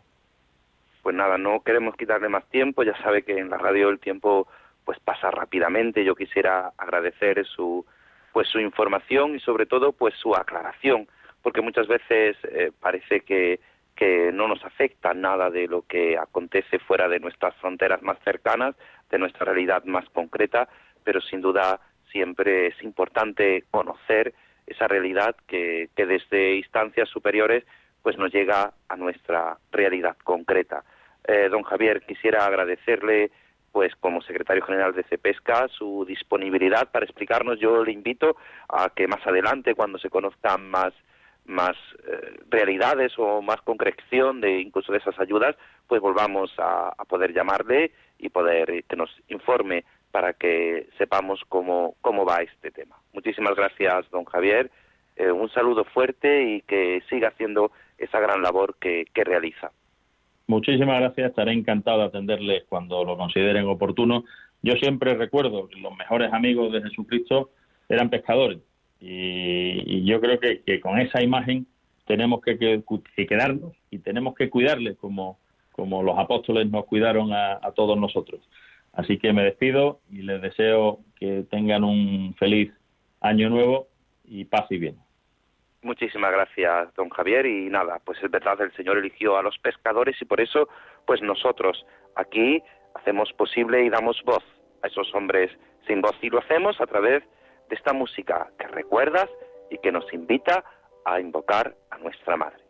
Pues 1.04 1.16
nada, 1.16 1.38
no 1.38 1.62
queremos 1.62 1.96
quitarle 1.96 2.30
más 2.30 2.48
tiempo, 2.50 2.84
ya 2.84 2.96
sabe 3.02 3.24
que 3.24 3.38
en 3.38 3.50
la 3.50 3.58
radio 3.58 3.90
el 3.90 4.00
tiempo 4.00 4.48
pues 4.86 5.00
pasa 5.00 5.32
rápidamente. 5.32 6.04
Yo 6.04 6.16
quisiera 6.16 6.72
agradecer 6.78 7.46
su 7.46 7.86
pues 8.34 8.48
su 8.48 8.60
información 8.60 9.36
y 9.36 9.40
sobre 9.40 9.66
todo 9.66 9.92
pues 9.92 10.16
su 10.16 10.34
aclaración, 10.36 11.08
porque 11.42 11.62
muchas 11.62 11.88
veces 11.88 12.38
eh, 12.44 12.72
parece 12.80 13.22
que 13.22 13.60
que 13.96 14.32
no 14.32 14.48
nos 14.48 14.64
afecta 14.64 15.14
nada 15.14 15.50
de 15.50 15.68
lo 15.68 15.84
que 15.84 16.18
acontece 16.18 16.80
fuera 16.80 17.08
de 17.08 17.20
nuestras 17.20 17.54
fronteras 17.58 18.02
más 18.02 18.18
cercanas, 18.24 18.76
de 19.12 19.20
nuestra 19.20 19.46
realidad 19.46 19.84
más 19.84 20.10
concreta, 20.10 20.70
pero 21.04 21.22
sin 21.22 21.42
duda 21.42 21.80
siempre 22.12 22.68
es 22.68 22.82
importante 22.84 23.66
conocer 23.70 24.34
esa 24.68 24.88
realidad 24.88 25.36
que, 25.48 25.90
desde 25.96 26.56
instancias 26.56 27.10
superiores 27.10 27.64
pues 28.02 28.18
nos 28.18 28.34
llega 28.34 28.74
a 28.90 28.96
nuestra 28.96 29.58
realidad 29.72 30.18
concreta. 30.24 30.84
Eh, 31.28 31.50
don 31.50 31.62
Javier, 31.62 32.02
quisiera 32.02 32.46
agradecerle 32.46 33.30
pues 33.72 33.96
como 34.00 34.22
secretario 34.22 34.66
general 34.66 34.94
de 34.94 35.04
CEPESCA 35.04 35.68
su 35.68 36.04
disponibilidad 36.08 36.90
para 36.92 37.06
explicarnos. 37.06 37.60
Yo 37.60 37.84
le 37.84 37.92
invito 37.92 38.36
a 38.68 38.90
que 38.90 39.08
más 39.08 39.26
adelante, 39.26 39.76
cuando 39.76 40.00
se 40.00 40.10
conozcan 40.10 40.70
más 40.70 40.94
más 41.46 41.76
eh, 42.08 42.40
realidades 42.50 43.14
o 43.18 43.42
más 43.42 43.62
concreción 43.62 44.42
de 44.42 44.62
incluso 44.62 44.92
de 44.92 45.00
esas 45.00 45.20
ayudas, 45.20 45.56
pues 45.88 46.02
volvamos 46.02 46.52
a, 46.58 46.94
poder 47.08 47.34
llamarle 47.34 47.92
y 48.20 48.30
poder 48.30 48.84
que 48.86 48.96
nos 48.96 49.10
informe 49.28 49.84
para 50.12 50.34
que 50.34 50.88
sepamos 50.98 51.42
cómo, 51.48 51.96
cómo 52.02 52.26
va 52.26 52.42
este 52.42 52.72
tema. 52.72 52.98
Muchísimas 53.14 53.56
gracias, 53.56 54.10
don 54.12 54.26
Javier. 54.26 54.70
Eh, 55.16 55.32
un 55.32 55.50
saludo 55.50 55.84
fuerte 55.86 56.44
y 56.44 56.62
que 56.62 57.02
siga 57.10 57.30
haciendo 57.30 57.72
esa 57.98 58.20
gran 58.20 58.42
labor 58.42 58.76
que, 58.80 59.06
realiza. 59.14 59.72
Muchísimas 60.48 61.00
gracias. 61.00 61.30
Estaré 61.30 61.54
encantado 61.54 62.00
de 62.00 62.06
atenderles 62.06 62.64
cuando 62.68 63.04
lo 63.06 63.18
consideren 63.18 63.68
oportuno. 63.68 64.24
Yo 64.62 64.74
siempre 64.74 65.16
recuerdo 65.16 65.70
que 65.70 65.80
los 65.80 65.96
mejores 65.96 66.34
amigos 66.34 66.72
de 66.72 66.82
Jesucristo 66.82 67.52
eran 67.90 68.10
pescadores 68.10 68.60
y, 69.00 70.06
yo 70.06 70.22
creo 70.22 70.40
que, 70.40 70.80
con 70.80 71.00
esa 71.00 71.22
imagen 71.24 71.66
tenemos 72.06 72.42
que, 72.42 72.58
quedarnos 73.16 73.74
y 73.90 74.00
tenemos 74.00 74.36
que 74.36 74.50
cuidarle 74.50 74.96
como, 74.96 75.40
como 75.72 76.04
los 76.04 76.18
apóstoles 76.18 76.70
nos 76.70 76.86
cuidaron 76.86 77.34
a, 77.34 77.60
todos 77.76 77.98
nosotros. 77.98 78.42
Así 78.94 79.18
que 79.18 79.34
me 79.34 79.44
despido 79.44 80.02
y 80.10 80.22
les 80.22 80.42
deseo 80.42 81.00
que 81.18 81.46
tengan 81.50 81.84
un 81.84 82.36
feliz 82.38 82.74
año 83.22 83.50
nuevo 83.50 83.88
y 84.26 84.46
paz 84.46 84.66
y 84.70 84.78
bien. 84.78 84.98
Muchísimas 85.84 86.32
gracias, 86.32 86.94
don 86.96 87.10
Javier. 87.10 87.46
Y 87.46 87.70
nada, 87.70 88.00
pues 88.06 88.22
es 88.22 88.30
verdad, 88.30 88.60
el 88.62 88.74
Señor 88.74 88.98
eligió 88.98 89.38
a 89.38 89.44
los 89.44 89.58
pescadores 89.60 90.22
y 90.22 90.26
por 90.26 90.42
eso, 90.42 90.68
pues 91.08 91.22
nosotros 91.22 91.86
aquí 92.16 92.62
hacemos 92.96 93.32
posible 93.34 93.84
y 93.84 93.90
damos 93.90 94.22
voz 94.26 94.44
a 94.84 94.88
esos 94.88 95.14
hombres 95.16 95.52
sin 95.88 96.02
voz. 96.02 96.16
Y 96.22 96.30
lo 96.30 96.40
hacemos 96.40 96.80
a 96.82 96.86
través 96.86 97.24
de 97.70 97.76
esta 97.76 97.94
música 97.94 98.50
que 98.60 98.68
recuerdas 98.68 99.30
y 99.70 99.78
que 99.78 99.92
nos 99.92 100.12
invita 100.14 100.64
a 101.06 101.20
invocar 101.20 101.76
a 101.90 101.98
nuestra 101.98 102.38
Madre. 102.38 102.62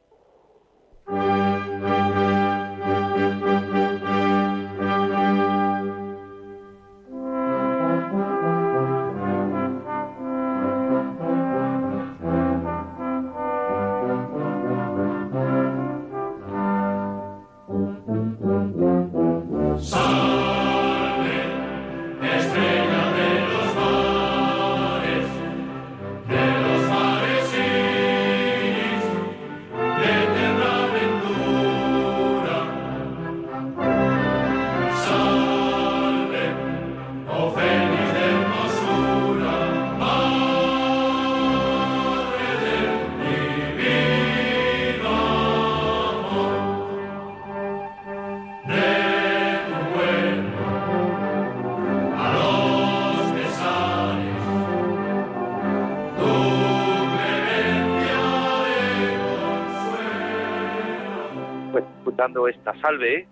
Salve, 62.81 63.27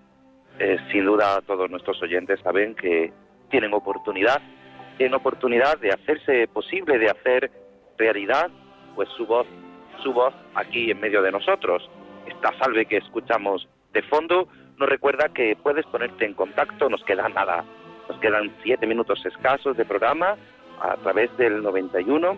eh, 0.60 0.78
sin 0.91 1.06
duda 1.06 1.41
todos 1.41 1.70
nuestros 1.70 2.02
oyentes 2.02 2.39
saben 2.41 2.76
que 2.76 3.12
tienen 3.50 3.74
oportunidad, 3.74 4.41
tienen 4.97 5.16
oportunidad 5.16 5.78
de 5.80 5.91
hacerse 5.91 6.47
posible, 6.47 6.97
de 6.97 7.10
hacer 7.10 7.52
realidad 7.97 8.50
pues 8.95 9.10
su 9.18 9.26
voz, 9.26 9.47
su 10.04 10.14
voz 10.14 10.34
aquí 10.56 10.91
en 10.91 11.00
medio 11.00 11.22
de 11.22 11.32
nosotros. 11.32 11.89
Esta 12.28 12.58
salve 12.60 12.86
que 12.86 12.97
escuchamos 12.97 13.68
de 13.93 14.02
fondo 14.04 14.47
nos 14.78 14.88
recuerda 14.88 15.30
que 15.30 15.58
puedes 15.62 15.86
ponerte 15.88 16.26
en 16.26 16.34
contacto, 16.34 16.89
nos 16.89 17.04
queda 17.04 17.28
nada, 17.30 17.66
nos 18.08 18.18
quedan 18.20 18.54
siete 18.64 18.88
minutos 18.88 19.26
escasos 19.26 19.76
de 19.76 19.86
programa 19.86 20.38
a 20.82 20.95
través 20.97 21.36
del 21.38 21.62
91 21.62 22.38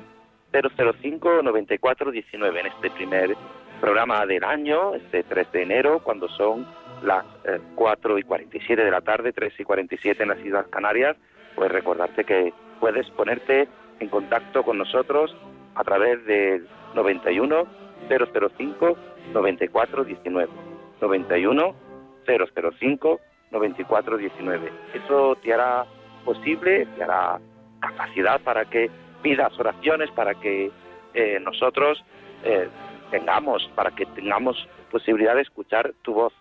005 0.52 1.44
94 1.44 2.12
19 2.12 2.60
en 2.60 2.66
este 2.66 2.90
primer 2.92 3.36
programa 3.80 4.26
del 4.26 4.44
año, 4.44 4.96
este 4.96 5.24
3 5.24 5.52
de 5.52 5.62
enero, 5.64 6.00
cuando 6.04 6.28
son 6.30 6.68
las 7.04 7.26
4 7.76 8.18
y 8.18 8.24
47 8.24 8.84
de 8.84 8.92
la 8.92 9.02
tarde, 9.02 9.34
3 9.34 9.54
y 9.60 9.64
47 9.64 10.24
en 10.24 10.30
las 10.30 10.40
Islas 10.40 10.68
Canarias, 10.68 11.18
pues 11.56 11.72
recordarte 11.72 12.24
que 12.24 12.54
puedes 12.80 13.10
ponerte 13.12 13.68
en 14.00 14.10
contacto 14.10 14.64
con 14.64 14.78
nosotros 14.78 15.36
a 15.76 15.84
través 15.84 16.26
del 16.26 16.68
91 16.96 17.68
005 18.10 18.98
94 19.34 20.04
19. 20.04 20.50
91 21.02 21.76
005 22.26 23.20
94 23.52 24.18
19. 24.18 24.72
Eso 24.94 25.36
te 25.44 25.54
hará 25.54 25.86
posible, 26.26 26.86
te 26.98 27.04
hará 27.04 27.40
capacidad 27.80 28.40
para 28.42 28.66
que 28.66 28.90
pidas 29.22 29.58
oraciones, 29.60 30.10
para 30.12 30.36
que 30.36 30.72
eh, 31.14 31.40
nosotros 31.42 32.04
eh, 32.44 32.70
tengamos, 33.10 33.70
para 33.76 33.92
que 33.92 34.06
tengamos 34.08 34.58
posibilidad 34.90 35.36
de 35.36 35.42
escuchar 35.42 35.94
tu 36.02 36.14
voz, 36.14 36.34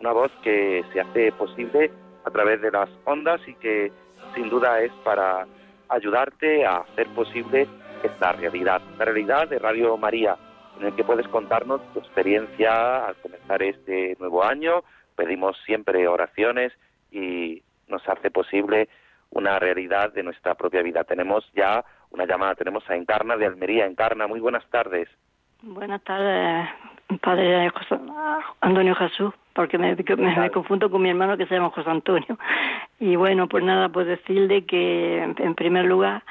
una 0.00 0.12
voz 0.12 0.32
que 0.42 0.84
se 0.92 1.00
hace 1.00 1.32
posible 1.32 1.90
a 2.24 2.30
través 2.30 2.60
de 2.60 2.70
las 2.70 2.88
ondas 3.04 3.40
y 3.46 3.54
que 3.54 3.92
sin 4.34 4.48
duda 4.48 4.80
es 4.80 4.92
para 5.04 5.46
ayudarte 5.88 6.64
a 6.64 6.78
hacer 6.78 7.06
posible 7.08 7.68
esta 8.02 8.32
realidad, 8.32 8.80
la 8.98 9.04
realidad 9.04 9.48
de 9.48 9.58
Radio 9.58 9.96
María, 9.96 10.36
en 10.78 10.86
el 10.86 10.94
que 10.94 11.04
puedes 11.04 11.28
contarnos 11.28 11.82
tu 11.92 11.98
experiencia 11.98 13.06
al 13.06 13.16
comenzar 13.16 13.62
este 13.62 14.16
nuevo 14.18 14.42
año. 14.42 14.82
Pedimos 15.16 15.56
siempre 15.66 16.08
oraciones 16.08 16.72
y 17.10 17.62
nos 17.88 18.06
hace 18.08 18.30
posible 18.30 18.88
una 19.30 19.58
realidad 19.58 20.12
de 20.12 20.22
nuestra 20.22 20.54
propia 20.54 20.82
vida. 20.82 21.04
Tenemos 21.04 21.44
ya 21.54 21.84
una 22.10 22.24
llamada, 22.24 22.54
tenemos 22.54 22.88
a 22.88 22.96
Encarna 22.96 23.36
de 23.36 23.46
Almería. 23.46 23.86
Encarna, 23.86 24.26
muy 24.26 24.40
buenas 24.40 24.68
tardes. 24.70 25.08
Buenas 25.62 26.02
tardes, 26.04 26.68
Padre 27.20 27.70
Antonio 28.62 28.94
Jesús, 28.94 29.34
porque 29.54 29.78
me, 29.78 29.96
me, 29.96 30.50
confundo 30.50 30.90
con 30.90 31.02
mi 31.02 31.10
hermano 31.10 31.36
que 31.36 31.46
se 31.46 31.54
llama 31.54 31.70
José 31.70 31.90
Antonio. 31.90 32.38
Y 32.98 33.16
bueno, 33.16 33.48
pues 33.48 33.64
nada, 33.64 33.88
pues 33.88 34.06
decirle 34.06 34.64
que 34.64 35.22
en 35.22 35.54
primer 35.54 35.86
lugar 35.86 36.22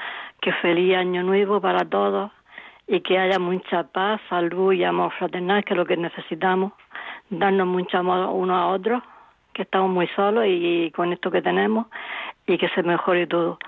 que 0.41 0.53
feliz 0.53 0.95
año 0.95 1.24
nuevo 1.24 1.59
para 1.59 1.86
todos 1.86 2.32
y 2.88 3.01
que 3.01 3.20
haya 3.20 3.38
mucha 3.38 3.84
paz, 3.84 4.20
salud 4.30 4.74
y 4.74 4.84
amor 4.84 5.11
fraternal, 5.13 5.63
que 5.63 5.74
es 5.74 5.78
lo 5.78 5.86
que 5.86 5.97
necesitamos, 5.97 6.74
darnos 7.30 7.67
mucho 7.67 7.99
amor 7.99 8.30
unos 8.34 8.57
a 8.57 8.67
otros, 8.67 9.03
que 9.53 9.61
estamos 9.63 9.91
muy 9.91 10.07
solos 10.15 10.45
y 10.47 10.91
con 10.95 11.13
esto 11.13 11.30
que 11.30 11.41
tenemos 11.41 11.88
y 12.47 12.57
que 12.57 12.67
se 12.70 12.82
mejore 12.82 13.28
todo. 13.28 13.59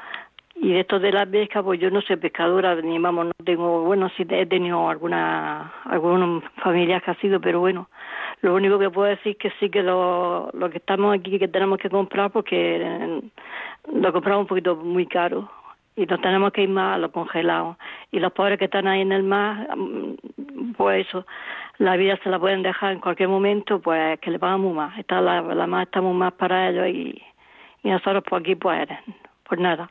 Y 0.55 0.73
de 0.73 0.81
esto 0.81 0.99
de 0.99 1.11
la 1.11 1.25
pesca, 1.25 1.63
pues 1.63 1.79
yo 1.79 1.89
no 1.89 2.01
soy 2.01 2.17
pescadora, 2.17 2.75
ni 2.75 2.97
vamos, 2.99 3.27
no 3.27 3.31
tengo, 3.43 3.83
bueno, 3.83 4.09
sí 4.15 4.25
he 4.29 4.45
tenido 4.45 4.89
alguna, 4.89 5.71
algunas 5.85 6.43
familias 6.55 7.01
que 7.03 7.11
ha 7.11 7.15
sido, 7.15 7.39
pero 7.39 7.59
bueno, 7.59 7.89
lo 8.41 8.55
único 8.55 8.79
que 8.79 8.89
puedo 8.89 9.07
decir 9.09 9.33
es 9.33 9.37
que 9.37 9.51
sí 9.59 9.69
que 9.69 9.83
lo, 9.83 10.49
lo 10.53 10.69
que 10.69 10.77
estamos 10.77 11.17
aquí, 11.17 11.37
que 11.37 11.47
tenemos 11.47 11.77
que 11.77 11.89
comprar, 11.89 12.31
porque 12.31 13.21
lo 13.93 14.13
compramos 14.13 14.43
un 14.43 14.47
poquito 14.47 14.75
muy 14.75 15.05
caro 15.05 15.49
y 15.95 16.05
nos 16.05 16.21
tenemos 16.21 16.51
que 16.51 16.63
ir 16.63 16.69
más 16.69 16.95
a 16.95 16.97
lo 16.97 17.11
congelado. 17.11 17.77
Y 18.11 18.19
los 18.19 18.31
pobres 18.31 18.57
que 18.57 18.65
están 18.65 18.87
ahí 18.87 19.01
en 19.01 19.11
el 19.11 19.23
mar, 19.23 19.67
mm, 19.75 20.73
pues 20.77 21.07
eso, 21.07 21.25
la 21.77 21.95
vida 21.97 22.17
se 22.23 22.29
la 22.29 22.39
pueden 22.39 22.63
dejar 22.63 22.93
en 22.93 22.99
cualquier 22.99 23.29
momento, 23.29 23.79
pues 23.79 24.19
que 24.19 24.31
le 24.31 24.39
pagamos 24.39 24.73
más. 24.73 24.97
Está 24.97 25.21
la, 25.21 25.41
la 25.41 25.67
más 25.67 25.83
estamos 25.83 26.15
más 26.15 26.33
para 26.33 26.69
ellos 26.69 26.87
y, 26.87 27.21
y 27.83 27.89
nosotros 27.89 28.23
por 28.23 28.39
aquí, 28.39 28.55
pues, 28.55 28.87
pues 29.43 29.59
nada 29.59 29.87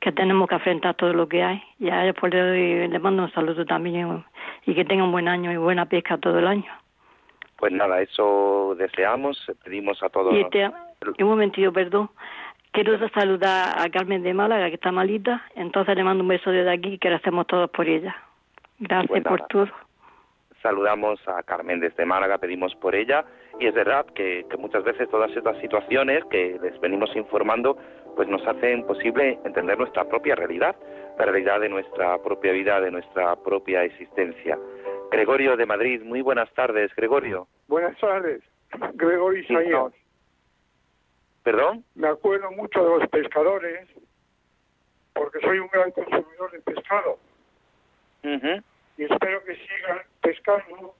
que 0.00 0.12
tenemos 0.12 0.48
que 0.48 0.54
afrontar 0.54 0.94
todo 0.94 1.12
lo 1.12 1.28
que 1.28 1.42
hay. 1.42 1.62
Y 1.78 1.90
a 1.90 2.04
ellos 2.04 2.16
por 2.18 2.32
le 2.32 2.98
mando 2.98 3.24
un 3.24 3.32
saludo 3.32 3.64
también 3.64 4.24
y 4.64 4.74
que 4.74 4.84
tengan 4.84 5.10
buen 5.12 5.28
año 5.28 5.52
y 5.52 5.56
buena 5.56 5.86
pesca 5.86 6.18
todo 6.18 6.38
el 6.38 6.46
año. 6.46 6.70
Pues 7.58 7.72
nada, 7.72 8.00
eso 8.00 8.76
deseamos, 8.78 9.36
pedimos 9.64 10.00
a 10.02 10.08
todos. 10.08 10.32
Y 10.32 11.22
un 11.22 11.28
momentito, 11.28 11.72
perdón. 11.72 12.08
Quiero 12.70 12.96
saludar 13.08 13.74
a 13.78 13.88
Carmen 13.90 14.22
de 14.22 14.32
Málaga, 14.32 14.68
que 14.68 14.74
está 14.74 14.92
malita, 14.92 15.42
entonces 15.56 15.96
le 15.96 16.04
mando 16.04 16.22
un 16.22 16.28
beso 16.28 16.50
desde 16.50 16.70
aquí 16.70 16.98
que 16.98 17.10
lo 17.10 17.16
hacemos 17.16 17.46
todos 17.46 17.68
por 17.70 17.88
ella. 17.88 18.14
Gracias 18.78 19.08
pues 19.08 19.24
por 19.24 19.46
todo. 19.48 19.68
Saludamos 20.62 21.20
a 21.26 21.42
Carmen 21.42 21.80
desde 21.80 22.04
Málaga, 22.04 22.38
pedimos 22.38 22.74
por 22.76 22.94
ella, 22.94 23.24
y 23.58 23.66
es 23.66 23.74
verdad 23.74 24.06
que, 24.14 24.46
que 24.48 24.56
muchas 24.56 24.84
veces 24.84 25.08
todas 25.10 25.30
estas 25.34 25.58
situaciones 25.58 26.24
que 26.26 26.58
les 26.62 26.78
venimos 26.80 27.14
informando 27.16 27.76
pues 28.18 28.28
nos 28.28 28.44
hacen 28.48 28.84
posible 28.84 29.38
entender 29.44 29.78
nuestra 29.78 30.04
propia 30.04 30.34
realidad, 30.34 30.74
la 31.18 31.24
realidad 31.24 31.60
de 31.60 31.68
nuestra 31.68 32.18
propia 32.18 32.52
vida, 32.52 32.80
de 32.80 32.90
nuestra 32.90 33.36
propia 33.36 33.84
existencia. 33.84 34.58
Gregorio 35.10 35.56
de 35.56 35.66
Madrid, 35.66 36.02
muy 36.02 36.20
buenas 36.20 36.52
tardes, 36.54 36.94
Gregorio. 36.94 37.46
Buenas 37.66 37.98
tardes, 37.98 38.42
Gregorio 38.94 39.40
Isaías. 39.40 39.92
¿Perdón? 41.42 41.84
Me 41.94 42.08
acuerdo 42.08 42.50
mucho 42.52 42.82
de 42.84 42.98
los 42.98 43.08
pescadores, 43.08 43.88
porque 45.14 45.40
soy 45.40 45.58
un 45.58 45.68
gran 45.68 45.90
consumidor 45.92 46.50
de 46.52 46.60
pescado. 46.60 47.18
Y 48.22 49.04
espero 49.04 49.44
que 49.44 49.54
sigan 49.54 49.98
pescando 50.20 50.94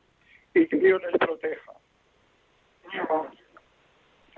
y 0.54 0.66
que 0.66 0.76
Dios 0.76 1.02
les 1.02 1.18
proteja. 1.18 1.72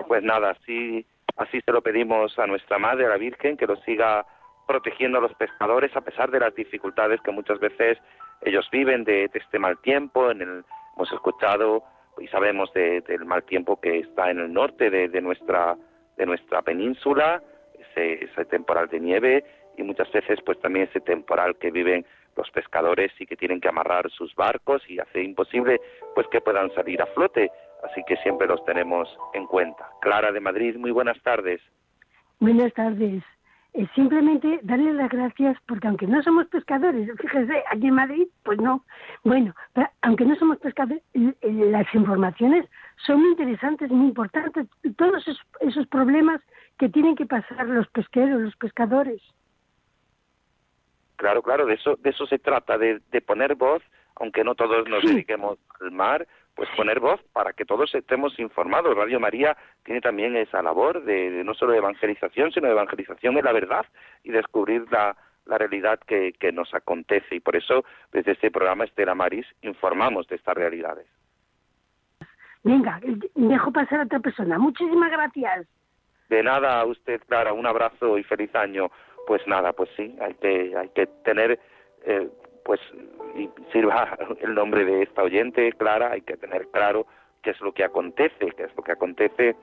Pues 0.07 0.23
nada, 0.23 0.57
sí 0.65 1.05
Así 1.37 1.61
se 1.61 1.71
lo 1.71 1.81
pedimos 1.81 2.37
a 2.37 2.47
nuestra 2.47 2.77
Madre, 2.77 3.05
a 3.05 3.09
la 3.09 3.17
Virgen, 3.17 3.57
que 3.57 3.67
los 3.67 3.79
siga 3.81 4.25
protegiendo 4.71 5.17
a 5.17 5.21
los 5.21 5.33
pescadores 5.33 5.93
a 5.97 6.01
pesar 6.01 6.31
de 6.31 6.39
las 6.39 6.55
dificultades 6.55 7.19
que 7.19 7.31
muchas 7.31 7.59
veces 7.59 7.97
ellos 8.41 8.65
viven 8.71 9.03
de, 9.03 9.29
este 9.33 9.59
mal 9.59 9.77
tiempo. 9.79 10.31
En 10.31 10.41
el, 10.41 10.63
hemos 10.95 11.11
escuchado 11.11 11.83
y 12.17 12.27
sabemos 12.27 12.71
del 12.73 13.25
mal 13.25 13.43
tiempo 13.43 13.81
que 13.81 13.99
está 13.99 14.31
en 14.31 14.39
el 14.39 14.53
norte 14.53 14.89
de, 14.89 15.21
nuestra 15.21 15.75
de 16.15 16.25
nuestra 16.25 16.61
península, 16.61 17.43
ese, 17.77 18.23
ese 18.23 18.45
temporal 18.45 18.87
de 18.87 19.01
nieve 19.01 19.43
y 19.77 19.83
muchas 19.83 20.09
veces 20.09 20.39
pues 20.45 20.57
también 20.61 20.87
ese 20.87 21.01
temporal 21.01 21.57
que 21.57 21.69
viven 21.69 22.05
los 22.37 22.49
pescadores 22.51 23.11
y 23.19 23.25
que 23.25 23.35
tienen 23.35 23.59
que 23.59 23.67
amarrar 23.67 24.09
sus 24.09 24.33
barcos 24.35 24.81
y 24.89 24.99
hace 24.99 25.21
imposible 25.21 25.81
pues 26.15 26.27
que 26.27 26.39
puedan 26.39 26.73
salir 26.75 27.01
a 27.01 27.07
flote 27.07 27.51
así 27.83 28.01
que 28.07 28.15
siempre 28.17 28.47
los 28.47 28.63
tenemos 28.63 29.09
en 29.33 29.47
cuenta. 29.47 29.89
Clara 29.99 30.31
de 30.31 30.39
Madrid, 30.39 30.77
muy 30.77 30.91
buenas 30.91 31.21
tardes. 31.23 31.59
Buenas 32.39 32.73
tardes. 32.73 33.21
Eh, 33.73 33.87
simplemente 33.95 34.59
darle 34.63 34.93
las 34.93 35.09
gracias 35.09 35.57
porque 35.65 35.87
aunque 35.87 36.05
no 36.05 36.21
somos 36.23 36.45
pescadores, 36.47 37.09
fíjese, 37.17 37.63
aquí 37.71 37.87
en 37.87 37.95
Madrid, 37.95 38.27
pues 38.43 38.59
no. 38.59 38.83
Bueno, 39.23 39.55
aunque 40.01 40.25
no 40.25 40.35
somos 40.35 40.57
pescadores, 40.57 41.01
las 41.41 41.95
informaciones 41.95 42.67
son 43.05 43.21
muy 43.21 43.29
interesantes, 43.29 43.89
muy 43.89 44.07
importantes. 44.07 44.67
Todos 44.97 45.25
esos, 45.61 45.87
problemas 45.87 46.41
que 46.77 46.89
tienen 46.89 47.15
que 47.15 47.25
pasar 47.25 47.65
los 47.67 47.87
pesqueros, 47.87 48.41
los 48.41 48.55
pescadores. 48.57 49.21
Claro, 51.15 51.41
claro, 51.41 51.65
de 51.65 51.75
eso, 51.75 51.95
de 51.95 52.09
eso 52.09 52.25
se 52.25 52.39
trata, 52.39 52.77
de, 52.77 52.99
poner 53.25 53.55
voz, 53.55 53.81
aunque 54.15 54.43
no 54.43 54.53
todos 54.55 54.89
nos 54.89 55.03
dediquemos 55.03 55.59
al 55.79 55.91
mar, 55.91 56.27
pues 56.55 56.69
poner 56.75 56.99
voz 56.99 57.21
para 57.33 57.53
que 57.53 57.65
todos 57.65 57.93
estemos 57.95 58.37
informados. 58.39 58.95
Radio 58.95 59.19
María 59.19 59.57
tiene 59.83 60.01
también 60.01 60.35
esa 60.35 60.61
labor 60.61 61.03
de, 61.03 61.43
no 61.43 61.53
solo 61.53 61.71
de 61.71 61.79
evangelización, 61.79 62.51
sino 62.51 62.67
de 62.67 62.73
evangelización 62.73 63.37
en 63.37 63.45
la 63.45 63.53
verdad 63.53 63.85
y 64.23 64.31
descubrir 64.31 64.85
la, 64.91 65.15
la 65.45 65.57
realidad 65.57 65.99
que, 66.05 66.33
que, 66.33 66.51
nos 66.51 66.73
acontece. 66.73 67.35
Y 67.35 67.39
por 67.39 67.55
eso, 67.55 67.83
desde 68.11 68.33
este 68.33 68.51
programa 68.51 68.83
Estela 68.83 69.15
Maris, 69.15 69.45
informamos 69.61 70.27
de 70.27 70.35
estas 70.35 70.55
realidades. 70.55 71.07
Venga, 72.63 72.99
dejo 73.33 73.71
pasar 73.71 74.01
a 74.01 74.03
otra 74.03 74.19
persona. 74.19 74.57
Muchísimas 74.59 75.09
gracias. 75.11 75.67
De 76.29 76.43
nada 76.43 76.79
a 76.79 76.85
usted, 76.85 77.21
Clara. 77.27 77.53
Un 77.53 77.65
abrazo 77.65 78.17
y 78.17 78.23
feliz 78.23 78.53
año. 78.55 78.91
Pues 79.25 79.45
nada, 79.47 79.73
pues 79.73 79.89
sí, 79.95 80.15
hay 80.21 80.33
que, 80.35 80.75
hay 80.75 80.89
que 80.89 81.07
tener 81.23 81.59
eh, 82.05 82.29
pues 82.63 82.79
y 83.35 83.49
sirva 83.71 84.17
el 84.41 84.53
nombre 84.53 84.85
de 84.85 85.03
esta 85.03 85.23
oyente, 85.23 85.71
Clara, 85.73 86.11
hay 86.11 86.21
que 86.21 86.37
tener 86.37 86.67
claro 86.67 87.05
qué 87.41 87.51
es 87.51 87.61
lo 87.61 87.73
que 87.73 87.83
acontece, 87.83 88.51
qué 88.55 88.63
es 88.63 88.75
lo 88.75 88.83
que 88.83 88.91
acontece 88.91 89.55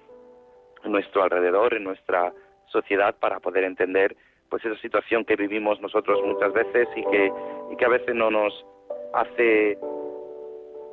en 0.84 0.92
nuestro 0.92 1.22
alrededor, 1.22 1.74
en 1.74 1.84
nuestra 1.84 2.32
sociedad, 2.66 3.14
para 3.18 3.40
poder 3.40 3.64
entender 3.64 4.16
pues 4.48 4.64
esa 4.64 4.80
situación 4.80 5.24
que 5.24 5.36
vivimos 5.36 5.80
nosotros 5.80 6.20
muchas 6.24 6.52
veces 6.52 6.88
y 6.96 7.04
que, 7.10 7.32
y 7.70 7.76
que 7.76 7.84
a 7.84 7.88
veces 7.88 8.14
no 8.14 8.30
nos 8.30 8.64
hace 9.12 9.78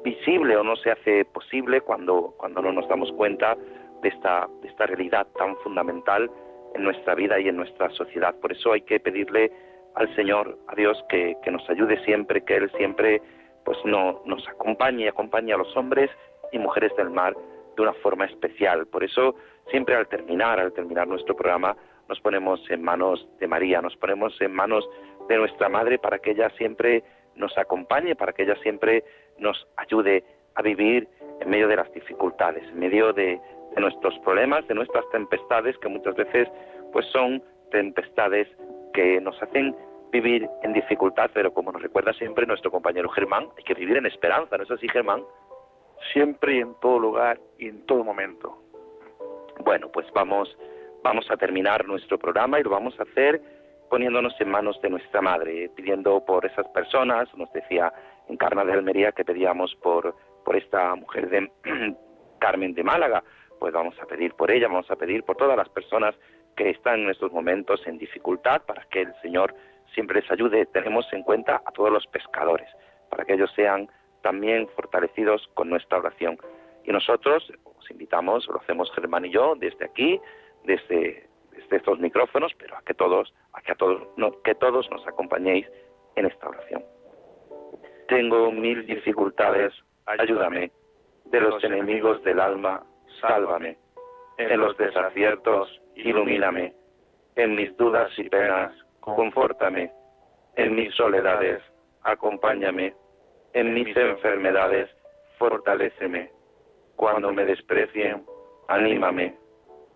visible 0.03 0.56
o 0.58 0.64
no 0.64 0.76
se 0.76 0.91
hace 0.91 1.26
posible 1.26 1.82
cuando, 1.82 2.34
cuando 2.38 2.62
no 2.62 2.72
nos 2.72 2.88
damos 2.88 3.12
cuenta 3.14 3.58
de 4.01 4.10
esta, 4.10 4.47
de 4.62 4.68
esta 4.68 4.86
realidad 4.86 5.28
tan 5.38 5.56
fundamental 5.58 6.30
en 6.76 6.84
nuestra 6.84 7.16
vida 7.16 7.39
y 7.39 7.47
en 7.47 7.56
nuestra 7.56 7.89
sociedad. 7.91 8.36
Por 8.39 8.51
eso 8.51 8.74
hay 8.74 8.82
que 8.82 8.99
pedirle 8.99 9.51
al 9.96 10.14
Señor, 10.16 10.58
a 10.68 10.76
Dios, 10.76 11.04
que, 11.10 11.36
que 11.43 11.52
nos 11.52 11.68
ayude 11.70 12.04
siempre, 12.04 12.43
que 12.43 12.56
Él 12.56 12.72
siempre 12.78 13.22
pues 13.64 13.78
no, 13.84 14.22
nos 14.26 14.48
acompañe 14.48 15.06
y 15.06 15.08
acompañe 15.08 15.54
a 15.54 15.58
los 15.58 15.76
hombres 15.76 16.10
y 16.52 16.60
mujeres 16.60 16.96
del 16.96 17.10
mar 17.10 17.36
de 17.76 17.82
una 17.82 17.93
forma 17.93 18.26
especial. 18.26 18.86
Por 18.88 19.04
eso, 19.04 19.36
siempre 19.72 19.96
al 19.96 20.08
terminar, 20.08 20.60
al 20.60 20.72
terminar 20.74 21.08
nuestro 21.08 21.36
programa, 21.36 21.76
nos 22.08 22.20
ponemos 22.22 22.62
en 22.70 22.84
manos 22.84 23.28
de 23.39 23.48
María, 23.48 23.82
nos 23.82 23.96
ponemos 23.98 24.39
en 24.39 24.54
manos 24.54 24.88
de 25.28 25.38
nuestra 25.38 25.68
Madre 25.68 25.98
para 25.98 26.20
que 26.20 26.32
ella 26.32 26.50
siempre 26.58 27.04
nos 27.36 27.58
acompañe, 27.58 28.16
para 28.16 28.32
que 28.32 28.43
ella 28.43 28.56
siempre 28.62 29.04
nos 29.39 29.68
ayude 29.78 30.24
a 30.54 30.62
vivir 30.62 31.10
en 31.41 31.50
medio 31.50 31.68
de 31.68 31.76
las 31.76 31.91
dificultades, 31.91 32.64
en 32.70 32.80
medio 32.80 33.12
de, 33.12 33.39
de 33.76 33.82
nuestros 33.82 34.18
problemas, 34.20 34.66
de 34.68 34.76
nuestras 34.76 35.10
tempestades, 35.10 35.78
que 35.80 35.89
muchas 35.89 36.16
veces 36.16 36.48
pues 36.93 37.06
son 37.08 37.43
tempestades 37.72 38.48
que 38.96 39.20
nos 39.20 39.39
hacen 39.43 39.76
vivir 40.12 40.48
en 40.64 40.72
dificultad, 40.72 41.30
pero 41.34 41.54
como 41.54 41.74
nos 41.74 41.82
recuerda 41.82 42.14
siempre 42.14 42.46
nuestro 42.46 42.72
compañero 42.72 43.10
Germán, 43.10 43.50
hay 43.58 43.64
que 43.64 43.74
vivir 43.74 43.98
en 43.98 44.06
esperanza, 44.06 44.58
¿no 44.58 44.64
es 44.64 44.72
así, 44.72 44.88
Germán? 44.88 45.22
Siempre 46.14 46.56
y 46.56 46.60
en 46.62 46.74
todo 46.80 46.98
lugar 46.98 47.38
y 47.60 47.68
en 47.68 47.86
todo 47.86 48.04
momento. 48.04 48.58
Bueno, 49.60 49.89
pues 49.91 50.08
vamos, 50.14 50.58
vamos 51.04 51.30
a 51.30 51.36
terminar 51.36 51.86
nuestro 51.86 52.18
programa 52.18 52.60
y 52.60 52.64
lo 52.64 52.70
vamos 52.70 52.98
a 53.00 53.04
hacer 53.04 53.41
poniéndonos 53.89 54.34
en 54.39 54.50
manos 54.50 54.82
de 54.82 54.89
nuestra 54.89 55.22
madre, 55.22 55.70
pidiendo 55.76 56.24
por 56.26 56.46
esas 56.46 56.68
personas, 56.70 57.28
nos 57.36 57.52
decía 57.54 57.93
Encarna 58.30 58.66
de 58.66 58.74
Almería 58.74 59.12
que 59.12 59.26
pedíamos 59.26 59.76
por, 59.76 60.16
por 60.43 60.56
esta 60.56 60.96
mujer 60.96 61.30
de 61.30 61.52
Carmen 62.39 62.74
de 62.74 62.84
Málaga, 62.84 63.24
pues 63.60 63.74
vamos 63.74 63.96
a 64.02 64.06
pedir 64.06 64.34
por 64.34 64.50
ella, 64.50 64.68
vamos 64.68 64.89
a 64.89 64.96
pedir 64.96 65.24
por 65.24 65.36
todas 65.36 65.58
las 65.58 65.70
personas 65.70 66.16
que 66.56 66.70
están 66.70 67.01
en 67.01 67.10
estos 67.10 67.32
momentos 67.32 67.86
en 67.86 67.97
dificultad 67.97 68.62
para 68.64 68.84
que 68.86 69.01
el 69.01 69.14
Señor 69.22 69.53
siempre 69.93 70.22
les 70.22 70.32
ayude. 70.32 70.66
Tenemos 70.68 71.12
en 71.14 71.24
cuenta 71.24 71.62
a 71.66 71.72
todos 71.72 71.91
los 71.91 72.06
pescadores, 72.08 72.70
para 73.10 73.26
que 73.26 73.34
ellos 73.34 73.51
sean 73.56 73.89
también 74.22 74.68
fortalecidos 74.70 75.47
con 75.53 75.70
nuestra 75.70 75.99
oración. 75.99 76.38
Y 76.84 76.91
nosotros 76.91 77.51
os 77.64 77.91
invitamos, 77.91 78.47
lo 78.47 78.60
hacemos 78.60 78.91
Germán 78.93 79.26
y 79.26 79.32
yo, 79.32 79.56
desde 79.56 79.86
aquí, 79.86 80.20
desde, 80.64 81.28
desde 81.51 81.78
estos 81.78 81.99
micrófonos, 81.99 82.53
pero 82.58 82.76
a 82.76 82.82
que 82.82 82.93
todos, 82.93 83.34
a 83.53 83.62
que 83.62 83.72
a 83.74 83.76
todos, 83.76 84.08
no, 84.18 84.41
que 84.41 84.56
todos 84.56 84.89
nos 84.89 85.06
acompañéis 85.08 85.68
en 86.16 86.26
esta 86.26 86.49
oración. 86.49 86.84
Tengo 88.08 88.51
mil 88.51 88.86
dificultades, 88.86 89.74
ayúdame. 90.06 90.72
De 91.26 91.41
los 91.41 91.64
enemigos 91.64 92.24
del 92.24 92.39
alma, 92.39 92.84
sálvame. 93.20 93.78
En 94.38 94.60
los 94.60 94.78
desaciertos, 94.78 95.82
ilumíname. 95.96 96.74
En 97.36 97.56
mis 97.56 97.76
dudas 97.78 98.12
y 98.18 98.30
penas, 98.30 98.74
confórtame. 99.00 99.92
En 100.56 100.76
mis 100.76 100.94
soledades, 100.96 101.62
acompáñame. 102.04 102.94
En 103.54 103.74
mis 103.74 103.96
enfermedades, 103.96 104.90
fortaléceme. 105.38 106.32
Cuando 106.98 107.32
me 107.32 107.46
desprecien, 107.46 108.26
anímame. 108.68 109.36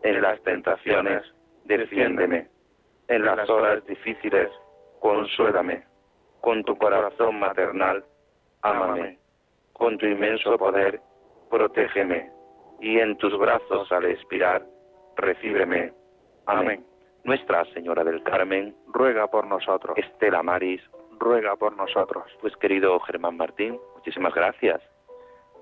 En 0.04 0.22
las 0.22 0.42
tentaciones, 0.44 1.24
defiéndeme. 1.66 2.48
En 3.10 3.26
las 3.26 3.50
horas 3.50 3.86
difíciles, 3.86 4.50
consuélame. 5.02 5.84
Con 6.40 6.64
tu 6.64 6.78
corazón 6.78 7.40
maternal, 7.40 8.06
ámame. 8.62 9.18
Con 9.74 9.98
tu 9.98 10.06
inmenso 10.06 10.58
poder, 10.58 11.02
protégeme. 11.50 12.39
Y 12.82 13.00
en 13.00 13.18
tus 13.18 13.38
brazos 13.38 13.92
al 13.92 14.06
expirar, 14.06 14.66
recíbreme. 15.18 15.94
Amén. 16.46 16.86
Nuestra 17.24 17.66
Señora 17.74 18.04
del 18.04 18.24
Carmen, 18.24 18.76
ruega 18.88 19.28
por 19.28 19.46
nosotros. 19.46 19.98
Estela 19.98 20.42
Maris, 20.42 20.82
ruega 21.20 21.56
por 21.56 21.76
nosotros. 21.76 22.26
Pues 22.42 22.56
querido 22.58 23.00
Germán 23.02 23.38
Martín, 23.38 23.78
muchísimas 23.96 24.34
gracias. 24.34 24.82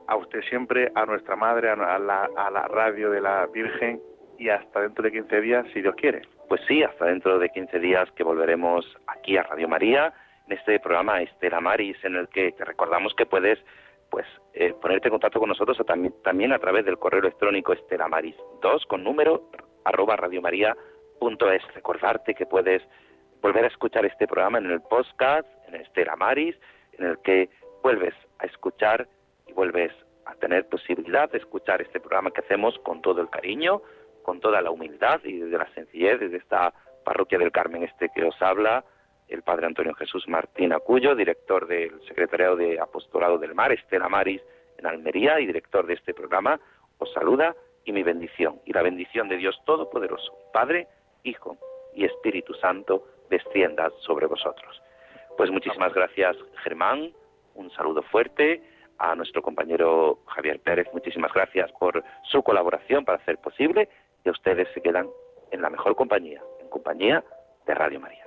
A 0.08 0.16
usted 0.16 0.42
siempre, 0.44 0.92
a 0.96 1.06
nuestra 1.06 1.36
madre, 1.36 1.70
a 1.70 1.76
la, 1.76 2.30
a 2.36 2.52
la 2.52 2.68
radio 2.68 3.10
de 3.10 3.20
la 3.20 3.46
Virgen 3.48 4.00
y 4.38 4.50
hasta 4.50 4.82
dentro 4.82 5.04
de 5.04 5.12
15 5.12 5.42
días, 5.42 5.66
si 5.74 5.82
Dios 5.82 5.96
quiere. 5.96 6.22
Pues 6.48 6.62
sí, 6.68 6.84
hasta 6.84 7.06
dentro 7.06 7.40
de 7.40 7.50
15 7.50 7.80
días 7.80 8.10
que 8.12 8.24
volveremos 8.24 8.86
aquí 9.08 9.36
a 9.36 9.44
Radio 9.44 9.68
María, 9.68 10.14
en 10.48 10.58
este 10.58 10.80
programa 10.80 11.22
Estela 11.22 11.60
Maris, 11.60 11.98
en 12.04 12.16
el 12.16 12.30
que 12.30 12.52
te 12.54 12.64
recordamos 12.64 13.14
que 13.16 13.26
puedes 13.26 13.60
pues 14.18 14.26
eh, 14.54 14.74
ponerte 14.82 15.10
en 15.10 15.12
contacto 15.12 15.40
con 15.40 15.50
nosotros 15.50 15.78
también, 16.24 16.52
a 16.52 16.58
través 16.58 16.84
del 16.84 16.98
correo 16.98 17.20
electrónico 17.20 17.76
estelamaris2 17.76 18.88
con 18.88 19.04
número 19.04 19.52
arroba 19.86 20.16
radiomaria.es. 20.16 21.74
Recordarte 21.76 22.34
que 22.34 22.48
puedes 22.48 22.82
volver 23.44 23.66
a 23.66 23.68
escuchar 23.68 24.08
este 24.08 24.26
programa 24.26 24.58
en 24.58 24.72
el 24.72 24.82
podcast, 24.82 25.48
en 25.68 25.76
Estela 25.76 26.16
Maris, 26.16 26.56
en 26.94 27.06
el 27.06 27.20
que 27.20 27.52
vuelves 27.84 28.16
a 28.40 28.48
escuchar 28.48 29.08
y 29.46 29.54
vuelves 29.54 29.94
a 30.26 30.34
tener 30.34 30.68
posibilidad 30.68 31.30
de 31.30 31.38
escuchar 31.38 31.84
este 31.84 32.00
programa 32.00 32.32
que 32.32 32.42
hacemos 32.42 32.76
con 32.80 33.04
todo 33.04 33.22
el 33.22 33.30
cariño, 33.30 33.84
con 34.24 34.40
toda 34.40 34.64
la 34.64 34.72
humildad 34.72 35.20
y 35.26 35.38
desde 35.38 35.60
la 35.60 35.72
sencillez, 35.76 36.20
desde 36.20 36.38
esta 36.38 36.74
parroquia 37.06 37.38
del 37.38 37.52
Carmen 37.52 37.84
este 37.84 38.10
que 38.16 38.24
os 38.24 38.42
habla, 38.42 38.84
el 39.28 39.42
padre 39.44 39.68
Antonio 39.68 39.94
Jesús 39.94 40.28
Martín 40.28 40.74
Acuyo, 40.74 41.16
director 41.16 41.68
del 41.68 42.02
Secretariado 42.08 42.56
de 42.56 42.80
Apostolado 42.80 43.38
del 43.38 43.56
Mar, 43.56 43.72
Estela 43.72 44.10
Maris 44.10 44.42
en 44.78 44.86
Almería 44.86 45.40
y 45.40 45.48
director 45.48 45.86
de 45.86 45.96
este 45.96 46.14
programa, 46.14 46.60
os 47.00 47.12
saluda 47.14 47.56
y 47.84 47.92
mi 47.92 48.04
bendición, 48.04 48.62
y 48.66 48.74
la 48.74 48.82
bendición 48.82 49.30
de 49.30 49.38
Dios 49.38 49.60
Todopoderoso, 49.66 50.34
Padre, 50.54 50.88
Hijo 51.24 51.58
y 51.94 52.06
Espíritu 52.06 52.54
Santo, 52.56 53.06
descienda 53.30 53.92
sobre 54.02 54.28
vosotros. 54.28 54.82
Pues 55.38 55.52
muchísimas 55.52 55.94
gracias, 55.94 56.36
Germán, 56.64 57.14
un 57.56 57.72
saludo 57.72 58.02
fuerte 58.04 58.62
a 59.00 59.16
nuestro 59.16 59.42
compañero 59.42 60.20
Javier 60.28 60.60
Pérez, 60.60 60.88
muchísimas 60.94 61.32
gracias 61.34 61.72
por 61.74 62.04
su 62.24 62.42
colaboración 62.44 63.06
para 63.06 63.20
hacer 63.20 63.38
posible 63.38 63.90
y 64.24 64.30
ustedes 64.30 64.68
se 64.74 64.82
quedan 64.82 65.08
en 65.52 65.62
la 65.62 65.70
mejor 65.70 65.96
compañía, 65.96 66.42
en 66.60 66.70
compañía 66.70 67.24
de 67.66 67.74
Radio 67.74 68.00
María. 68.00 68.27